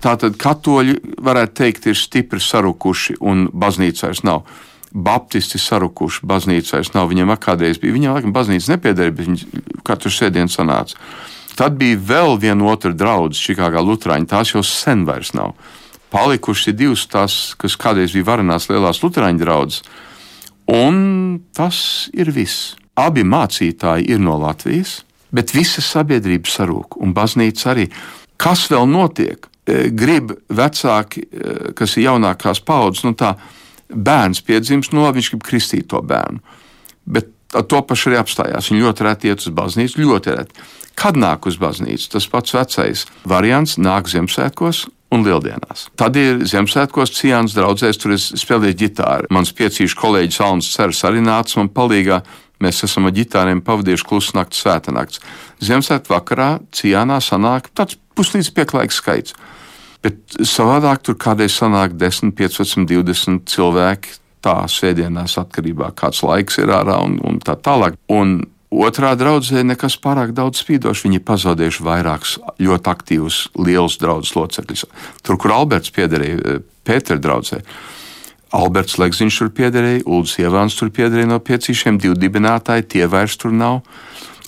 Tātad 0.00 0.38
katoļi, 0.40 0.94
varētu 1.20 1.56
teikt, 1.58 1.88
ir 1.90 1.98
stipri 1.98 2.40
sarukuši 2.40 3.18
un 3.26 3.48
baznīca 3.50 4.06
vairs 4.06 4.22
nav. 4.24 4.46
Baptisti 4.90 5.60
sarukuši, 5.62 6.24
baznīca 6.26 6.76
vairs 6.76 6.92
nav. 6.96 7.10
Viņiem 7.12 7.30
kādreiz 7.38 7.78
bija, 7.78 7.94
viņiem 7.94 8.16
laikam 8.16 8.32
baznīca 8.34 8.74
nepiederēja, 8.74 9.14
bet 9.14 9.28
viņi 9.28 9.62
katru 9.86 10.10
sēdienu 10.10 10.50
sanāca. 10.50 10.98
Tad 11.58 11.76
bija 11.78 11.98
vēl 11.98 12.38
viena 12.40 12.70
otra 12.72 12.92
draudzene, 12.96 13.42
Čikāgā 13.44 13.82
Lutāņa. 13.84 14.28
Tās 14.30 14.54
jau 14.54 14.62
sen 14.66 15.04
vairs 15.06 15.34
nav. 15.36 15.54
Palikušas 16.10 16.72
ir 16.72 16.78
divas 16.78 17.04
tās, 17.10 17.34
kas 17.60 17.76
kādreiz 17.78 18.14
bija 18.16 18.26
varenās 18.32 18.66
lielās 18.70 19.02
Lutāņu 19.04 19.42
draugas. 19.42 19.82
Un 20.70 21.40
tas 21.54 22.08
ir 22.14 22.30
viss. 22.34 22.74
Abi 22.98 23.22
mācītāji 23.26 24.10
ir 24.10 24.20
no 24.22 24.36
Latvijas, 24.40 25.00
bet 25.34 25.54
visa 25.54 25.82
sabiedrība 25.82 26.50
sarūk, 26.50 26.98
un 27.00 27.14
baznīca 27.14 27.70
arī. 27.72 27.86
Kas 28.40 28.66
vēl 28.72 28.88
notiek? 28.90 29.46
E, 29.66 29.90
grib 29.94 30.32
vecāki, 30.48 31.22
e, 31.22 31.54
kas 31.78 31.96
ir 31.96 32.08
jaunākās 32.08 32.62
paudzes, 32.66 33.04
nu 33.06 33.14
tā, 33.18 33.34
bērns 33.90 34.42
piedzimst, 34.46 34.94
no 34.96 35.08
viņš 35.12 35.32
grib 35.34 35.44
kristīt 35.46 35.90
to 35.90 36.00
bērnu. 36.02 36.40
Bet 37.10 37.30
ar 37.54 37.66
to 37.66 37.80
pašu 37.86 38.10
arī 38.10 38.20
apstājās. 38.20 38.70
Viņi 38.70 38.84
ļoti 38.84 39.06
reti 39.06 39.30
iet 39.30 39.42
uz 39.42 39.50
baznīcu, 39.54 40.02
ļoti 40.04 40.36
reti. 40.36 40.68
Kad 40.98 41.18
nāk 41.18 41.46
uz 41.48 41.56
baznīcu, 41.60 42.10
tas 42.12 42.26
pats 42.30 42.54
vecais 42.54 43.04
variants 43.28 43.78
nāk 43.80 44.10
Ziemassvētkos 44.10 44.84
un 45.14 45.24
Lieldienās. 45.26 45.88
Tad 45.98 46.18
ir 46.20 46.44
Ziemassvētkos 46.46 47.14
Cijāns 47.16 47.56
draudzēs, 47.56 47.98
tur 48.00 48.14
es 48.14 48.28
spēlēju 48.42 48.78
ģitāru. 48.84 49.30
Mans 49.34 49.54
piecīšu 49.56 49.98
kolēģis 49.98 50.42
Alns 50.46 50.70
Cers 50.74 51.02
arī 51.08 51.22
nāca 51.24 51.58
man 51.60 51.72
palīgā. 51.74 52.20
Mēs 52.60 52.82
esam 52.84 53.08
ar 53.08 53.14
ģitāriem 53.16 53.62
pavadījuši 53.64 54.06
klusu 54.06 54.36
nakti, 54.36 54.58
svēta 54.60 54.92
nakts. 54.92 55.22
Ziemassvētku 55.64 56.12
vakarā 56.12 56.50
Cijānā 56.76 57.16
sanāk 57.24 57.70
tāds 57.72 57.96
puslīdz 58.18 58.52
pieklājīgs 58.58 59.00
skaits. 59.00 59.36
Bet 60.04 60.38
savādāk 60.48 61.02
tur 61.04 61.18
kādreiz 61.20 61.58
sanāk 61.60 61.96
10, 62.00 62.32
15, 62.36 62.86
20 62.88 63.44
cilvēki. 63.50 64.16
Tā 64.40 64.62
sēdienās 64.72 65.34
atkarībā 65.36 65.90
no 65.90 65.96
kāds 65.96 66.22
laiks 66.24 66.56
ir 66.62 66.70
ārā 66.72 66.96
un, 67.04 67.18
un 67.28 67.36
tā 67.44 67.58
tālāk. 67.60 67.98
Un 68.08 68.38
Otrā 68.70 69.16
draudzē 69.18 69.64
nekas 69.66 69.96
pārāk 69.98 70.30
daudz 70.30 70.60
spīdošs. 70.62 71.02
Viņi 71.02 71.18
pazaudējuši 71.26 71.82
vairākus 71.82 72.36
ļoti 72.62 72.90
aktīvus, 72.92 73.38
lielus 73.58 73.98
draugus 73.98 74.36
locekļus. 74.36 74.84
Tur, 75.26 75.38
kur 75.42 75.56
Alberts 75.56 75.90
piederēja 75.90 76.36
eh, 76.38 76.60
Pētera 76.86 77.18
draudzē, 77.22 77.64
Alberts 78.54 78.96
Legziņš 78.98 79.40
tur 79.42 79.50
piederēja, 79.54 80.04
Ulris 80.06 80.36
Ievāns 80.38 80.78
tur 80.78 80.90
piederēja 80.94 81.32
no 81.32 81.40
piecīšiem, 81.42 81.98
divi 82.02 82.16
dibinātāji, 82.18 82.86
tie 82.94 83.10
vairs 83.10 83.36
tur 83.38 83.52
nav. 83.54 83.82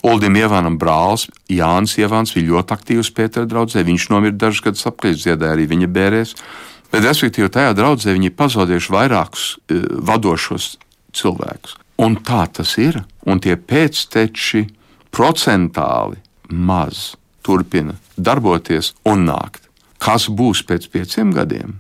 Uldim 0.02 0.34
Ievānam 0.34 0.76
brālis 0.82 1.28
Jānis 1.50 1.94
Ievāns 2.00 2.34
bija 2.34 2.56
ļoti 2.56 2.74
aktīvs 2.74 3.12
Pētera 3.14 3.46
draudzē. 3.46 3.84
Viņš 3.86 4.08
nomira 4.10 4.34
dažus 4.34 4.64
gadus 4.64 4.86
atpakaļ, 4.90 5.18
dziedāja 5.18 5.54
arī 5.54 5.68
viņa 5.70 5.88
bērēs. 5.94 6.34
Bet, 6.90 7.04
respektīvi, 7.06 7.50
tajā 7.54 7.76
draudzē 7.78 8.14
viņi 8.16 8.32
pazaudējuši 8.36 8.92
vairākus 8.92 9.44
uh, 9.54 9.84
vadošos 10.10 10.72
cilvēkus. 11.14 11.76
Un 12.02 12.18
tā 12.26 12.44
tas 12.50 12.74
ir. 12.82 12.98
Un 13.30 13.38
tie 13.38 13.54
pēcteči 13.54 14.64
procentāli 15.14 16.18
maz 16.50 17.12
turpina 17.46 17.94
darboties 18.18 18.96
un 19.06 19.28
nākt. 19.28 19.68
Kas 20.02 20.26
būs 20.26 20.64
pēc 20.66 20.88
pieciem 20.90 21.30
gadiem? 21.36 21.76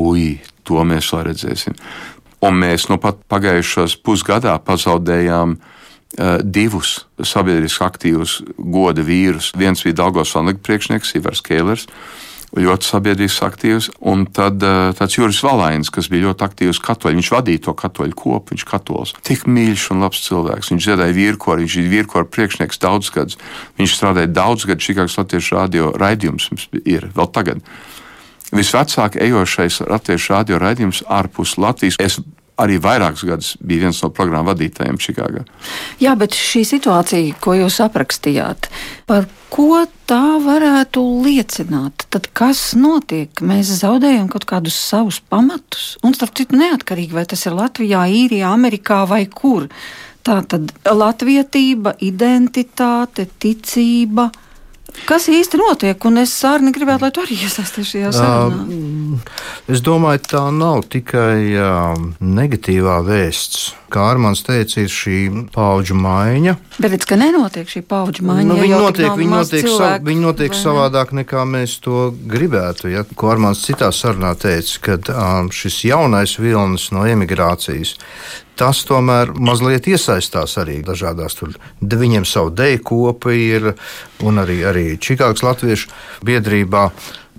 Ui, 0.00 0.38
to 0.64 0.80
mēs 0.88 1.10
vēl 1.12 1.26
redzēsim. 1.28 1.76
Un 2.40 2.56
mēs 2.56 2.88
nu 2.88 2.96
pat 2.96 3.20
pagājušos 3.28 3.98
pusgadā 4.00 4.56
pazaudējām 4.64 5.58
uh, 5.58 5.76
divus 6.44 7.04
sabiedriski 7.16 7.84
aktīvus 7.86 8.40
goda 8.58 9.04
vīrus. 9.06 9.52
Viens 9.56 9.84
bija 9.86 10.02
Dāngos 10.02 10.34
Vanlega 10.36 10.60
priekšnieks, 10.66 11.14
Ivars 11.16 11.40
Kēlers, 11.46 11.86
ļoti 12.56 12.88
sabiedrisks 12.88 13.44
aktīvs, 13.46 13.88
un 14.10 14.24
tad 14.34 14.62
uh, 14.66 14.90
tāds 14.98 15.14
Juris 15.14 15.38
Valains, 15.46 15.90
kas 15.94 16.08
bija 16.10 16.28
ļoti 16.28 16.46
aktīvs 16.48 16.80
katoļs, 16.82 17.18
viņš 17.20 17.30
vadīja 17.36 17.62
to 17.68 17.74
katoļu 17.78 18.16
kopu, 18.18 18.54
viņš 18.54 18.64
katols. 18.66 19.14
Tik 19.26 19.46
mīļš 19.46 19.86
un 19.94 20.02
labs 20.02 20.24
cilvēks, 20.24 20.72
viņš 20.74 20.88
dziedāja 20.88 21.14
vīrkoru, 21.14 21.62
viņš 21.62 21.78
bija 21.78 21.92
vīrkoru 21.94 22.30
priekšnieks 22.34 22.82
daudz 22.82 23.12
gadus, 23.14 23.38
viņš 23.78 23.94
strādāja 23.94 24.32
daudz 24.34 24.66
gadus 24.66 24.88
Čikāgas 24.88 25.18
Latviešu 25.20 25.56
radio 25.60 25.92
raidījums, 25.94 26.50
ir 26.82 27.06
vēl 27.14 27.30
tagad. 27.30 27.62
Visvecāk 28.50 29.14
ejošais 29.22 29.78
latviešu 29.86 30.32
radio 30.34 30.58
raidījums 30.58 31.04
ārpus 31.06 31.54
Latvijas. 31.54 32.00
Es 32.02 32.18
arī 32.60 32.78
vairākus 32.82 33.24
gadus 33.28 33.54
bija 33.64 33.86
viens 33.86 34.00
no 34.04 34.10
programmu 34.14 34.52
vadītājiem 34.52 34.98
Čikāgā. 35.00 35.44
Jā, 36.02 36.14
bet 36.18 36.36
šī 36.36 36.64
situācija, 36.68 37.38
ko 37.42 37.56
jūs 37.58 37.80
aprakstījāt, 37.84 38.68
par 39.10 39.28
ko 39.52 39.84
tā 40.10 40.38
varētu 40.44 41.02
liecināt? 41.24 42.06
Tad 42.12 42.28
kas 42.36 42.70
notiek? 42.78 43.42
Mēs 43.44 43.72
zaudējam 43.80 44.28
kaut 44.32 44.46
kādus 44.50 44.78
savus 44.78 45.20
pamatus, 45.32 45.94
un 46.06 46.16
starp 46.16 46.36
citu 46.38 46.58
neatkarīgi, 46.60 47.16
vai 47.16 47.26
tas 47.30 47.46
ir 47.46 47.56
Latvijā, 47.58 48.04
Īrijā, 48.24 48.52
Amerikā 48.52 49.02
vai 49.10 49.24
kur. 49.26 49.68
Tā 50.26 50.42
tad 50.44 50.72
latvietība, 50.84 51.94
identitāte, 52.04 53.24
ticība. 53.40 54.28
Kas 55.08 55.26
īsti 55.30 55.58
notiek? 55.60 56.04
Un 56.08 56.20
es 56.22 56.32
arī 56.46 56.72
gribētu, 56.74 57.04
lai 57.04 57.10
tu 57.14 57.22
arī 57.22 57.36
iesaisties 57.44 57.90
šajā 57.92 58.12
sarunā. 58.14 58.62
Uh, 58.64 59.36
es 59.70 59.82
domāju, 59.84 60.22
tā 60.30 60.42
nav 60.54 60.84
tikai 60.92 61.52
uh, 61.54 62.00
negatīvā 62.20 63.00
vēsts. 63.06 63.70
Kā 63.90 64.04
Armāns 64.12 64.44
teica, 64.46 64.84
ir 64.84 64.92
šī 64.94 65.16
paudžu 65.50 65.96
maiņa. 65.98 66.54
Bet 66.78 66.94
redz, 66.94 67.08
ka 67.10 67.18
nenotiek 67.18 67.70
šī 67.70 67.82
paudžu 67.90 68.26
maiņa. 68.28 68.46
Nu, 68.46 68.58
viņi 68.60 68.76
notiek, 68.76 69.10
viņi 69.18 69.32
notiek, 69.32 69.64
cilvēku, 69.66 69.96
sav, 69.98 70.06
viņi 70.06 70.22
notiek 70.26 70.54
savādāk 70.54 71.14
nekā 71.22 71.42
mēs 71.56 71.80
to 71.82 72.04
gribētu. 72.14 72.92
Ja? 72.92 73.02
Ko 73.18 73.32
Armāns 73.34 73.64
citā 73.66 73.90
sarunā 73.94 74.36
teica, 74.38 74.78
ka 74.86 75.00
um, 75.16 75.50
šis 75.54 75.82
jaunais 75.90 76.36
vilnis 76.38 76.90
no 76.94 77.02
emigrācijas 77.10 77.96
tas 78.60 78.82
tomēr 78.88 79.32
mazliet 79.40 79.88
iesaistās 79.88 80.58
arī 80.60 80.80
dažādās 80.84 81.38
tur. 81.38 81.56
Viņiem 81.80 82.28
savu 82.28 82.52
deju 82.52 82.84
kopu 82.92 83.32
ir 83.32 83.72
un 84.26 84.42
arī, 84.42 84.60
arī 84.68 84.84
Čikāgas 85.00 85.44
latviešu 85.46 85.90
biedrībā. 86.26 86.90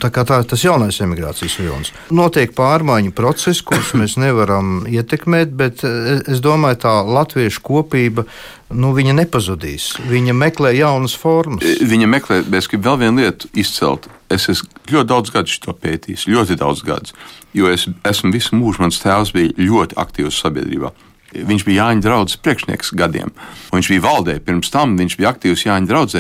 Tā 0.02 0.10
kā 0.10 0.24
tā 0.26 0.40
ir 0.42 0.48
tas 0.50 0.64
jaunais 0.66 0.98
emigrācijas 1.04 1.60
vilnis. 1.60 1.92
Notiek 2.18 2.56
pārmaiņu 2.58 3.12
process, 3.14 3.62
kurus 3.62 3.92
mēs 4.00 4.16
nevaram 4.22 4.88
ietekmēt, 4.90 5.54
bet 5.58 5.84
eh, 5.86 6.24
es 6.26 6.42
domāju, 6.42 6.80
tā 6.88 6.96
latviešu 7.06 7.62
kopība 7.68 8.26
nu, 8.74 8.96
nepazudīs. 8.96 9.92
Viņa 10.10 10.34
meklē 10.34 10.74
jaunas 10.80 11.14
formas. 11.14 11.62
E, 11.62 11.86
viņa 11.86 12.10
meklē, 12.10 12.40
bet 12.48 12.64
es 12.64 12.72
gribu 12.72 12.90
vēl 12.90 13.00
vienu 13.04 13.22
lietu 13.22 13.52
izcelt. 13.54 14.10
Es 14.32 14.50
esmu 14.50 14.72
ļoti 14.90 15.12
daudz 15.12 15.36
gadu 15.36 15.62
to 15.68 15.78
pētījis, 15.78 16.26
ļoti 16.32 16.58
daudz 16.58 16.82
gadu. 16.88 17.14
Jo 17.54 17.70
es 17.70 17.86
esmu 18.08 18.34
visu 18.34 18.58
mūžu, 18.58 18.82
mans 18.82 19.02
tēvs 19.04 19.36
bija 19.36 19.54
ļoti 19.60 20.00
aktīvs 20.02 20.42
sabiedrībā. 20.42 20.96
Viņš 21.32 21.68
bija 21.68 21.88
Jāņa 21.88 22.06
draugs 22.06 22.40
priekšnieks 22.44 22.94
gadiem. 23.00 23.32
Viņš 23.72 23.92
bija 23.94 24.04
valdē, 24.04 24.40
pirms 24.44 24.74
tam 24.74 24.98
viņš 25.00 25.18
bija 25.20 25.32
aktīvs 25.32 25.68
Jāņa 25.68 25.90
draugs. 25.90 26.18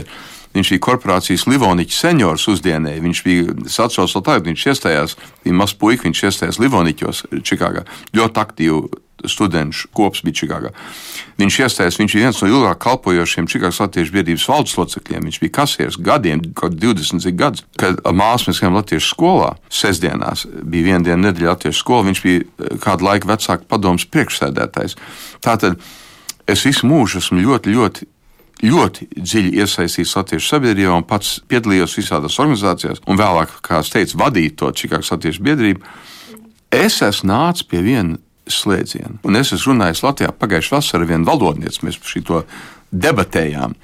Viņš 0.52 0.74
bija 0.74 0.84
korporācijas 0.84 1.45
Livoniķa 1.47 1.95
seniors 1.95 2.47
uzdienē. 2.52 2.97
Viņš 3.04 3.21
bija 3.24 3.54
vēl 4.17 4.26
tagad, 4.28 4.50
viņš 4.50 4.65
iestājās, 4.74 5.15
bija 5.45 5.56
mazs 5.56 5.78
puika, 5.80 6.04
viņš 6.10 6.24
iestājās 6.28 6.60
Livoniķos 6.60 7.24
Čikāgā. 7.47 7.86
Ļoti 8.17 8.43
aktīvi 8.43 8.82
studentu 9.29 9.89
kops 9.95 10.23
bija 10.25 10.39
Čikāgā. 10.41 10.71
Viņš 11.41 11.57
iestājās, 11.65 11.97
viņš 11.99 12.15
bija 12.15 12.27
viens 12.27 12.41
no 12.41 12.49
ilgāk 12.49 12.79
kalpojošiem 12.86 13.49
Čikāgas 13.51 13.81
Latviešu 13.84 14.15
biedrības 14.15 14.47
valdes 14.51 14.77
locekļiem. 14.77 15.27
Viņš 15.29 15.39
bija 15.43 15.55
kasieris 15.60 15.99
gadiem, 16.01 16.43
kaut 16.57 16.77
20 16.81 17.36
gadus. 17.38 17.65
Kad 17.81 18.01
māsas 18.05 18.49
mēs 18.51 18.62
gājām 18.62 18.77
Latviešu 18.79 19.12
skolā, 19.15 19.51
sestdienās 19.71 20.45
bija 20.62 20.91
viena 20.91 21.03
diena 21.10 21.29
nedēļa 21.29 21.55
Latviešu 21.55 21.84
skolā, 21.84 22.07
viņš 22.12 22.23
bija 22.25 22.45
eh, 22.45 22.71
kādu 22.84 23.10
laiku 23.10 23.31
vecāku 23.31 23.69
padomus 23.71 24.07
priekšsēdētājs. 24.13 24.97
Tātad 25.43 25.79
es 26.49 26.65
visu 26.67 26.89
mūžu 26.89 27.21
esmu 27.21 27.41
ļoti, 27.43 27.77
ļoti 27.77 28.10
ļoti 28.62 29.07
dziļi 29.17 29.55
iesaistīts 29.62 30.15
latviešu 30.17 30.53
sabiedrībā 30.53 30.93
un 30.93 31.05
pats 31.07 31.39
piedalījos 31.49 31.95
visādās 31.97 32.38
organizācijās, 32.41 33.01
un 33.10 33.19
vēlāk, 33.19 33.55
kā 33.65 33.81
es 33.81 33.89
teicu, 33.93 34.19
vadīju 34.21 34.55
to 34.60 34.71
Čikāgas 34.77 35.12
latviešu 35.15 35.45
biedrību. 35.47 35.81
Es 36.71 37.01
esmu 37.03 37.31
nācis 37.31 37.67
pie 37.67 37.81
viena 37.84 38.19
slēdzienu. 38.49 39.19
Un 39.27 39.39
es 39.39 39.51
esmu 39.56 39.75
runājis 39.75 40.04
Latvijā 40.06 40.32
pagājušā 40.36 40.77
vasarā 40.77 41.06
ar 41.06 41.12
vienu 41.12 41.27
valdnieci, 41.27 41.84
mēs 41.86 41.99
par 42.01 42.13
šo 42.13 42.41
debatējām. 42.91 43.75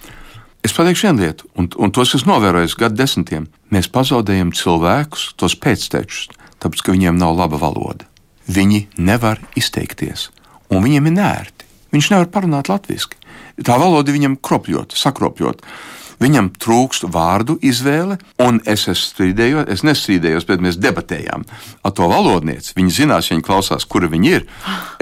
Es 0.65 0.73
pateikšu 0.75 1.07
vienu 1.07 1.23
lietu, 1.23 1.47
un, 1.55 1.69
un 1.77 1.93
tos 1.95 2.15
es 2.17 2.25
novēroju 2.27 2.79
gadu 2.79 2.97
desmitiem. 2.99 3.47
Mēs 3.71 3.87
pazaudējam 3.93 4.51
cilvēkus, 4.57 5.29
tos 5.39 5.55
pēctečus, 5.55 6.27
tāpēc 6.59 6.83
ka 6.83 6.95
viņiem 6.95 7.19
nav 7.19 7.37
laba 7.37 7.59
valoda. 7.61 8.07
Viņi 8.47 8.87
nevar 8.97 9.39
izteikties, 9.59 10.29
un 10.71 10.83
viņiem 10.83 11.09
ir 11.09 11.15
nērti. 11.19 11.67
Viņš 11.95 12.11
nevar 12.11 12.27
parunāt 12.31 12.71
latviešu. 12.71 13.15
Tā 13.63 13.77
valoda 13.79 14.13
viņam 14.13 14.37
kropļot, 14.43 14.93
sakropļot. 14.97 15.63
Viņam 16.17 16.49
trūkst 16.57 17.05
vārdu 17.13 17.57
izvēle, 17.61 18.17
un 18.41 18.57
es 18.65 18.87
strīdējos, 18.89 19.67
es 19.69 19.83
nestrīdējos, 19.85 20.47
bet 20.49 20.63
mēs 20.65 20.79
debatējām 20.81 21.43
ar 21.85 21.93
to 21.93 22.07
valodnieci. 22.09 22.73
Viņi 22.77 22.95
zinās, 23.01 23.29
ja 23.29 23.35
viņi 23.35 23.45
klausās, 23.45 23.85
kur 23.85 24.07
viņi 24.09 24.31
ir. 24.33 24.47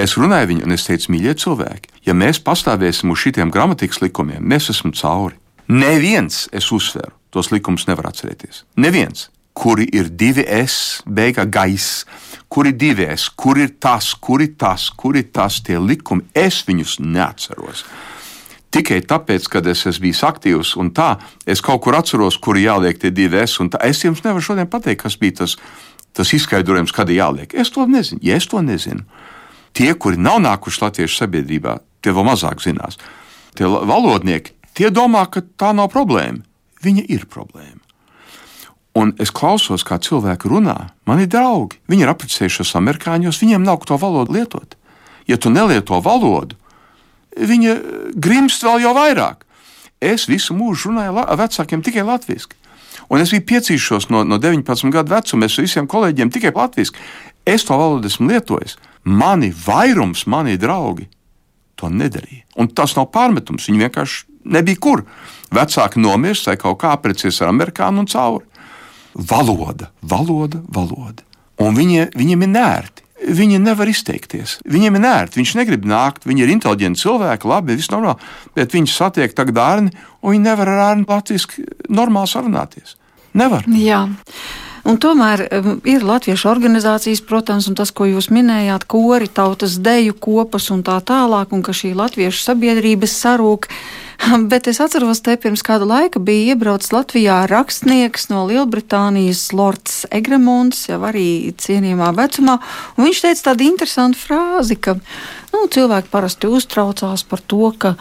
Es 0.01 0.17
runāju 0.19 0.51
viņu, 0.51 0.65
un 0.67 0.75
es 0.75 0.87
teicu, 0.87 1.13
mīļie 1.15 1.37
cilvēki, 1.45 1.93
ja 2.09 2.15
mēs 2.17 2.41
pastāvēsim 2.43 3.13
uz 3.13 3.21
šitiem 3.23 3.53
gramatikas 3.53 4.01
likumiem, 4.03 4.43
mēs 4.43 4.67
esam 4.75 4.91
cauri. 4.95 5.39
Neviens, 5.71 6.49
es 6.53 6.67
uzsveru, 6.75 7.15
tos 7.31 7.49
likumus 7.53 7.87
nevar 7.87 8.11
atcerēties. 8.11 8.65
Neviens, 8.77 9.29
kuri 9.55 9.87
ir 9.95 10.11
divi 10.11 10.43
S, 10.43 10.99
beigā 11.07 11.47
gaisa, 11.47 12.03
kur 12.51 12.67
ir 12.67 12.75
divi 12.75 13.07
S, 13.07 13.29
kur 13.31 13.57
ir 13.57 13.77
tas, 13.79 14.11
kur 14.19 14.43
ir 14.43 14.51
tas, 14.59 14.89
kur 14.91 15.15
ir 15.15 15.31
tas, 15.31 15.61
tie 15.63 15.79
likumi, 15.79 16.27
es 16.35 16.59
viņus 16.67 16.99
neatceros 16.99 17.85
tikai 18.75 19.01
tāpēc, 19.07 19.47
ka 19.51 19.61
es 19.71 19.85
esmu 19.87 20.07
bijis 20.07 20.23
aktīvs 20.27 20.75
un 20.81 20.91
tā, 20.95 21.15
es 21.47 21.63
kaut 21.63 21.83
kur 21.85 21.95
atceros, 21.97 22.37
kur 22.41 22.59
jāliek 22.59 22.99
tie 22.99 23.11
divi 23.11 23.39
es. 23.41 23.55
Es 23.81 24.03
jums 24.03 24.23
nevaru 24.25 24.43
šodien 24.43 24.69
pateikt, 24.71 25.05
kas 25.05 25.17
bija 25.21 25.41
tas, 25.43 25.55
tas 26.15 26.33
izskaidrojums, 26.35 26.93
kad 26.95 27.11
jāliek. 27.11 27.53
Es 27.53 27.71
to 27.71 27.87
nezinu. 27.87 28.19
Ja 28.25 28.35
es 28.39 28.47
to 28.51 28.61
nezinu, 28.65 29.05
tie, 29.75 29.93
kuri 29.93 30.19
nav 30.19 30.41
nākuši 30.43 30.83
latviešu 30.83 31.21
sabiedrībā, 31.23 31.79
tie 32.03 32.15
vēl 32.15 32.27
mazāk 32.27 32.63
zinās. 32.63 32.99
Tie 33.55 33.67
valodnieki, 33.67 34.55
tie 34.75 34.91
domā, 34.91 35.25
ka 35.31 35.43
tā 35.55 35.71
nav 35.75 35.91
problēma. 35.93 36.43
Viņa 36.83 37.07
ir 37.09 37.25
problēma. 37.31 37.79
Un 38.95 39.11
es 39.19 39.31
klausos, 39.35 39.83
kā 39.83 39.97
cilvēki 39.99 40.47
runā. 40.47 40.77
Man 41.07 41.19
ir 41.19 41.27
draugi, 41.31 41.81
viņi 41.91 42.05
ir 42.05 42.11
apprecējušies 42.13 42.75
amerikāņos, 42.79 43.41
viņiem 43.41 43.63
nav 43.65 43.81
ko 43.81 43.91
to 43.91 43.97
valodu 43.99 44.35
lietot. 44.35 44.77
Ja 45.27 45.35
tu 45.41 45.51
nelieto 45.51 45.99
valodu, 46.03 46.55
viņa 47.35 47.75
grimst 48.15 48.63
vēl 48.65 48.85
jau 48.85 48.93
vairāk. 48.97 49.43
Es 50.03 50.27
visu 50.29 50.55
mūžu 50.55 50.91
runāju 50.91 51.23
ar 51.23 51.39
vecākiem 51.39 51.83
tikai 51.85 52.05
latviešu. 52.05 52.53
Un 53.11 53.21
es 53.21 53.31
biju 53.33 53.45
piecīšos 53.51 54.09
no, 54.09 54.23
no 54.25 54.39
19 54.41 54.91
gadu 54.93 55.13
vecuma, 55.13 55.45
es 55.45 55.57
visiem 55.59 55.87
kolēģiem 55.89 56.31
tikai 56.33 56.53
latviešu. 56.55 56.95
Es 57.45 57.65
to 57.67 57.77
valodu 57.77 58.09
esmu 58.09 58.31
lietojis. 58.31 58.79
Mani 59.05 59.51
vairums, 59.53 60.25
mani 60.25 60.57
draugi 60.57 61.05
to 61.77 61.91
nedarīja. 61.91 62.45
Un 62.57 62.71
tas 62.73 62.95
nav 62.97 63.11
pārmetums. 63.13 63.67
Viņi 63.69 63.83
vienkārši 63.83 64.23
nebija 64.55 64.81
kur. 64.81 65.05
Vecāki 65.53 66.01
nomirst 66.01 66.49
vai 66.49 66.57
kaut 66.59 66.79
kā 66.81 66.95
apprecēs 66.95 67.41
ar 67.43 67.51
amerikāņu 67.53 68.03
un 68.03 68.09
cauri. 68.09 68.45
Valoda, 69.15 69.91
valoda, 70.01 70.59
valoda. 70.67 71.23
Un 71.61 71.77
viņi, 71.77 72.09
viņiem 72.17 72.47
ir 72.47 72.51
nērti. 72.51 73.04
Viņi 73.15 73.61
nevar 73.63 73.87
izteikties. 73.87 74.57
Viņiem 74.67 74.97
ir 74.97 75.03
nērti. 75.05 75.39
Viņš 75.39 75.53
negrib 75.55 75.85
nākt. 75.87 76.27
Viņi 76.27 76.43
ir 76.43 76.51
inteliģenti 76.51 76.99
cilvēki, 76.99 77.47
labi, 77.47 77.77
viss 77.79 77.93
normāli. 77.93 78.19
Bet 78.57 78.75
viņi 78.75 78.91
satiek 78.91 79.35
tagad 79.37 79.55
dārni, 79.55 79.93
un 80.19 80.35
viņi 80.35 80.43
nevar 80.49 80.73
ar 80.73 80.83
ārnu 80.89 81.07
latviešu 81.07 81.63
normāli 81.95 82.31
sarunāties. 82.31 82.97
Nevar. 83.35 83.63
Jā. 83.71 84.03
Un 84.85 84.99
tomēr 85.01 85.41
ir 85.89 86.03
latviešu 86.05 86.45
organizācijas, 86.51 87.23
protams, 87.25 87.65
un 87.65 87.73
tas, 87.77 87.89
ko 87.89 88.05
jūs 88.05 88.27
minējāt, 88.29 88.83
kori, 88.85 89.25
tautas 89.25 89.79
deju 89.81 90.13
kopas 90.21 90.69
un 90.75 90.83
tā 90.85 90.99
tālāk, 91.01 91.55
un 91.57 91.63
ka 91.65 91.73
šī 91.73 91.95
latviešu 91.97 92.43
sabiedrības 92.43 93.15
sarūk. 93.23 93.65
Bet 94.51 94.69
es 94.69 94.77
atceros, 94.83 95.23
te 95.25 95.33
pirms 95.41 95.65
kāda 95.65 95.87
laika 95.89 96.21
bija 96.21 96.53
iebraucis 96.53 96.93
Latvijā 96.93 97.39
rakstnieks 97.49 98.29
no 98.29 98.45
Lielbritānijas, 98.45 99.47
Lords 99.57 100.03
Egremonts, 100.13 100.85
jau 100.91 101.01
arī 101.09 101.55
cienījamā 101.57 102.11
vecumā. 102.21 102.59
Viņš 103.01 103.25
teica 103.25 103.49
tādu 103.49 103.65
interesantu 103.71 104.21
frāzi, 104.21 104.77
ka 104.77 104.99
nu, 104.99 105.65
cilvēki 105.65 106.13
parasti 106.13 106.53
uztraucās 106.53 107.25
par 107.25 107.41
to, 107.41 107.73
ka 107.73 107.95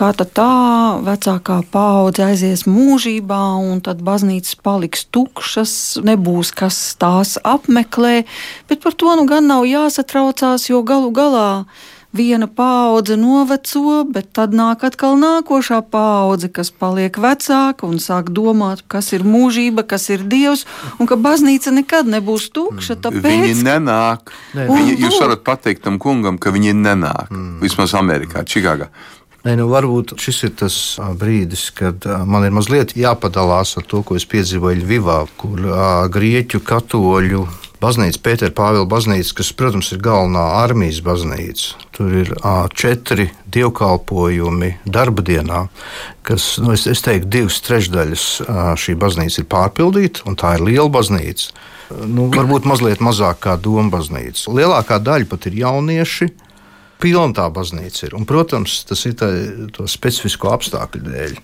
kā 0.00 0.10
tā 0.16 0.48
vecākā 1.04 1.60
paudze 1.72 2.24
aizies 2.24 2.64
mūžībā, 2.68 3.40
un 3.60 3.82
tad 3.84 4.00
baznīcas 4.06 4.56
paliks 4.64 5.04
tukšas, 5.12 5.74
nebūs 6.06 6.54
kas 6.56 6.80
tās 7.00 7.36
apmeklē, 7.44 8.24
bet 8.70 8.84
par 8.84 8.96
to 8.96 9.12
nu 9.20 9.28
gan 9.28 9.50
nav 9.50 9.68
jāsatraucās, 9.68 10.70
jo 10.72 10.80
galu 10.86 11.12
galā 11.12 11.50
viena 12.16 12.48
paudze 12.50 13.14
noveco, 13.14 14.00
bet 14.10 14.32
tad 14.34 14.54
nāk 14.56 14.82
atkal 14.88 15.14
nākošā 15.20 15.78
paudze, 15.92 16.48
kas 16.50 16.72
paliek 16.74 17.14
vecāka 17.20 17.86
un 17.86 18.00
sāk 18.02 18.32
domāt, 18.34 18.82
kas 18.90 19.12
ir 19.14 19.22
mūžība, 19.22 19.84
kas 19.86 20.08
ir 20.10 20.24
dievs, 20.26 20.64
un 20.98 21.06
ka 21.10 21.20
baznīca 21.20 21.70
nekad 21.76 22.10
nebūs 22.10 22.50
tukša. 22.56 22.96
Mm. 22.96 23.04
Tāpēc... 23.06 23.46
Viņi 23.46 23.68
nenāk. 23.68 24.34
Ne. 24.58 24.66
Viņi, 24.72 24.98
jūs 25.04 25.20
varat 25.22 25.46
pateikt 25.46 25.86
tam 25.86 26.00
kungam, 26.02 26.40
ka 26.40 26.50
viņi 26.54 26.74
nenāk. 26.82 27.30
Mm. 27.30 27.56
Vismaz 27.62 27.94
Amerikā, 27.98 28.42
Čikāgā. 28.42 28.90
Nē, 29.40 29.54
nu 29.56 29.70
varbūt 29.70 30.18
šis 30.20 30.42
ir 30.44 30.50
tas 30.60 30.74
brīdis, 31.16 31.70
kad 31.72 32.04
man 32.28 32.44
ir 32.44 32.52
mazliet 32.52 32.92
jāpadalās 32.98 33.72
ar 33.80 33.86
to, 33.88 34.02
ko 34.04 34.18
es 34.18 34.26
piedzīvoju 34.28 34.82
Ļuvivā, 34.82 35.16
kur 35.40 35.62
grieķu 36.12 36.60
katoļu 36.60 37.46
baznīca, 37.80 38.20
Pētera 38.20 38.52
Pāvila 38.52 38.84
baznīca, 38.88 39.38
kas, 39.38 39.52
protams, 39.56 39.88
ir 39.94 40.02
galvenā 40.04 40.42
armijas 40.60 41.00
baznīca. 41.04 41.80
Tur 41.96 42.12
ir 42.20 42.34
četri 42.76 43.30
dievkalpojumi 43.48 44.74
darba 44.84 45.24
dienā, 45.24 45.62
kas, 46.26 46.52
nu, 46.60 46.74
es, 46.76 46.84
es 46.90 47.00
teiktu, 47.06 47.32
divas 47.38 47.62
trešdaļas 47.64 48.26
šī 48.80 48.96
baznīca 49.00 49.40
ir 49.40 49.48
pārpildīta, 49.56 50.26
un 50.28 50.36
tā 50.40 50.58
ir 50.58 50.66
liela 50.68 50.90
baznīca. 50.92 51.56
Nu, 52.06 52.28
varbūt 52.30 52.68
mazliet 52.70 53.00
mazāk 53.02 53.40
kā 53.48 53.56
doma 53.58 53.88
baznīca. 53.96 54.52
Lielākā 54.52 55.00
daļa 55.02 55.26
pat 55.32 55.48
ir 55.48 55.58
jaunieši. 55.64 56.28
Pilna 57.00 57.32
tā 57.36 57.46
baznīca 57.52 58.06
ir. 58.08 58.16
Un, 58.18 58.26
protams, 58.28 58.82
tas 58.88 59.04
ir 59.08 59.16
tā, 59.20 59.30
to 59.76 59.86
specifisko 59.88 60.52
apstākļu 60.52 61.02
dēļ, 61.06 61.38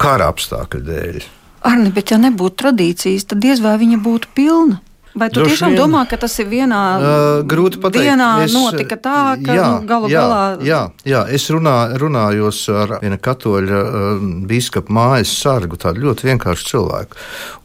kara 0.00 0.30
apstākļu 0.32 0.84
dēļ. 0.88 1.20
Arni, 1.64 1.92
bet 1.96 2.12
ja 2.12 2.18
nebūtu 2.20 2.60
tradīcijas, 2.60 3.28
tad 3.30 3.40
diez 3.44 3.62
vai 3.64 3.76
viņa 3.80 4.00
būtu 4.04 4.32
pilna. 4.36 4.80
Vai 5.14 5.28
tu 5.30 5.38
Droši 5.38 5.52
tiešām 5.52 5.70
vien. 5.70 5.78
domā, 5.78 6.00
ka 6.10 6.16
tas 6.18 6.32
ir 6.42 6.48
vienā 6.50 6.78
uh, 6.98 7.52
pateikt? 7.78 8.00
Dienā 8.02 8.30
es, 8.42 8.54
notika 8.54 8.96
tā, 8.98 9.18
ka 9.46 9.54
jā, 9.54 9.66
nu, 9.70 9.86
galu 9.86 10.08
jā, 10.10 10.22
galā. 10.24 10.40
Jā, 10.66 10.80
jā, 11.06 11.20
es 11.30 11.46
runā, 11.54 11.74
runājos 12.02 12.64
ar 12.74 12.96
vienu 12.98 13.18
katoļa 13.22 13.82
uh, 13.84 14.24
biskupa 14.50 14.90
mājas 14.90 15.30
sargu, 15.38 15.78
tādu 15.78 16.02
ļoti 16.08 16.26
vienkāršu 16.32 16.66
cilvēku. 16.72 17.20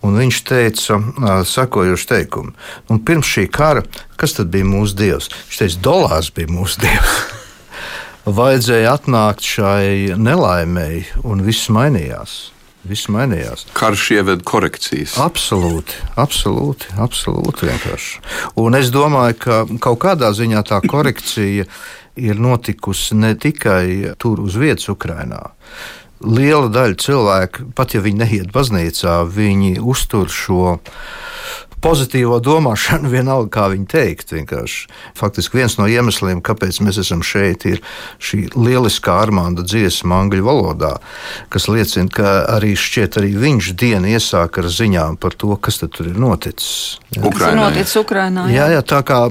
Un 0.05 0.19
viņš 0.21 0.43
teica 0.45 0.99
uh, 0.99 1.31
sekojošu 1.49 2.09
teikumu. 2.13 2.53
Un 2.93 3.01
pirms 3.01 3.33
šī 3.33 3.47
kara, 3.49 3.81
kas 4.21 4.37
tad 4.37 4.53
bija 4.53 4.69
mūsu 4.69 4.99
dievs? 5.01 5.31
Viņš 5.49 5.63
teica, 5.63 5.81
dolārs 5.89 6.29
bija 6.37 6.53
mūsu 6.53 6.85
dievs. 6.85 7.17
Vajadzēja 8.39 8.93
atnākt 8.93 9.41
šai 9.41 10.13
nelaimēji, 10.21 11.07
un 11.25 11.41
viss 11.49 11.73
mainījās. 11.73 12.37
Viss 12.89 13.09
mainījās. 13.13 13.67
Karš 13.77 14.05
ieved 14.17 14.41
korekcijas. 14.49 15.13
Absolūti, 15.21 15.99
absolūti, 16.17 16.89
absolūti 16.97 17.69
vienkārši. 17.69 18.21
Un 18.63 18.77
es 18.79 18.89
domāju, 18.93 19.37
ka 19.43 19.59
kaut 19.83 19.99
kādā 20.01 20.31
ziņā 20.33 20.63
tā 20.65 20.81
korekcija 20.89 21.67
ir 22.19 22.41
notikusi 22.41 23.17
ne 23.19 23.35
tikai 23.37 24.15
tur 24.19 24.41
uz 24.41 24.57
vietas, 24.59 24.89
Ukrajinā. 24.89 25.51
Liela 26.25 26.67
daļa 26.73 26.97
cilvēku, 26.99 27.69
pat 27.77 27.93
ja 27.95 28.01
viņi 28.03 28.23
neiet 28.23 28.49
baznīcā, 28.55 29.21
viņi 29.31 29.77
uztur 29.79 30.27
šo 30.33 30.79
pozitīvo 31.83 32.39
domāšanu, 32.43 33.09
vienalga, 33.15 33.49
kā 33.53 33.67
viņi 33.73 33.87
teikt. 33.89 34.33
Vienkārši. 34.35 34.87
Faktiski 35.17 35.59
viens 35.59 35.77
no 35.79 35.87
iemesliem, 35.89 36.43
kāpēc 36.45 36.81
mēs 36.85 37.01
esam 37.03 37.23
šeit, 37.25 37.65
ir 37.69 37.81
šī 38.23 38.45
lieliskā 38.55 39.15
armānda 39.23 39.65
dziesma 39.65 40.21
angļu 40.23 40.45
valodā, 40.45 40.93
kas 41.53 41.69
liecina, 41.71 42.11
ka 42.13 42.33
arī 42.57 42.75
šķiet, 42.79 43.19
arī 43.21 43.33
viņš 43.39 43.71
dienu 43.79 44.13
iesāk 44.13 44.61
ar 44.61 44.69
ziņām 44.73 45.19
par 45.21 45.35
to, 45.39 45.51
kas 45.61 45.81
tur 45.81 46.09
ir 46.09 46.17
noticis. 46.19 46.99
Jā. 47.15 47.23
Ukrainā, 47.25 47.65
noticis 47.65 47.97
Ukrainā, 47.99 48.47
jā. 48.51 48.61
jā, 48.61 48.77
jā, 48.77 48.81
tā 48.85 49.01
kā 49.07 49.21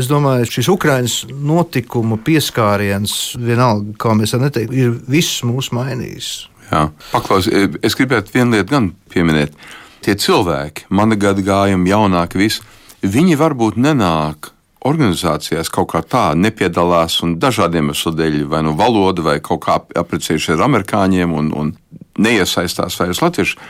es 0.00 0.08
domāju, 0.10 0.48
šis 0.56 0.70
Ukraiņas 0.70 1.16
notikumu 1.34 2.18
pieskāriens, 2.24 3.34
vienalga, 3.40 3.96
kā 3.98 4.14
mēs 4.18 4.36
varam 4.36 4.48
neteikt, 4.48 4.74
ir 4.76 4.92
viss 5.10 5.42
mūs 5.46 5.72
mainījis. 5.74 6.34
Jā, 6.70 6.88
paklaus, 7.12 7.48
es 7.50 7.96
gribētu 7.98 8.32
vienu 8.34 8.56
lietu 8.56 8.72
gan 8.72 8.92
pieminēt 9.12 9.56
tie 10.04 10.16
cilvēki, 10.20 10.88
mana 10.92 11.16
gada 11.16 11.42
gājuma, 11.44 11.88
jaunāki, 11.88 12.40
visi, 12.40 12.64
viņi 13.04 13.38
varbūt 13.40 13.78
nenāk 13.80 14.50
organizācijās 14.84 15.70
kaut 15.72 15.90
kā 15.94 16.02
tā, 16.04 16.24
nepiedalās 16.36 17.16
un 17.24 17.38
dažādiem 17.40 17.88
iemeslu 17.88 18.12
dēļ, 18.18 18.38
vai 18.50 18.60
nu 18.66 18.74
valoda, 18.76 19.24
vai 19.24 19.38
kaut 19.44 19.64
kā 19.64 19.78
apprecējušies 19.80 20.58
ar 20.58 20.66
amerikāņiem 20.68 21.32
un, 21.32 21.50
un 21.56 21.72
neiesaistās 22.20 22.98
vairs 23.00 23.22
latviešu. 23.24 23.60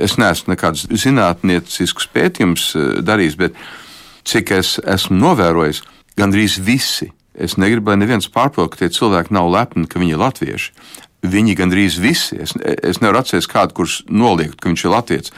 Es 0.00 0.14
neesmu 0.20 0.54
nekādus 0.54 0.86
zinātnieciskus 1.02 2.06
pētījumus 2.14 2.66
eh, 2.78 2.90
darījis, 3.04 3.38
bet 3.40 3.58
cik 4.30 4.52
es 4.60 4.76
esmu 4.86 5.18
novērojis, 5.18 5.82
gandrīz 6.20 6.60
visi. 6.62 7.10
Es 7.34 7.56
negribu, 7.58 7.90
lai 7.90 7.98
neviens 7.98 8.30
pārprot, 8.30 8.70
ka 8.70 8.84
tie 8.84 8.90
cilvēki 8.94 9.34
nav 9.34 9.50
lepni, 9.50 9.88
ka 9.90 9.98
viņi 9.98 10.14
ir 10.14 10.22
latvieši. 10.22 10.70
Viņi 11.30 11.56
gandrīz 11.58 11.98
visi. 12.00 12.38
Es, 12.40 12.54
es 12.62 13.02
nevaru 13.02 13.20
atcerēties 13.20 13.50
kādu, 13.50 13.76
kurš 13.80 13.98
noliegt, 14.06 14.60
ka 14.60 14.70
viņš 14.70 14.86
ir 14.86 14.94
latviečs 14.94 15.34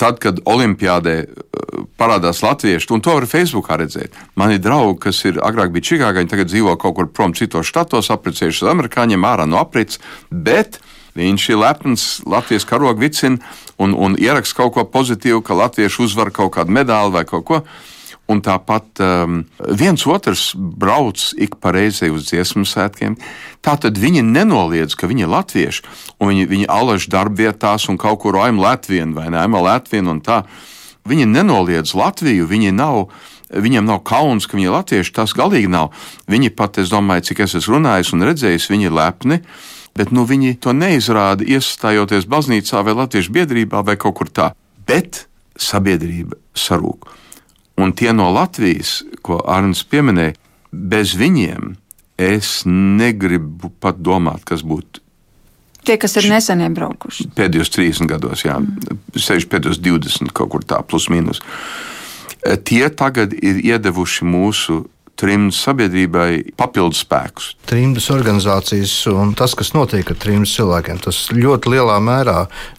tad, 0.00 0.18
kad 0.22 0.40
Olimpijādē 0.48 1.16
uh, 1.24 1.86
parādās 2.00 2.42
latvieši, 2.44 2.90
un 2.96 3.04
to 3.04 3.16
var 3.18 3.28
Facebookā 3.30 3.78
redzēt. 3.80 4.16
Man 4.40 4.54
ir 4.54 4.62
draugi, 4.64 4.98
kas 5.06 5.22
ir 5.28 5.40
agrāk 5.44 5.74
bija 5.74 5.90
Čikāgā, 5.92 6.22
viņi 6.22 6.32
tagad 6.32 6.52
dzīvo 6.52 6.76
kaut 6.80 6.96
kur 6.96 7.10
prom 7.12 7.36
citos 7.36 7.68
štatos, 7.68 8.10
apprecējušies 8.14 8.64
ar 8.64 8.74
amerikāņiem, 8.74 9.28
ārā 9.28 9.48
no 9.48 9.60
aprits, 9.60 10.00
viņš 11.20 11.48
ir 11.50 11.58
lepns 11.58 12.04
Latvijas 12.26 12.64
karogu 12.64 13.02
vicina 13.02 13.38
un, 13.78 13.94
un 13.94 14.16
ieraksta 14.18 14.62
kaut 14.62 14.74
ko 14.76 14.84
pozitīvu, 14.86 15.42
ka 15.42 15.58
latvieši 15.58 16.04
uzvar 16.06 16.30
kaut 16.34 16.54
kādu 16.54 16.74
medaļu 16.76 17.16
vai 17.16 17.24
kaut 17.28 17.44
ko. 17.48 17.62
Un 18.30 18.42
tāpat 18.46 19.00
um, 19.02 19.40
viens 19.74 20.02
otrs 20.06 20.52
brauc 20.54 21.22
ik 21.40 21.56
pa 21.58 21.72
reizei 21.74 22.12
uz 22.14 22.28
dziesmu 22.28 22.62
svētkiem. 22.68 23.16
Tātad 23.64 23.98
viņi 23.98 24.22
nenoliedz, 24.22 24.94
ka 24.94 25.10
viņi 25.10 25.26
ir 25.26 25.32
latvieši, 25.32 25.82
un 26.20 26.30
viņi, 26.30 26.46
viņi 26.52 26.68
alaž 26.70 27.08
darbvietās 27.10 27.88
un 27.90 27.98
kaut 28.00 28.22
kur 28.22 28.38
aim 28.44 28.60
Latviju 28.62 29.10
vai 29.16 29.28
ne, 29.32 29.40
aim 29.42 29.58
Latviju 29.58 30.06
un 30.14 30.22
tā. 30.22 30.44
Viņi 31.10 31.26
nenoliedz 31.32 31.96
Latviju, 31.98 32.46
viņi 32.50 32.72
nav. 32.76 33.08
Viņiem 33.50 33.82
nav 33.82 34.04
kauns, 34.06 34.46
ka 34.46 34.54
viņi 34.54 34.68
ir 34.68 34.74
latvieši. 34.76 35.10
Tas 35.16 35.32
galīgi 35.34 35.66
nav. 35.66 35.88
Viņi 36.30 36.52
pat, 36.54 36.78
es 36.78 36.92
domāju, 36.92 37.24
cik 37.32 37.40
es 37.42 37.56
esmu 37.58 37.80
runājis 37.80 38.12
un 38.14 38.22
redzējis, 38.28 38.68
viņi 38.70 38.86
ir 38.86 38.94
lepni, 38.94 39.40
bet 39.98 40.12
nu, 40.14 40.22
viņi 40.22 40.54
to 40.62 40.70
neizrāda 40.70 41.42
iestājoties 41.42 42.28
baznīcā 42.30 42.84
vai 42.86 42.94
latviešu 42.94 43.34
biedrībā 43.34 43.82
vai 43.82 43.98
kaut 43.98 44.20
kur 44.20 44.30
tā. 44.30 44.52
Bet 44.86 45.24
sabiedrība 45.58 46.38
sarūk. 46.54 47.10
Un 47.78 47.92
tie 47.96 48.12
no 48.16 48.30
Latvijas, 48.34 49.00
ko 49.24 49.38
Arnēs 49.46 49.84
pieminēja, 49.88 50.34
bez 50.72 51.14
viņiem 51.18 51.76
es 52.20 52.62
negribu 52.66 53.70
pat 53.80 54.00
domāt, 54.02 54.44
kas 54.48 54.64
būtu. 54.66 55.00
Tie, 55.86 55.96
kas 55.96 56.18
ir 56.20 56.28
nesen 56.28 56.60
iebraukuši. 56.66 57.30
Pēdējos 57.36 57.72
30 57.72 58.10
gados, 58.10 58.44
jā, 58.44 58.58
mm. 58.60 59.00
sevišķi 59.16 59.48
pēdējos 59.52 59.80
20, 59.80 60.32
kaut 60.36 60.52
kur 60.52 60.66
tā, 60.66 60.82
plus 60.84 61.08
mīnus. 61.12 61.40
Tie 62.68 62.84
tagad 62.96 63.32
ir 63.36 63.60
iedevuši 63.64 64.28
mūsu 64.28 64.82
trimdu 65.20 65.54
sabiedrībai 65.54 66.54
papildus 66.58 67.02
spēkus. 67.04 67.50
Trimdas 67.68 68.08
organizācijas 68.12 68.94
un 69.12 69.34
tas, 69.38 69.54
kas 69.58 69.72
notiek 69.76 70.08
ar 70.10 70.18
trimdas 70.20 70.54
cilvēkiem, 70.56 71.00
tas 71.04 71.20
ļoti 71.34 71.74
lielā 71.74 71.98
mērā 72.04 72.38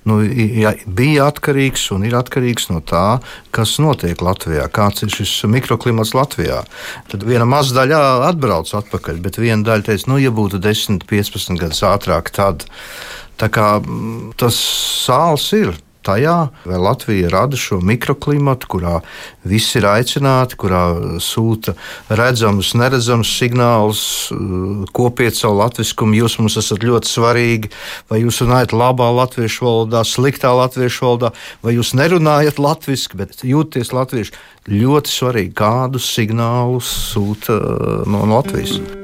nu, 0.10 0.20
ja, 0.26 0.74
bija 0.86 1.30
atkarīgs 1.32 1.88
un 1.96 2.08
ir 2.08 2.18
atkarīgs 2.18 2.70
no 2.72 2.82
tā, 2.82 3.20
kas 3.56 3.78
notiek 3.84 4.22
Latvijā, 4.26 4.68
kāds 4.74 5.06
ir 5.06 5.14
šis 5.14 5.36
mikroklimats 5.52 6.16
Latvijā. 6.18 6.64
Tad 7.12 7.28
viena 7.28 7.48
maza 7.50 7.78
daļa 7.82 8.02
atbrauc 8.32 8.74
atpakaļ, 8.82 9.22
bet 9.24 9.42
viena 9.42 9.64
daļa 9.68 9.92
teica, 9.92 10.10
nu, 10.12 10.20
ja 10.22 10.34
būtu 10.34 10.62
10, 10.62 11.06
15 11.10 11.62
gadus 11.62 11.86
ātrāk, 11.88 12.34
tad. 12.36 12.68
Tā 13.42 13.48
kā 13.50 13.80
mm, 13.80 14.36
tas 14.38 14.58
sāls 15.02 15.48
ir 15.58 15.74
tajā, 16.06 16.38
Latvija 16.66 17.30
rada 17.32 17.58
šo 17.60 17.80
mikroklimatu, 17.86 18.70
kurā 18.72 19.00
viss 19.48 19.76
ir 19.80 19.88
aicināti, 19.90 20.58
kurā 20.60 20.84
sūta 21.24 21.76
redzamus, 22.10 22.74
neredzamus 22.78 23.32
signālus, 23.40 24.04
uh, 24.36 24.86
kopiet 24.96 25.38
savu 25.38 25.60
latviskumu, 25.62 26.18
jūs 26.22 26.38
mums 26.42 26.58
esat 26.62 26.86
ļoti 26.86 27.12
svarīgi, 27.12 27.74
vai 28.12 28.24
jūs 28.24 28.42
runājat 28.46 28.76
labā 28.76 29.12
latviešu 29.22 29.68
valodā, 29.68 30.06
sliktā 30.08 30.54
latviešu 30.58 31.08
valodā, 31.08 31.34
vai 31.66 31.76
jūs 31.78 31.96
nerunājat 31.98 32.62
latviešu, 32.62 33.18
bet 33.22 33.46
jūties 33.48 33.94
latviešu. 33.96 34.38
Ļoti 34.70 35.10
svarīgi, 35.10 35.56
kādus 35.58 36.06
signālus 36.14 36.90
sūta 37.12 37.58
uh, 37.58 38.10
no 38.10 38.28
Latvijas. 38.30 38.78
Mm. 38.78 39.01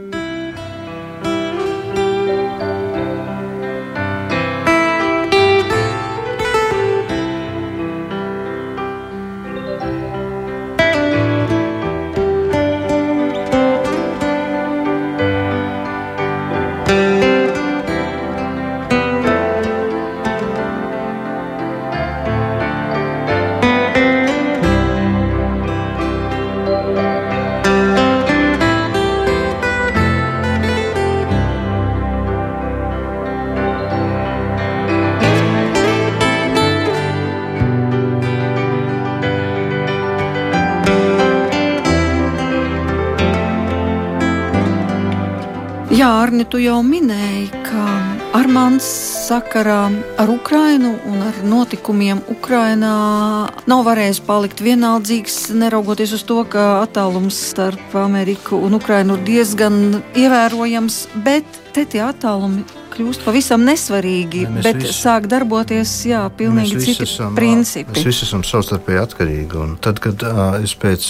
Sakarā 49.47 49.91
ar 50.19 50.29
Ukrainu 50.29 50.97
un 51.07 51.21
ar 51.23 51.35
notikumiem 51.43 52.19
Ukrainā 52.27 53.47
nav 53.67 53.83
varējis 53.87 54.19
palikt 54.27 54.59
vienaldzīgs, 54.59 55.53
neraugoties 55.55 56.11
uz 56.17 56.23
to, 56.27 56.43
ka 56.43 56.83
attālums 56.83 57.37
starp 57.53 57.95
Ameriku 57.95 58.59
un 58.59 58.75
Ukrainu 58.75 59.15
ir 59.15 59.23
diezgan 59.23 60.01
ievērojams, 60.15 61.07
bet 61.23 61.45
te 61.71 61.85
tie 61.87 62.03
attālumi 62.03 62.65
kļūst 62.97 63.23
pavisam 63.23 63.63
nesvarīgi, 63.63 64.43
ne, 64.49 64.63
bet 64.65 64.81
visi, 64.81 64.95
sāk 64.97 65.29
darboties 65.29 65.93
jā, 66.09 66.25
pilnīgi 66.37 66.81
citi 66.81 67.05
esam, 67.05 67.35
principi. 67.37 67.93
Mēs 67.93 68.07
visi 68.09 68.25
esam 68.25 68.43
savstarpēji 68.47 69.03
atkarīgi. 69.03 69.59
Un 69.61 69.75
tad, 69.79 70.01
kad 70.03 70.23
uh, 70.25 70.57
es 70.59 70.73
pēc 70.81 71.07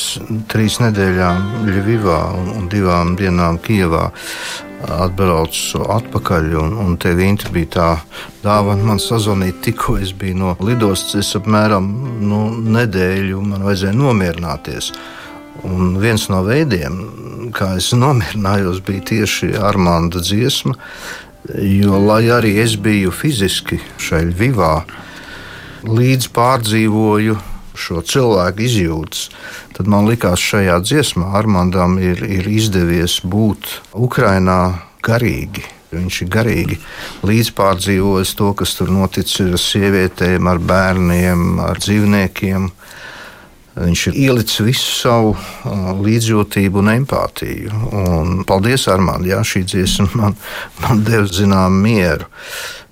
trīs 0.51 0.81
nedēļām 0.83 1.67
Ļuvivā 1.71 2.21
un, 2.37 2.51
un 2.59 2.71
divām 2.71 3.15
dienām 3.17 3.61
Kijavā 3.63 4.09
atbraucu 4.85 5.81
atpakaļ, 5.97 6.51
un, 6.61 6.75
un 6.83 6.97
te 7.01 7.13
viņa 7.17 7.51
bija 7.53 7.69
tā 7.73 7.87
dāvana 8.43 8.85
man 8.91 9.01
sazvanīt, 9.01 9.61
tikko 9.65 9.97
es 10.01 10.13
biju 10.17 10.37
no 10.37 10.55
lidostas. 10.61 11.25
Es 11.25 11.37
apmēram 11.39 11.87
nu, 12.21 12.41
nedēļu 12.77 13.41
man 13.41 13.65
vajadzēja 13.65 13.97
nomierināties. 13.97 14.91
Un 15.65 15.97
viens 15.97 16.27
no 16.29 16.43
veidiem, 16.45 16.99
kā 17.57 17.73
es 17.79 17.89
nomierinājos, 17.97 18.83
bija 18.85 19.07
tieši 19.11 19.55
Armānda 19.57 20.21
dziesma. 20.21 20.77
Jo, 21.57 21.97
lai 22.03 22.27
arī 22.33 22.57
es 22.61 22.75
biju 22.77 23.13
fiziski 23.15 23.79
šeit, 24.01 24.35
Vivā, 24.37 24.81
līdz 25.87 26.29
pārdzīvoju 26.35 27.37
šo 27.77 28.01
cilvēku 28.05 28.65
izjūtas, 28.65 29.27
tad 29.77 29.89
man 29.91 30.09
likās, 30.09 30.41
šajā 30.41 30.77
dziesmā 30.83 31.31
Armandam 31.37 31.97
ir, 32.01 32.23
ir 32.25 32.49
izdevies 32.49 33.19
būt 33.23 33.79
Ukrainā 33.93 34.61
garīgi. 35.05 35.65
Viņš 35.87 36.21
ir 36.25 36.31
garīgi 36.31 36.77
līdzpārdzīvojis 37.27 38.33
to, 38.35 38.51
kas 38.59 38.73
tur 38.75 38.91
noticis 38.91 39.39
ar 39.45 39.61
sievietēm, 39.61 40.49
ar 40.51 40.59
bērniem, 40.59 41.61
ar 41.63 41.79
dzīvniekiem. 41.79 42.67
Viņš 43.77 44.07
ir 44.09 44.17
ielicis 44.25 44.63
visu 44.65 44.93
savu 45.03 45.35
uh, 45.35 45.91
līdzjūtību 46.01 46.81
un 46.81 46.89
empātiju. 46.95 47.83
Un 47.93 48.41
paldies, 48.47 48.87
Armāns, 48.89 49.27
jā, 49.29 49.43
šī 49.45 49.63
dziesma 49.69 50.07
man, 50.21 50.35
man 50.81 51.05
deva 51.05 51.29
zināmu 51.29 51.83
mieru. 51.85 52.29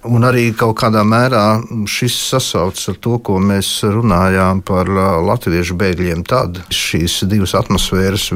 Un 0.06 0.22
arī 0.28 0.52
kaut 0.54 0.76
kādā 0.78 1.02
mērā 1.02 1.64
šis 1.90 2.14
sasaucas 2.28 2.92
ar 2.92 3.00
to, 3.02 3.18
ko 3.26 3.40
mēs 3.42 3.80
runājām 3.90 4.62
par 4.68 4.92
uh, 4.94 5.18
latviešu 5.26 5.78
bēgļiem. 5.82 6.22
Tad 6.30 6.62
šīs 6.70 7.24
divas 7.32 7.58
atmosfēras 7.58 8.30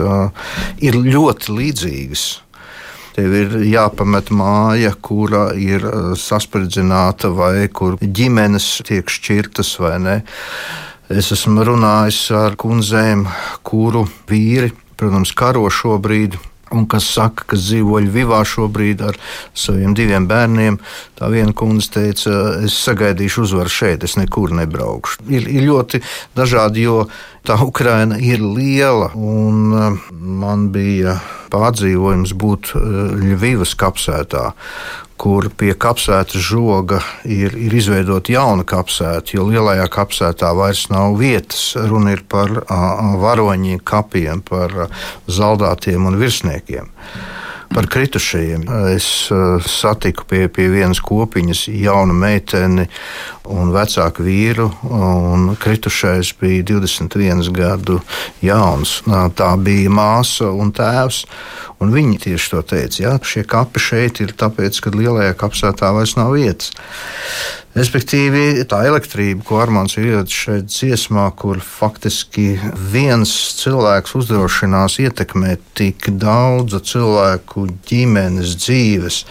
uh, 0.00 0.54
ir 0.80 0.96
ļoti 0.96 1.58
līdzīgas. 1.58 2.28
Tev 3.10 3.34
ir 3.34 3.56
jāpamet 3.66 4.30
māja, 4.32 4.94
kura 5.02 5.50
ir 5.58 5.82
saspridzināta, 6.16 7.28
vai 7.34 7.66
kur 7.68 7.98
ģimenes 8.00 8.78
tiek 8.86 9.10
šķirtas 9.10 9.74
vai 9.82 9.98
ne. 10.00 10.20
Es 11.10 11.32
esmu 11.34 11.64
runājis 11.66 12.20
ar 12.38 12.54
kundzēm, 12.54 13.24
kuru 13.66 14.04
vīri, 14.30 14.68
protams, 14.94 15.32
karo 15.34 15.64
šobrīd. 15.66 16.36
Un 16.70 16.84
kas 16.86 17.08
saka, 17.10 17.48
ka 17.50 17.56
dzīvo 17.58 17.98
Ļuvijā 18.04 18.44
šobrīd 18.46 19.00
ar 19.02 19.16
saviem 19.58 19.90
diviem 19.98 20.28
bērniem. 20.30 20.76
Tā 21.18 21.26
viena 21.32 21.50
kundze 21.50 21.90
teica, 21.96 22.36
es 22.62 22.76
sagaidīšu 22.84 23.42
uzvaru 23.42 23.74
šeit, 23.74 24.06
es 24.06 24.14
nekur 24.20 24.54
nebraukšu. 24.54 25.26
Ir, 25.34 25.50
ir 25.50 25.66
ļoti 25.66 25.98
dažādi, 26.38 26.86
jo 26.86 27.08
tā 27.42 27.58
Ukraina 27.58 28.20
ir 28.22 28.46
liela. 28.46 29.10
Un 29.18 29.74
man 30.14 30.68
bija 30.70 31.18
pārdzīvojums 31.50 32.38
būt 32.38 32.76
Ļuvijas 32.78 33.74
kapsētā 33.74 34.52
kur 35.20 35.50
pie 35.52 35.74
kapsētas 35.76 36.40
žoga 36.40 37.02
ir, 37.28 37.52
ir 37.52 37.74
izveidota 37.76 38.32
jauna 38.32 38.64
kapsēta, 38.68 39.36
jo 39.36 39.44
lielajā 39.50 39.84
kapsētā 39.92 40.54
vairs 40.56 40.86
nav 40.92 41.18
vietas. 41.20 41.74
Runa 41.76 42.14
ir 42.16 42.24
par 42.28 42.54
varoņiem, 43.20 43.82
kapiem, 43.84 44.40
par 44.46 44.88
zaldātiem 45.28 46.08
un 46.08 46.18
virsniekiem 46.20 46.88
par 47.70 47.86
kritušajiem. 47.86 48.64
Es 48.90 49.06
satiku 49.70 50.24
pie, 50.26 50.48
pie 50.50 50.66
vienas 50.72 51.00
kopiņas 51.06 51.68
jaunu 51.70 52.16
meiteni 52.18 52.86
un 53.50 53.70
vecāku 53.74 54.26
vīru, 54.26 54.66
un 54.90 55.52
kritušais 55.60 56.32
bija 56.40 56.66
21 56.72 57.52
gadu 57.54 58.00
jauns. 58.42 59.00
Tā 59.38 59.52
bija 59.62 59.92
māsa 59.94 60.50
un 60.50 60.74
tēvs. 60.74 61.24
Un 61.80 61.94
viņi 61.94 62.18
tieši 62.26 62.50
to 62.52 62.60
teica, 62.74 63.14
ka 63.16 63.28
šie 63.30 63.46
kapi 63.48 63.80
šeit 63.80 64.20
ir 64.20 64.34
tāpēc, 64.36 64.82
ka 64.84 64.92
lielajā 64.92 65.32
kapsētā 65.40 65.88
vairs 65.96 66.12
nav 66.18 66.34
vietas. 66.36 66.74
Respektīvi, 67.72 68.66
tā 68.68 68.82
elektrība, 68.88 69.44
ko 69.46 69.60
Armāns 69.62 69.94
ir 69.96 70.10
ielicis 70.10 70.42
šeit 70.44 70.68
dziesmā, 70.68 71.28
kur 71.38 71.62
faktiski 71.64 72.58
viens 72.92 73.32
cilvēks 73.62 74.16
uzdrošinās 74.18 74.98
ietekmēt 75.06 75.62
tik 75.78 76.10
daudzu 76.20 76.82
cilvēku 76.92 77.68
ģimenes 77.88 78.58
dzīves. 78.60 79.22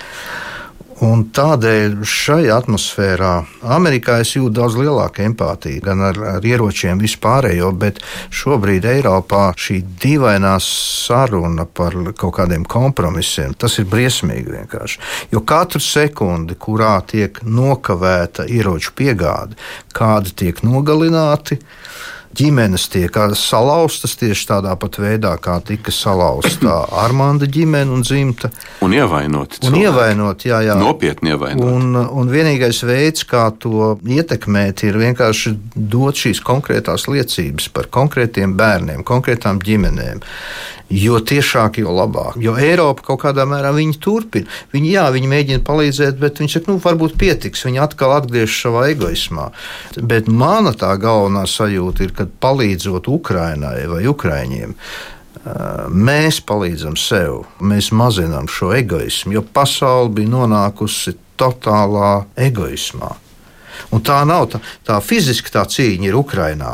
Un 1.06 1.22
tādēļ 1.32 2.02
šajā 2.04 2.58
atmosfērā 2.60 3.32
Amerikā 3.72 4.18
es 4.20 4.34
jūtu 4.36 4.52
daudz 4.58 4.76
lielāku 4.76 5.24
empātiju, 5.24 5.80
gan 5.86 6.02
ar, 6.10 6.18
ar 6.34 6.44
ieročiem, 6.44 7.00
vispārējo, 7.00 7.70
bet 7.80 8.02
šobrīd 8.36 8.84
Eiropā 8.90 9.46
šī 9.56 9.80
dīvainā 10.04 10.58
saruna 10.64 11.64
par 11.64 11.96
kaut 12.20 12.36
kādiem 12.42 12.68
kompromisiem, 12.68 13.56
tas 13.56 13.80
ir 13.80 13.88
briesmīgi 13.88 14.58
vienkārši. 14.58 15.00
Jo 15.32 15.46
katru 15.48 15.80
sekundi, 15.80 16.60
kurā 16.60 16.98
tiek 17.08 17.40
nokavēta 17.48 18.50
ieroču 18.52 18.92
piegāde, 19.00 19.56
kādi 19.96 20.36
tiek 20.44 20.60
nogalināti, 20.68 21.62
ģimenes 22.38 22.86
tiek 22.92 23.16
salauztas 23.38 24.16
tieši 24.20 24.48
tādā 24.52 24.76
pat 24.80 25.00
veidā, 25.02 25.34
kā 25.42 25.58
tika 25.66 25.92
salauzta 25.94 26.84
Armānda 27.06 27.50
ģimene 27.50 27.94
un 27.94 28.06
dzimta. 28.06 28.52
Un 28.86 28.94
ievainot. 28.96 29.60
Un 29.68 29.78
ievainot, 29.80 30.46
jā, 30.48 30.62
jā. 30.68 30.78
Nopietni 30.80 31.34
ievainot. 31.34 31.66
Un, 31.66 31.96
un 31.98 32.32
vienīgais 32.32 32.84
veids, 32.88 33.26
kā 33.30 33.50
to 33.60 33.96
ietekmēt, 34.06 34.86
ir 34.88 35.00
vienkārši 35.02 35.56
dot 35.76 36.20
šīs 36.20 36.44
konkrētās 36.46 37.10
liecības 37.12 37.70
par 37.76 37.90
konkrētiem 37.94 38.56
bērniem, 38.60 39.06
konkrētām 39.08 39.62
ģimenēm. 39.64 40.24
Jo 40.90 41.20
tiešāk, 41.22 41.78
jo 41.84 41.92
labāk. 41.94 42.40
Jo 42.42 42.56
Eiropa 42.58 43.04
kaut 43.12 43.22
kādā 43.22 43.46
mērā 43.46 43.70
viņi 43.76 44.00
turpina. 44.02 44.50
Viņi, 44.74 44.90
jā, 44.96 45.06
viņi 45.14 45.30
mēģina 45.30 45.64
palīdzēt, 45.68 46.18
bet 46.18 46.42
viņi 46.42 46.56
saka, 46.56 46.72
nu, 46.72 46.82
varbūt 46.82 47.14
pietiks. 47.22 47.62
Viņi 47.68 47.84
atkal 47.84 48.16
atgriežas 48.16 48.58
savā 48.64 48.88
egoismā. 48.96 49.52
Bet 50.02 50.32
mana 50.32 50.74
tā 50.74 50.90
galvenā 51.02 51.46
sajūta 51.50 52.08
ir, 52.08 52.16
ka 52.18 52.26
palīdzot 52.42 53.12
Ukrainai 53.12 53.86
vai 53.92 54.02
Ukraiņiem, 54.10 54.74
mēs 55.94 56.42
palīdzam 56.50 56.98
sev, 57.00 57.46
mēs 57.62 57.94
mazinām 57.96 58.50
šo 58.52 58.74
egoismu, 58.76 59.38
jo 59.38 59.46
pasaule 59.46 60.12
bija 60.18 60.34
nonākusi 60.34 61.16
totālā 61.40 62.26
egoismā. 62.50 63.14
Un 63.96 64.04
tā 64.06 64.20
nav 64.28 64.50
tā, 64.54 64.62
tā 64.88 65.00
fiziski 65.04 65.52
tā 65.54 65.64
cīņa 65.70 66.10
ir 66.10 66.18
Ukrajinā, 66.20 66.74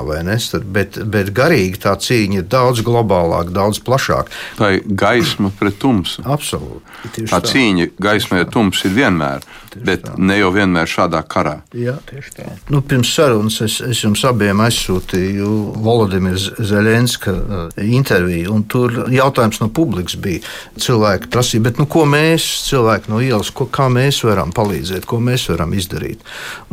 bet, 0.66 1.00
bet 1.12 1.32
garīgi 1.36 1.82
tā 1.86 1.96
cīņa 2.00 2.42
ir 2.42 2.48
daudz 2.52 2.84
globālāka, 2.86 3.54
daudz 3.56 3.82
plašāka. 3.86 4.34
Tā 4.60 4.76
ir 4.78 4.88
gaisma 4.88 5.52
pret 5.60 5.80
tumsu. 5.82 6.26
Absolūti. 6.26 6.84
Tā, 7.06 7.28
tā 7.36 7.42
cīņa 7.52 7.92
gaismai 8.02 8.44
ar 8.46 8.52
tumsu 8.52 8.90
ir 8.90 8.98
vienmēr, 9.00 9.46
tieši 9.76 9.86
bet 9.86 10.06
tā. 10.08 10.16
ne 10.18 10.38
jau 10.40 10.52
vienmēr 10.56 10.90
šādā 10.90 11.22
karā. 11.28 11.58
Jā, 11.76 11.96
tieši 12.10 12.34
tā. 12.38 12.48
Nu, 12.72 12.82
pirms 12.86 13.12
sarunas 13.16 13.60
es, 13.66 13.78
es 13.84 14.02
jums 14.04 14.24
abiem 14.28 14.62
aizsūtīju 14.64 15.52
Volodimiru 15.84 16.40
Zelenska 16.40 17.34
uh, 17.36 17.66
interviju, 17.84 18.54
un 18.56 18.64
tur 18.72 19.06
jautājums 19.12 19.62
no 19.62 19.70
publikas 19.76 20.18
bija. 20.22 20.44
Cilvēki 20.82 21.30
prasīja, 21.34 21.66
bet 21.68 21.82
nu, 21.82 21.88
ko 21.92 22.06
mēs, 22.10 22.46
cilvēki 22.70 23.12
no 23.12 23.22
ielas, 23.24 23.52
ko, 23.56 23.68
kā 23.68 23.90
mēs 23.92 24.22
varam 24.28 24.54
palīdzēt, 24.56 25.08
ko 25.10 25.20
mēs 25.24 25.50
varam 25.52 25.76
izdarīt. 25.76 26.24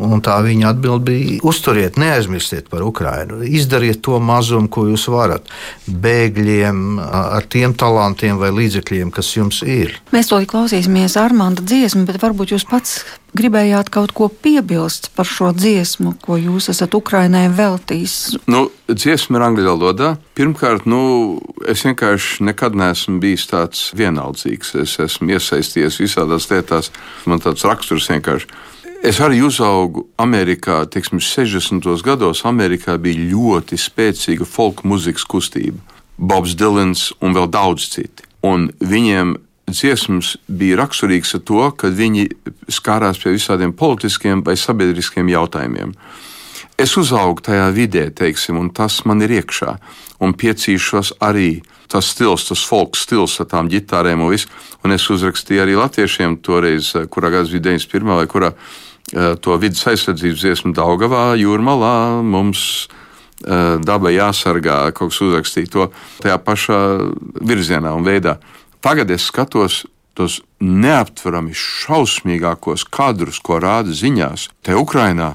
Un 0.00 0.22
tā 0.24 0.38
viņa 0.44 0.72
atbild 0.72 1.06
bija: 1.08 1.40
uzturiet, 1.48 1.98
neaizmirstiet 2.00 2.70
par 2.72 2.84
Ukrajinu, 2.86 3.42
izdariet 3.46 4.02
to 4.04 4.18
mazumu, 4.22 4.70
ko 4.72 4.86
jūs 4.90 5.08
varat, 5.12 5.50
bēgļiem, 5.86 7.00
ar 7.02 7.46
tiem 7.50 7.74
talantiem 7.78 8.38
vai 8.40 8.52
līdzekļiem, 8.54 9.12
kas 9.14 9.34
jums 9.36 9.62
ir. 9.66 9.98
Mēs 10.14 10.30
to 10.30 10.40
klausīsimies 10.48 11.18
Armānda 11.20 11.64
dziesmu, 11.66 12.06
bet 12.08 12.20
varbūt 12.22 12.54
jūs 12.54 12.66
pats 12.68 12.91
gribējāt 13.38 13.88
kaut 13.92 14.12
ko 14.16 14.28
piebilst 14.28 15.10
par 15.16 15.28
šo 15.28 15.52
dziesmu, 15.56 16.14
ko 16.24 16.36
jūs 16.40 16.68
esat 16.72 16.94
Ukrainai 16.98 17.46
veltījis? 17.52 18.16
Nu, 18.50 18.66
dziesma 18.88 19.40
ir 19.40 19.46
angļu 19.48 19.68
valodā. 19.70 20.10
Pirmkārt, 20.38 20.88
nu, 20.90 21.02
es 21.68 21.84
vienkārši 21.86 22.44
nekad 22.50 22.76
neesmu 22.78 23.20
bijis 23.22 23.48
tāds 23.52 23.88
vienaldzīgs. 23.96 24.74
Es 24.84 24.98
esmu 25.02 25.32
iesaistījies 25.36 26.00
visādās 26.02 26.50
lietās. 26.52 26.92
Man 27.28 27.40
tāds 27.42 27.64
raksturs 27.68 28.10
vienkārši 28.12 28.50
Es 29.02 29.18
arī 29.18 29.40
uzaugu 29.42 30.04
Amerikā, 30.22 30.84
teiksim, 30.86 31.18
60. 31.18 31.82
gados. 32.06 32.44
Amerikā 32.46 32.94
bija 33.02 33.24
ļoti 33.32 33.74
spēcīga 33.74 34.46
folk 34.46 34.84
mūzikas 34.86 35.24
kustība. 35.26 35.80
Bobs 36.22 36.54
Dilans 36.54 37.08
un 37.18 37.34
vēl 37.34 37.48
daudz 37.50 37.88
citi. 37.90 38.22
Un 38.46 38.68
viņiem 38.78 39.34
dziesmas 39.74 40.36
bija 40.48 40.78
raksturīgas 40.82 41.36
ar 41.38 41.42
to, 41.48 41.62
ka 41.78 41.90
viņi 41.92 42.28
skārās 42.72 43.20
pie 43.22 43.34
visādiem 43.36 43.74
politiskiem 43.76 44.44
vai 44.46 44.56
sabiedriskiem 44.60 45.28
jautājumiem. 45.32 45.96
Es 46.80 46.96
uzaugu 46.96 47.44
tajā 47.44 47.68
vidē, 47.74 48.08
teiksim, 48.10 48.58
un 48.58 48.70
tas 48.74 49.02
man 49.04 49.22
ir 49.22 49.36
iekšā. 49.40 49.76
Un 50.22 50.32
piecīšos 50.38 51.16
arī 51.22 51.62
tas 51.92 52.08
stils, 52.14 52.46
tas 52.48 52.62
folk 52.64 52.96
stils 52.96 53.36
ar 53.42 53.50
tām 53.50 53.68
ģitārēm 53.68 54.22
un 54.24 54.32
visu. 54.32 54.48
Un 54.82 54.94
es 54.94 55.04
uzrakstīju 55.12 55.66
arī 55.66 55.76
latviešiem 55.76 56.38
toreiz, 56.42 56.94
kurā 57.12 57.30
gads 57.34 57.52
bija 57.52 57.68
91. 57.68 58.16
vai 58.16 58.26
kurā 58.30 58.54
Eh, 59.12 59.34
to 59.44 59.56
vidas 59.60 59.82
aizsardzības 59.90 60.40
dziesmu 60.40 60.72
Daugavā, 60.72 61.34
Jūrmalā. 61.36 62.22
Mums 62.24 62.88
eh, 63.44 63.76
daba 63.84 64.12
jāsargā, 64.14 64.86
kaut 64.96 65.12
kas 65.12 65.20
uzrakstīt 65.26 65.72
to 65.74 65.90
tajā 66.22 66.38
pašā 66.40 66.78
virzienā 67.42 67.92
un 67.92 68.06
veidā. 68.06 68.38
Tagad 68.82 69.10
es 69.14 69.28
skatos 69.30 69.84
tos 70.18 70.40
neaptverami 70.60 71.54
šausmīgākos 71.56 72.84
kadrus, 72.92 73.38
ko 73.40 73.60
rāda 73.62 73.94
ziņās. 73.94 74.48
Te 74.64 74.76
Ukrainā 74.76 75.32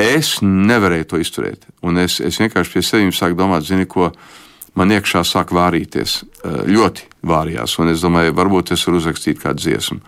es 0.00 0.38
nevarēju 0.42 1.10
to 1.12 1.20
izturēt. 1.20 1.68
Un 1.86 2.00
es, 2.02 2.18
es 2.24 2.40
vienkārši 2.40 2.74
pie 2.74 2.82
sevis 2.84 3.20
sāku 3.20 3.38
domāt, 3.38 3.68
zini, 3.68 3.86
ko 3.86 4.10
man 4.78 4.96
iekšā 4.96 5.22
sāk 5.28 5.52
vārīties. 5.54 6.20
Eh, 6.24 6.60
ļoti 6.72 7.06
vārījās, 7.28 7.76
un 7.82 7.92
es 7.92 8.02
domāju, 8.04 8.34
varbūt 8.36 8.74
es 8.74 8.84
varu 8.88 9.00
uzrakstīt 9.02 9.42
kādu 9.42 9.66
dziesmu. 9.66 10.00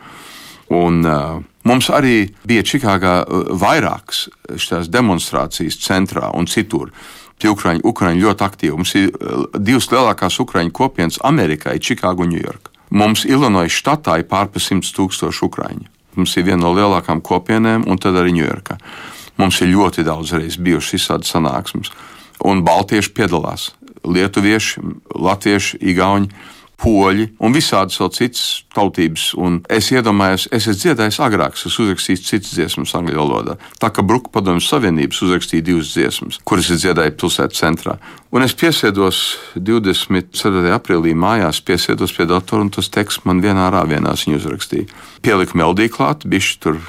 Un, 0.73 1.03
uh, 1.05 1.43
mums 1.68 1.91
arī 1.93 2.31
bija 2.49 2.62
Čikāgā 2.64 3.16
vairākas 3.61 4.23
šīs 4.57 4.89
demonstrācijas 4.89 5.77
centrā 5.83 6.31
un 6.33 6.49
citur. 6.49 6.95
Tie 7.41 7.51
Ukrāņi, 7.51 7.83
Ukrāņi 7.89 8.22
ļoti 8.22 8.45
aktīvi. 8.47 8.76
Mums 8.76 8.95
ir 8.99 9.11
divas 9.57 9.89
lielākās 9.93 10.39
Ukrāņu 10.43 10.74
kopienas 10.76 11.18
Amerikā, 11.24 11.74
Čikāga 11.78 12.24
un 12.24 12.35
Ņujorka. 12.35 12.72
Mums 12.93 13.24
Illinois 13.24 13.72
štatā 13.72 14.18
ir 14.20 14.28
pārpa 14.28 14.61
100 14.61 14.93
tūkstoši 14.97 15.45
Ukrāņu. 15.49 15.89
Mums 16.18 16.37
ir 16.37 16.45
viena 16.45 16.61
no 16.66 16.74
lielākajām 16.76 17.22
kopienām, 17.24 17.87
un 17.89 18.01
tad 18.01 18.18
arī 18.20 18.35
Ņujorkā. 18.37 18.76
Mums 19.41 19.62
ir 19.64 19.72
ļoti 19.72 20.05
daudz 20.05 20.35
reizes 20.37 20.61
bijušas 20.61 20.99
visādas 20.99 21.33
sanāksmes, 21.33 21.93
un 22.45 22.61
Baltieši 22.66 23.14
piedalās. 23.16 23.70
Lietuvieši, 24.03 24.83
Latvieši, 25.14 25.78
Igauni 25.93 26.28
poļi 26.83 27.28
un 27.43 27.55
visādas 27.55 27.99
vēl 28.01 28.11
citas 28.16 28.43
tautības. 28.74 29.28
Un 29.39 29.61
es 29.72 29.91
iedomājos, 29.95 30.49
es 30.51 30.66
esmu 30.66 30.80
dziedājis 30.80 31.20
agrāk, 31.22 31.57
es 31.57 31.78
uzrakstīju 31.78 32.22
citas 32.26 32.55
dziesmas 32.57 32.95
angļu 32.99 33.18
valodā. 33.20 33.57
Tā 33.83 33.93
kā 33.95 34.05
Bruka 34.07 34.33
padomjas 34.35 34.68
Savienības 34.72 35.22
uzrakstīja 35.26 35.66
divas 35.68 35.93
dziesmas, 35.95 36.41
kuras 36.49 36.70
es 36.74 36.83
dziedāju 36.83 37.14
pilsētas 37.20 37.62
centrā. 37.62 37.97
Un 38.33 38.45
es 38.47 38.55
piesēdos 38.59 39.22
24. 39.55 40.64
aprīlī 40.74 41.14
mājās, 41.14 41.62
piesēdos 41.64 42.14
pie 42.16 42.26
datora, 42.30 42.66
un 42.66 42.72
tas 42.74 42.91
teksts 42.93 43.26
man 43.28 43.43
vienā 43.45 43.68
rāvienā 43.74 44.16
uzrakstīja. 44.16 44.89
Pieliku 45.22 45.59
meldiju 45.61 45.93
klāt, 45.99 46.26
bišķi 46.26 46.62
tur 46.64 46.80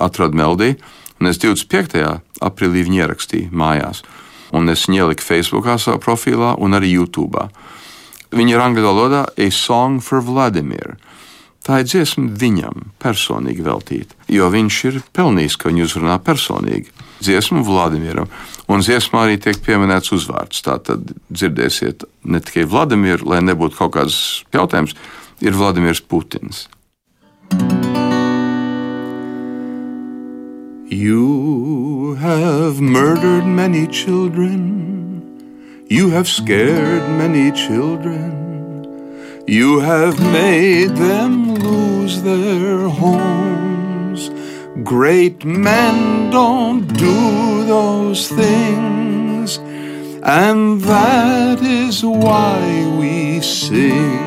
atradu 0.00 0.38
meldiju, 0.38 0.78
un 1.20 1.32
es 1.32 1.40
25. 1.42 2.06
aprīlī 2.40 2.86
viņu 2.86 3.02
ierakstīju 3.02 3.52
mājās. 3.52 4.04
Un 4.54 4.70
es 4.70 4.86
ieliku 4.86 5.24
Facebook 5.26 5.66
savā 5.66 5.98
profilā 5.98 6.54
un 6.62 6.78
arī 6.78 6.94
YouTube. 6.94 7.48
Viņa 8.34 8.56
ir 8.56 8.62
angļu 8.62 8.86
valodā 8.86 9.22
A 9.36 9.50
Song 9.54 10.02
for 10.02 10.24
Vladimir. 10.24 10.96
Tā 11.66 11.80
ir 11.82 11.88
dziesma 11.88 12.28
viņam 12.38 12.92
personīgi 13.02 13.64
veltīta, 13.66 14.14
jo 14.30 14.46
viņš 14.52 14.76
ir 14.86 15.00
pelnījis, 15.16 15.56
ka 15.58 15.72
viņu 15.72 15.88
uzrunā 15.88 16.20
personīgi. 16.22 16.92
Dziesma 17.18 17.64
Vladimiram, 17.66 18.30
un 18.70 18.84
dziesmā 18.86 19.24
arī 19.24 19.40
tiek 19.42 19.58
pieminēts 19.66 20.12
uzvārds. 20.14 20.62
Tā 20.62 20.78
tad 20.86 21.10
dzirdēsiet 21.26 22.06
ne 22.22 22.38
tikai 22.38 22.68
Vladimiru, 22.70 23.32
lai 23.32 23.42
nebūtu 23.42 23.80
kaut 23.80 23.96
kāds 23.98 24.20
jautājums, 24.54 24.94
ir 25.42 25.58
Vladimirs 25.58 26.04
Putins. 26.06 26.68
You 30.86 32.14
have 32.20 32.80
murdered 32.80 33.44
many 33.44 33.88
children. 33.88 35.15
You 35.88 36.10
have 36.10 36.26
scared 36.26 37.08
many 37.10 37.52
children. 37.52 39.44
You 39.46 39.78
have 39.78 40.18
made 40.20 40.96
them 40.96 41.54
lose 41.54 42.22
their 42.22 42.88
homes. 42.88 44.30
Great 44.82 45.44
men 45.44 46.30
don't 46.30 46.88
do 46.88 47.64
those 47.66 48.26
things, 48.26 49.58
and 50.24 50.80
that 50.80 51.62
is 51.62 52.02
why 52.04 52.58
we 52.98 53.40
sing. 53.40 54.18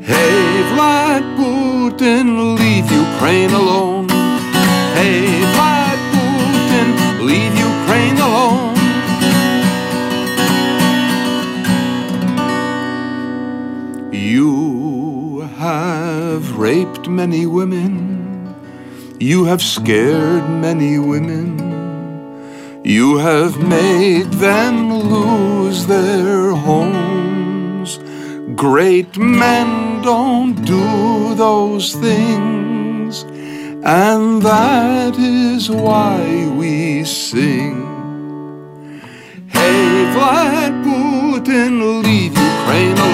Hey, 0.00 0.64
Vlad 0.72 1.24
Putin, 1.36 2.56
leave 2.58 2.90
Ukraine 2.90 3.52
alone. 3.52 4.08
Hey, 4.96 5.42
Vlad 5.52 5.73
have 16.14 16.58
raped 16.58 17.08
many 17.08 17.44
women. 17.58 17.92
You 19.18 19.38
have 19.50 19.62
scared 19.62 20.46
many 20.66 20.98
women. 20.98 21.48
You 22.84 23.06
have 23.18 23.54
made 23.78 24.30
them 24.46 24.76
lose 25.14 25.86
their 25.86 26.52
homes. 26.68 27.98
Great 28.66 29.12
men 29.18 29.68
don't 30.02 30.54
do 30.76 31.34
those 31.34 31.94
things, 32.06 33.12
and 34.04 34.24
that 34.42 35.14
is 35.18 35.70
why 35.70 36.18
we 36.58 37.04
sing. 37.04 37.74
Hey, 39.56 39.86
Vlad 40.14 40.74
Putin, 40.86 41.72
leave 42.04 42.34
Ukraine 42.52 42.98
alone. 42.98 43.13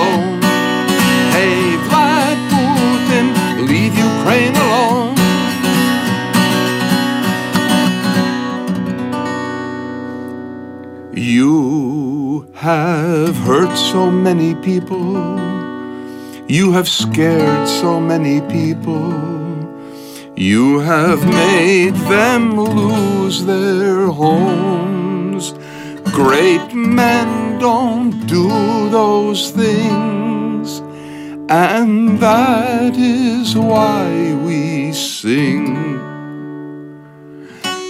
Ukraine 4.20 4.56
alone. 4.56 5.16
You 11.14 12.46
have 12.54 13.34
hurt 13.48 13.74
so 13.76 14.10
many 14.10 14.54
people. 14.56 15.40
You 16.48 16.72
have 16.72 16.88
scared 16.88 17.66
so 17.66 17.98
many 17.98 18.42
people. 18.56 19.08
You 20.36 20.80
have 20.80 21.20
made 21.26 21.94
them 22.14 22.42
lose 22.60 23.44
their 23.46 24.08
homes. 24.08 25.54
Great 26.20 26.74
men 26.74 27.58
don't 27.58 28.12
do 28.26 28.46
those 28.90 29.50
things, 29.50 30.29
and 31.50 32.20
that 32.20 32.96
is 32.96 33.56
why 33.56 34.06
we 34.44 34.92
sing. 34.92 35.98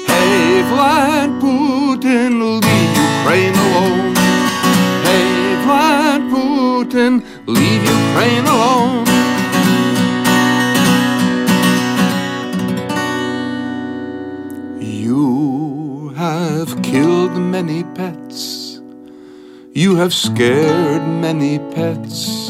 Hey, 0.08 0.62
Vlad 0.70 1.38
Putin, 1.42 2.40
leave 2.64 2.92
Ukraine 2.96 3.54
alone. 3.66 4.16
Hey, 5.04 5.60
Vlad 5.62 6.22
Putin, 6.32 7.22
leave 7.46 7.82
Ukraine 7.84 8.46
alone. 8.46 9.04
You 14.80 16.14
have 16.16 16.82
killed 16.82 17.36
many 17.36 17.84
pets. 17.84 18.80
You 19.74 19.96
have 19.96 20.14
scared 20.14 21.06
many 21.06 21.58
pets. 21.74 22.49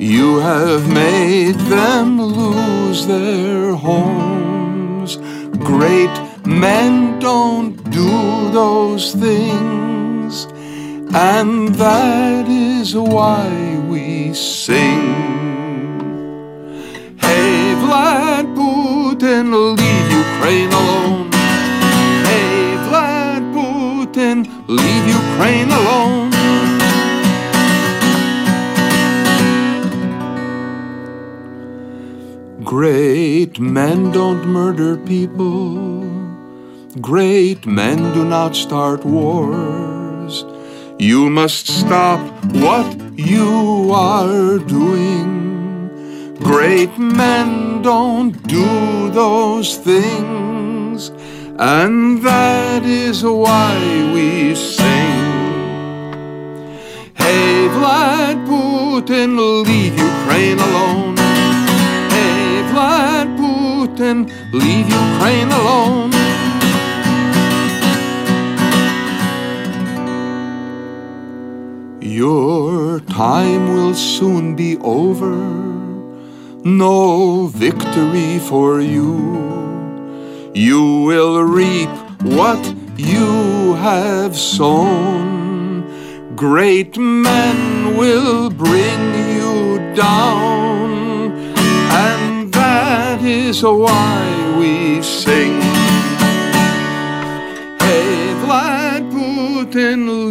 You 0.00 0.38
have 0.38 0.88
made 0.88 1.56
them 1.68 2.18
lose 2.22 3.06
their 3.06 3.74
homes. 3.74 5.18
Great 5.58 6.10
men 6.46 7.18
don't 7.18 7.76
do 7.90 8.50
those 8.50 9.12
things, 9.12 10.46
and 11.14 11.74
that 11.74 12.48
is 12.48 12.96
why 12.96 13.46
we 13.90 14.32
sing. 14.32 15.12
Hey, 17.18 17.74
Vlad 17.82 18.46
Putin, 18.56 19.52
leave 19.76 20.10
Ukraine 20.24 20.72
alone. 20.72 21.30
Hey, 22.24 22.74
Vlad 22.88 23.42
Putin, 23.52 24.48
leave 24.66 25.06
Ukraine 25.06 25.70
alone. 25.70 26.29
Great 32.70 33.58
men 33.58 34.12
don't 34.12 34.46
murder 34.46 34.96
people. 34.96 36.04
Great 37.00 37.66
men 37.66 38.14
do 38.14 38.24
not 38.24 38.54
start 38.54 39.04
wars. 39.04 40.44
You 40.96 41.30
must 41.30 41.66
stop 41.66 42.20
what 42.66 42.88
you 43.18 43.90
are 43.92 44.60
doing. 44.60 46.36
Great 46.38 46.96
men 46.96 47.82
don't 47.82 48.40
do 48.46 49.10
those 49.10 49.76
things, 49.76 51.08
and 51.58 52.22
that 52.22 52.84
is 52.84 53.24
why 53.24 53.74
we 54.14 54.54
sing. 54.54 55.26
Hey, 57.14 57.66
Vlad 57.74 58.46
Putin, 58.46 59.30
leave 59.66 59.98
Ukraine 59.98 60.60
alone. 60.60 61.19
Putin, 63.90 64.30
leave 64.52 64.88
Ukraine 64.88 65.50
alone. 65.50 66.12
Your 72.00 73.00
time 73.00 73.74
will 73.74 73.94
soon 73.94 74.54
be 74.54 74.76
over. 74.78 75.36
No 76.64 77.46
victory 77.46 78.38
for 78.38 78.80
you. 78.80 79.18
You 80.54 81.02
will 81.08 81.42
reap 81.42 81.90
what 82.22 82.62
you 82.96 83.74
have 83.74 84.36
sown. 84.36 85.84
Great 86.36 86.96
men 86.96 87.96
will 87.96 88.50
bring 88.50 89.00
you 89.34 89.78
down, 89.94 90.60
and 90.60 90.69
is 93.50 93.64
why 93.64 94.54
we 94.58 95.02
sing. 95.02 95.60
Hey, 97.80 98.32
Vlad 98.42 99.10
Putin, 99.10 100.30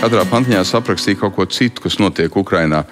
Katrā 0.00 0.22
pantiņā 0.24 0.62
es 0.64 0.70
aprakstīju 0.72 1.18
kaut 1.20 1.34
ko 1.36 1.44
citu, 1.52 1.82
kas 1.84 1.98
notiek 2.00 2.32
Ukrajinā, 2.32 2.86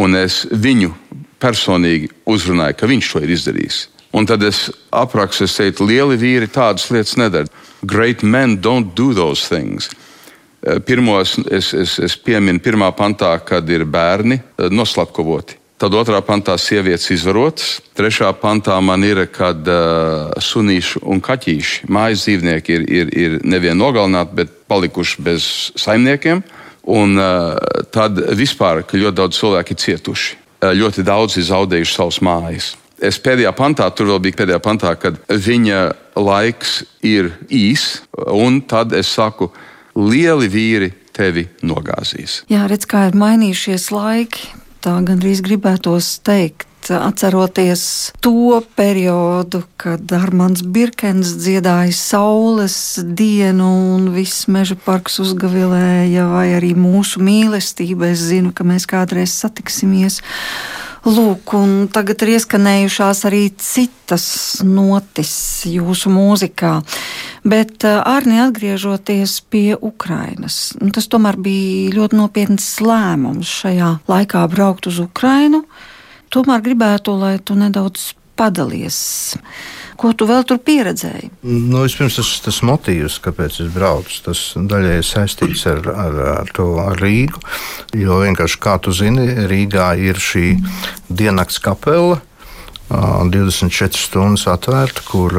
un 0.00 0.16
es 0.16 0.46
viņu 0.48 0.94
personīgi 1.42 2.08
uzrunāju, 2.24 2.78
ka 2.80 2.88
viņš 2.88 3.10
to 3.12 3.20
ir 3.20 3.32
izdarījis. 3.34 3.80
Un 4.16 4.24
tad 4.24 4.46
es 4.46 4.70
aprakstu, 4.94 5.44
es 5.44 5.56
teicu, 5.58 5.84
lieli 5.90 6.16
vīri 6.16 6.48
tādas 6.48 6.86
lietas 6.94 7.18
nedara. 7.20 7.50
Great 7.84 8.22
men 8.22 8.56
don't 8.64 8.94
do 8.96 9.12
those 9.12 9.44
things. 9.44 9.90
Eh, 10.62 10.80
Pirmos 10.80 11.36
es, 11.52 11.74
es, 11.76 11.98
es 12.00 12.16
pieminu 12.16 12.62
pirmā 12.64 12.88
pantā, 12.96 13.34
kad 13.44 13.68
ir 13.68 13.84
bērni 13.84 14.40
eh, 14.40 14.72
noslapkavoti. 14.72 15.60
Tad 15.84 15.92
otrā 15.98 16.22
pantā 16.24 16.54
sievietes 16.56 17.10
izvarotas. 17.12 17.80
Trešā 17.98 18.30
pantā 18.40 18.78
man 18.80 19.02
ir, 19.04 19.24
kad 19.34 19.66
uh, 19.68 20.30
sunīši 20.38 21.02
un 21.02 21.18
kaķīši, 21.20 21.88
mājas 21.92 22.22
dzīvnieki, 22.24 22.76
ir, 22.78 22.84
ir, 22.86 23.10
ir 23.18 23.34
nevien 23.42 23.76
nogalināti, 23.76 24.38
bet 24.38 24.54
palikuši 24.70 25.24
bez 25.24 25.48
saimniekiem. 25.80 26.42
Un 26.94 27.16
uh, 27.16 27.56
tad 27.94 28.18
vispār, 28.36 28.82
ļoti 28.84 29.16
daudz 29.16 29.38
cilvēku 29.40 29.72
ir 29.72 29.80
cietuši. 29.80 30.40
Uh, 30.60 30.72
ļoti 30.76 31.04
daudz 31.06 31.38
ir 31.40 31.46
zaudējuši 31.48 31.96
savas 31.96 32.20
mājas. 32.24 32.74
Es 33.04 33.18
pēdējā 33.20 33.50
pantā, 33.56 33.88
tur 33.90 34.12
vēl 34.12 34.20
bija 34.26 34.38
pēdējā 34.42 34.60
pantā, 34.62 34.92
kad 35.00 35.16
viņa 35.28 35.80
laiks 36.16 36.82
ir 37.04 37.32
īs, 37.52 38.04
un 38.30 38.60
tad 38.68 38.94
es 38.96 39.10
saku, 39.12 39.50
lieli 39.96 40.48
vīri 40.52 40.92
tevi 41.14 41.46
nogāzīs. 41.66 42.42
Jā, 42.52 42.66
redz, 42.70 42.86
kā 42.90 43.08
ir 43.08 43.18
mainījušies 43.18 43.90
laiki. 43.94 44.52
Tā 44.84 44.98
gandrīz 45.06 45.40
gribētos 45.44 46.18
teikt. 46.26 46.68
Atceroties 46.90 48.12
to 48.20 48.60
periodu, 48.76 49.62
kad 49.80 50.12
Armāns 50.12 50.60
Birkens 50.62 51.34
dziedāja 51.40 51.94
saules 51.96 52.76
dienu 53.00 53.68
un 53.96 54.10
viss 54.14 54.46
meža 54.52 54.76
parks 54.76 55.20
uzgavilēja, 55.24 56.26
vai 56.28 56.46
arī 56.58 56.74
mūsu 56.76 57.22
mīlestība, 57.24 58.10
es 58.12 58.26
zinu, 58.28 58.52
ka 58.52 58.66
mēs 58.68 58.88
kādreiz 58.90 59.32
satiksimies. 59.32 60.20
Lūk, 61.04 61.52
un 61.56 61.72
tagad 61.92 62.22
ir 62.24 62.34
ieskanējušās 62.38 63.26
arī 63.28 63.42
citas 63.60 64.26
notis 64.64 65.34
jūsu 65.68 66.08
mūzikā. 66.12 66.78
Bet, 67.44 67.84
Arni, 67.84 68.38
atgriežoties 68.40 69.42
pie 69.52 69.74
Ukrainas, 69.76 70.72
tas 70.96 71.08
tomēr 71.12 71.36
bija 71.36 71.92
ļoti 71.98 72.20
nopietns 72.22 72.70
lēmums 72.80 73.52
šajā 73.60 73.90
laikā 74.08 74.46
braukt 74.52 74.88
uz 74.88 75.02
Ukrainu. 75.04 75.66
Tomēr 76.34 76.64
gribētu, 76.64 77.14
lai 77.14 77.36
tu 77.38 77.54
nedaudz 77.58 78.12
padalies. 78.34 78.98
Ko 79.94 80.10
tu 80.18 80.26
vēl 80.26 80.42
tur 80.48 80.58
pieredzēji? 80.58 81.30
Nu, 81.46 81.84
vispirms 81.84 82.18
tas, 82.18 82.32
tas 82.42 82.58
motīvs, 82.66 83.20
kāpēc 83.22 83.60
es 83.62 83.70
braucu, 83.70 84.18
tas 84.26 84.40
daļai 84.58 84.98
saistīts 85.06 85.62
ar, 85.70 85.86
ar, 85.94 86.20
ar 86.40 86.50
to 86.56 86.66
ar 86.82 86.98
Rīgu. 86.98 87.38
Jo 88.02 88.18
vienkārši, 88.24 88.60
kā 88.62 88.80
tu 88.82 88.94
zini, 88.94 89.28
Rīgā 89.46 89.92
ir 90.02 90.18
šī 90.18 90.56
diennakts 91.08 91.62
kapela. 91.62 92.18
24 92.84 93.96
stundas 93.96 94.44
atvērta, 94.50 95.02
kur 95.08 95.32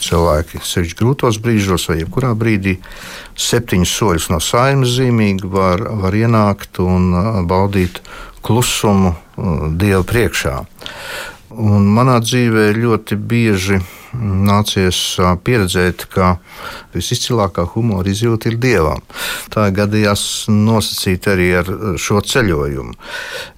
cilvēki 0.00 0.62
sevišķi 0.64 0.96
grūtos 0.98 1.38
brīžos, 1.42 1.84
vai 1.90 1.98
jebkurā 2.00 2.32
brīdī, 2.38 2.78
septiņus 3.36 3.92
soļus 3.98 4.28
no 4.32 4.40
saimnes 4.40 4.96
zīmīgi 4.96 5.50
var, 5.52 5.84
var 6.00 6.16
ienākt 6.16 6.80
un 6.82 7.12
baudīt 7.50 8.00
klusumu 8.42 9.14
Dieva 9.78 10.02
priekšā. 10.06 10.60
Un 11.52 11.88
manā 11.92 12.16
dzīvē 12.24 12.70
ļoti 12.78 13.16
bieži 13.28 13.80
nācies 14.12 14.98
pieredzēt, 15.44 16.04
ka 16.12 16.36
visizcilākā 16.92 17.64
humora 17.72 18.12
izjūta 18.12 18.50
ir 18.50 18.58
dievam. 18.60 19.02
Tā 19.52 19.68
gadījās 19.74 20.46
nosacīt 20.52 21.28
arī 21.32 21.48
ar 21.60 21.70
šo 22.00 22.20
ceļojumu. 22.24 22.96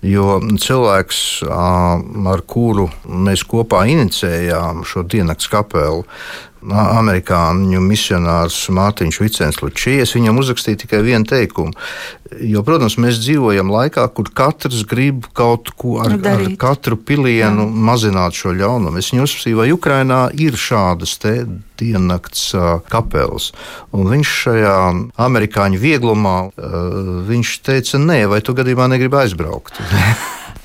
Jo 0.06 0.38
cilvēks, 0.42 1.20
ar 1.50 2.44
kuru 2.46 2.88
mēs 3.06 3.46
kopā 3.50 3.84
inicējām 3.90 4.84
šo 4.88 5.06
diennakts 5.06 5.50
kapelu, 5.50 6.04
amerikāņu 6.72 7.80
misionārs 7.84 8.56
Mārtiņš 8.74 9.20
Vicens 9.20 9.60
Lučijas. 9.62 10.14
Viņam 10.16 10.38
uzrakstīja 10.40 10.84
tikai 10.84 11.02
vienu 11.04 11.28
teikumu. 11.28 11.74
Jo, 12.40 12.64
protams, 12.66 12.96
mēs 12.98 13.20
dzīvojam 13.22 13.70
laikā, 13.70 14.06
kur 14.16 14.30
katrs 14.34 14.82
grib 14.88 15.28
kaut 15.36 15.70
ko 15.78 15.98
ar, 16.02 16.16
Darīt. 16.18 16.54
ar 16.54 16.56
katru 16.58 16.96
pilienu 16.96 17.68
Jā. 17.68 17.84
mazināt 17.90 18.38
šo 18.38 18.54
ļaunumu. 18.56 18.98
Es 18.98 19.12
viņu 19.12 19.26
uzspriežu, 19.28 19.60
vai 19.60 19.68
Ukrainā 19.74 20.20
ir 20.34 20.58
šādas 20.58 21.18
diennakts 21.78 22.48
kapelas. 22.90 23.52
Un 23.94 24.08
viņš 24.10 24.36
šajā 24.44 24.76
amerikāņu 25.26 25.82
vieglumā 25.82 26.38
viņš 27.28 27.58
teica, 27.66 28.00
nē, 28.02 28.24
vai 28.32 28.40
tu 28.42 28.56
gadījumā 28.56 28.88
negribi 28.94 29.20
aizbraukt? 29.24 29.78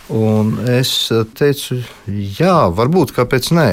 Un 0.10 0.56
es 0.66 1.12
teicu, 1.38 1.84
jā, 2.10 2.56
varbūt, 2.74 3.14
kāpēc 3.14 3.52
nē. 3.54 3.68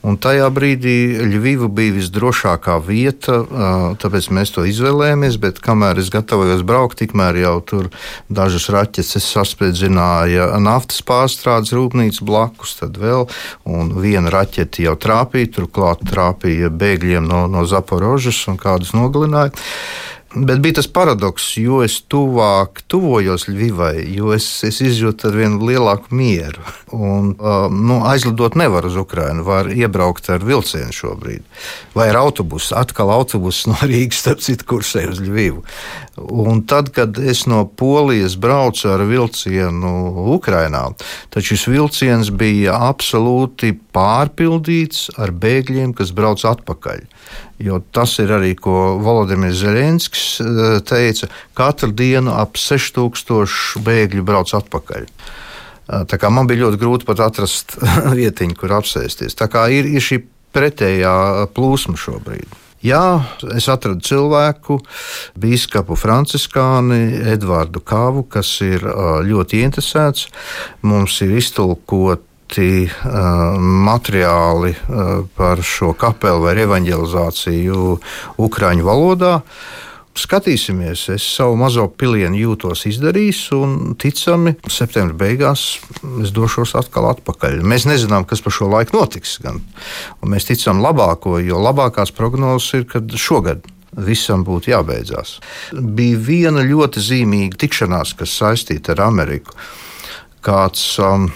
Un 0.00 0.16
tajā 0.16 0.46
brīdī 0.48 1.20
Ļuviva 1.28 1.68
bija 1.76 1.92
visdrošākā 1.98 2.78
vieta, 2.86 3.36
tāpēc 4.00 4.30
mēs 4.32 4.54
to 4.54 4.64
izvēlējāmies. 4.64 5.36
Bet 5.42 5.60
kamēr 5.64 6.00
es 6.00 6.08
gatavojos 6.12 6.64
braukt, 6.64 6.96
tikmēr 7.02 7.36
jau 7.42 7.54
tur 7.60 7.90
dažas 8.32 8.70
raķetes 8.72 9.28
saspriedzināja 9.28 10.54
naftas 10.62 11.04
pārstrādes 11.04 11.74
rūpnīcu 11.76 12.24
blakus, 12.24 12.78
tad 12.80 12.96
vēl 13.00 13.26
viena 14.00 14.32
raķete 14.32 14.88
jau 14.88 14.96
trāpīja, 15.00 15.52
turklāt 15.58 16.06
trāpīja 16.08 16.72
bēgļiem 16.72 17.28
no, 17.28 17.44
no 17.52 17.66
Zaporožas 17.68 18.40
un 18.48 18.56
kādus 18.60 18.94
nogalināja. 18.96 19.52
Bet 20.34 20.60
bija 20.62 20.76
tas 20.78 20.86
paradoks, 20.86 21.44
jo 21.58 21.80
es 21.82 21.96
tuvāk 22.06 22.84
tuvojos 22.86 23.48
Ļuvivai, 23.48 24.04
jo 24.14 24.30
es, 24.30 24.44
es 24.62 24.76
izjūtu 24.78 25.26
ar 25.26 25.34
vien 25.34 25.56
lielāku 25.58 26.14
mieru. 26.14 26.62
Un, 26.94 27.32
uh, 27.34 27.66
nu, 27.66 27.96
aizlidot 28.06 28.54
nevar 28.54 28.86
uz 28.86 28.94
Ukrajinu, 29.00 29.42
var 29.48 29.72
iebraukt 29.74 30.30
ar 30.30 30.46
vilcienu 30.46 30.94
šobrīd. 30.94 31.42
Vai 31.98 32.12
ar 32.12 32.20
autobusu, 32.22 32.76
atkal 32.78 33.10
autobuss 33.10 33.66
no 33.66 33.74
Rīgas, 33.90 34.22
starp 34.22 34.46
citu, 34.46 34.68
kursē 34.70 35.08
uz 35.10 35.18
Ļuvivu. 35.18 35.64
Un 36.20 36.62
tad, 36.62 36.92
kad 36.94 37.18
es 37.18 37.42
no 37.50 37.64
Polijas 37.66 38.38
braucu 38.38 38.86
ar 38.92 39.02
vilcienu 39.10 39.92
Ukrajinā, 40.36 40.86
tad 41.34 41.50
šis 41.50 41.66
vilciens 41.72 42.30
bija 42.30 42.78
absolūti 42.92 43.74
pārpildīts 43.90 45.08
ar 45.18 45.34
bēgļiem, 45.34 45.96
kas 45.98 46.14
brauc 46.14 46.46
atpakaļ. 46.46 47.06
Jo 47.60 47.82
tas 47.92 48.14
ir 48.22 48.30
arī, 48.32 48.54
ko 48.56 48.96
Volodimirs 49.04 49.58
Zelenskis 49.60 50.19
eh, 50.42 50.78
teica, 50.86 51.28
katru 51.56 51.92
dienu 51.96 52.34
ap 52.36 52.58
6000 52.60 53.82
bēgļu 53.86 54.24
brauc 54.26 54.52
atpakaļ. 54.60 55.06
Eh, 55.06 56.04
tā 56.10 56.20
kā 56.20 56.30
man 56.32 56.50
bija 56.50 56.66
ļoti 56.66 56.80
grūti 56.80 57.08
pat 57.08 57.24
atrast 57.26 57.76
vietiņu, 58.20 58.56
kur 58.58 58.78
apsēsties. 58.80 59.38
Tā 59.38 59.50
kā 59.52 59.68
ir, 59.74 59.88
ir 59.90 60.04
šī 60.04 60.22
pretējā 60.54 61.46
plūsma 61.54 61.98
šobrīd. 62.00 62.58
Jā, 62.80 63.20
es 63.52 63.66
atradu 63.68 64.00
cilvēku, 64.00 64.78
biskupu 65.36 65.98
Franciskāni, 66.00 67.18
Edvardu 67.28 67.82
Kāvu, 67.84 68.24
kas 68.24 68.54
ir 68.64 68.86
eh, 68.86 69.12
ļoti 69.28 69.62
interesēts. 69.66 70.30
Mums 70.88 71.20
ir 71.26 71.36
iztulkot 71.42 72.24
iegūti 72.50 72.90
uh, 72.90 73.58
materiāli 73.60 74.74
uh, 74.74 75.26
par 75.36 75.62
šo 75.62 75.94
kapelu 75.94 76.42
vai 76.42 76.56
evanģelizāciju 76.58 78.00
Ukrāņu 78.38 78.84
valodā. 78.84 79.42
Skatīsimies, 80.18 81.04
es 81.14 81.24
savu 81.36 81.54
mazo 81.60 81.84
pilienu 81.88 82.38
jūtos 82.40 82.82
izdarījis, 82.90 83.42
un 83.54 83.74
ticami, 84.00 84.56
septembra 84.66 85.14
beigās 85.22 85.64
es 86.24 86.32
došos 86.34 86.74
atkal 86.80 87.06
atpakaļ. 87.12 87.60
Mēs 87.62 87.86
nezinām, 87.86 88.26
kas 88.28 88.42
pa 88.42 88.50
šo 88.52 88.68
laiku 88.72 88.98
notiks. 88.98 89.36
Gan. 89.44 89.60
Un 90.20 90.34
mēs 90.34 90.48
ticam 90.48 90.82
labāko, 90.82 91.38
jo 91.44 91.60
labākās 91.62 92.10
prognozes 92.16 92.80
ir, 92.80 92.88
ka 92.90 93.02
šogad 93.14 93.62
visam 93.96 94.42
būtu 94.46 94.72
jābeidzās. 94.72 95.38
Bija 95.74 96.18
viena 96.26 96.66
ļoti 96.66 97.02
zīmīga 97.06 97.62
tikšanās, 97.62 98.16
kas 98.18 98.34
saistīta 98.42 98.96
ar 98.96 99.06
Ameriku. 99.06 99.54
Kāds 100.44 100.84
um, 101.02 101.28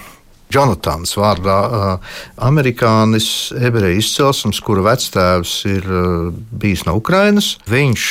Jonatans 0.54 1.16
vārdā, 1.18 1.58
amerikānis, 2.46 3.28
ebreju 3.58 3.98
izcelsmes, 3.98 4.60
kura 4.64 4.84
vectēvs 4.90 5.54
ir 5.70 5.88
bijis 6.54 6.84
no 6.86 6.96
Ukrainas. 7.00 7.54
Viņš, 7.70 8.04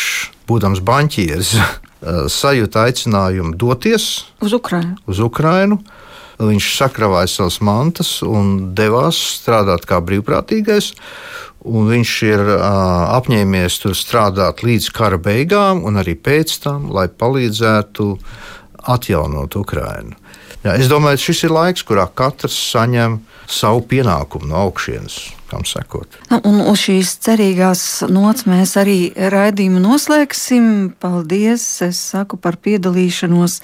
būdams 0.49 0.83
banķieris, 0.85 1.55
sajūta 2.39 2.87
aicinājumu 2.89 3.55
doties 3.59 4.07
uz 4.43 4.55
Ukrajinu. 4.55 4.97
Uz 5.07 5.21
Ukrainu. 5.23 5.79
Viņš 6.43 6.71
sakravāja 6.75 7.29
savas 7.29 7.59
mantas 7.63 8.17
un 8.25 8.73
devās 8.75 9.19
strādāt 9.37 9.85
kā 9.87 10.01
brīvprātīgais. 10.03 10.93
Viņš 11.63 12.13
ir 12.27 12.41
uh, 12.41 12.63
apņēmies 13.15 13.77
tur 13.79 13.95
strādāt 13.95 14.65
līdz 14.65 14.89
kara 14.97 15.19
beigām, 15.21 15.85
un 15.87 16.01
arī 16.01 16.17
pēc 16.19 16.57
tam, 16.65 16.89
lai 16.91 17.05
palīdzētu 17.07 18.09
atjaunot 18.91 19.55
Ukrajinu. 19.55 20.17
Jā, 20.63 20.77
es 20.79 20.87
domāju, 20.87 21.19
šis 21.19 21.41
ir 21.43 21.51
laiks, 21.51 21.83
kurā 21.83 22.05
katrs 22.07 22.55
saņem 22.71 23.17
savu 23.51 23.81
pienākumu 23.83 24.47
no 24.47 24.61
augšas. 24.61 25.17
Nu, 26.31 26.39
un 26.47 26.61
uz 26.71 26.79
šīs 26.85 27.11
cerīgās 27.25 27.83
nots 28.07 28.47
mēs 28.47 28.77
arī 28.79 29.11
raidījumu 29.11 29.81
noslēgsim. 29.83 30.93
Paldies! 31.03 31.65
Es 31.83 31.99
saku 32.13 32.39
par 32.39 32.55
piedalīšanos 32.63 33.59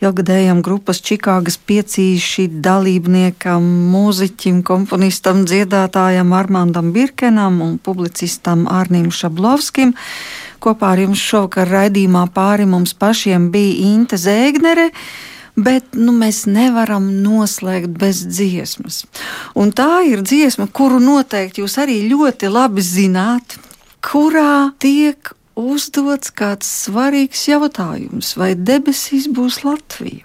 ilgadējam 0.00 0.64
grupas 0.64 1.02
Čikāgas 1.04 1.60
piecīši 1.68 2.48
dalībniekam, 2.64 3.68
mūziķim, 3.92 4.64
komponistam, 4.64 5.44
dziedātājam 5.44 6.32
Armandam 6.32 6.94
Birkenam 6.96 7.60
un 7.60 7.76
publicistam 7.76 8.64
Arnim 8.72 9.12
Šablovskim. 9.12 9.92
Kopā 10.64 10.96
ar 10.96 11.04
jums 11.04 11.22
šovakar 11.22 11.68
raidījumā 11.70 12.24
pāri 12.34 12.64
mums 12.66 12.96
pašiem 12.96 13.52
bija 13.52 13.92
Inte 13.92 14.16
Zēgnere 14.16 14.94
bet 15.58 15.96
nu, 15.98 16.14
mēs 16.14 16.44
nevaram 16.50 17.08
noslēgt 17.22 17.96
bez 17.98 18.22
dziesmas. 18.30 19.02
Un 19.58 19.72
tā 19.76 20.04
ir 20.08 20.22
dziesma, 20.22 20.68
kuru 20.70 21.00
noteikti 21.02 21.64
jūs 21.64 21.78
arī 21.82 22.00
ļoti 22.10 22.50
labi 22.52 22.84
zināt, 22.84 23.58
kurā 24.04 24.70
tiek 24.82 25.32
uzdots 25.58 26.30
kāds 26.38 26.68
svarīgs 26.84 27.48
jautājums, 27.50 28.36
vai 28.38 28.54
debesīs 28.54 29.26
būs 29.34 29.64
Latvija. 29.66 30.24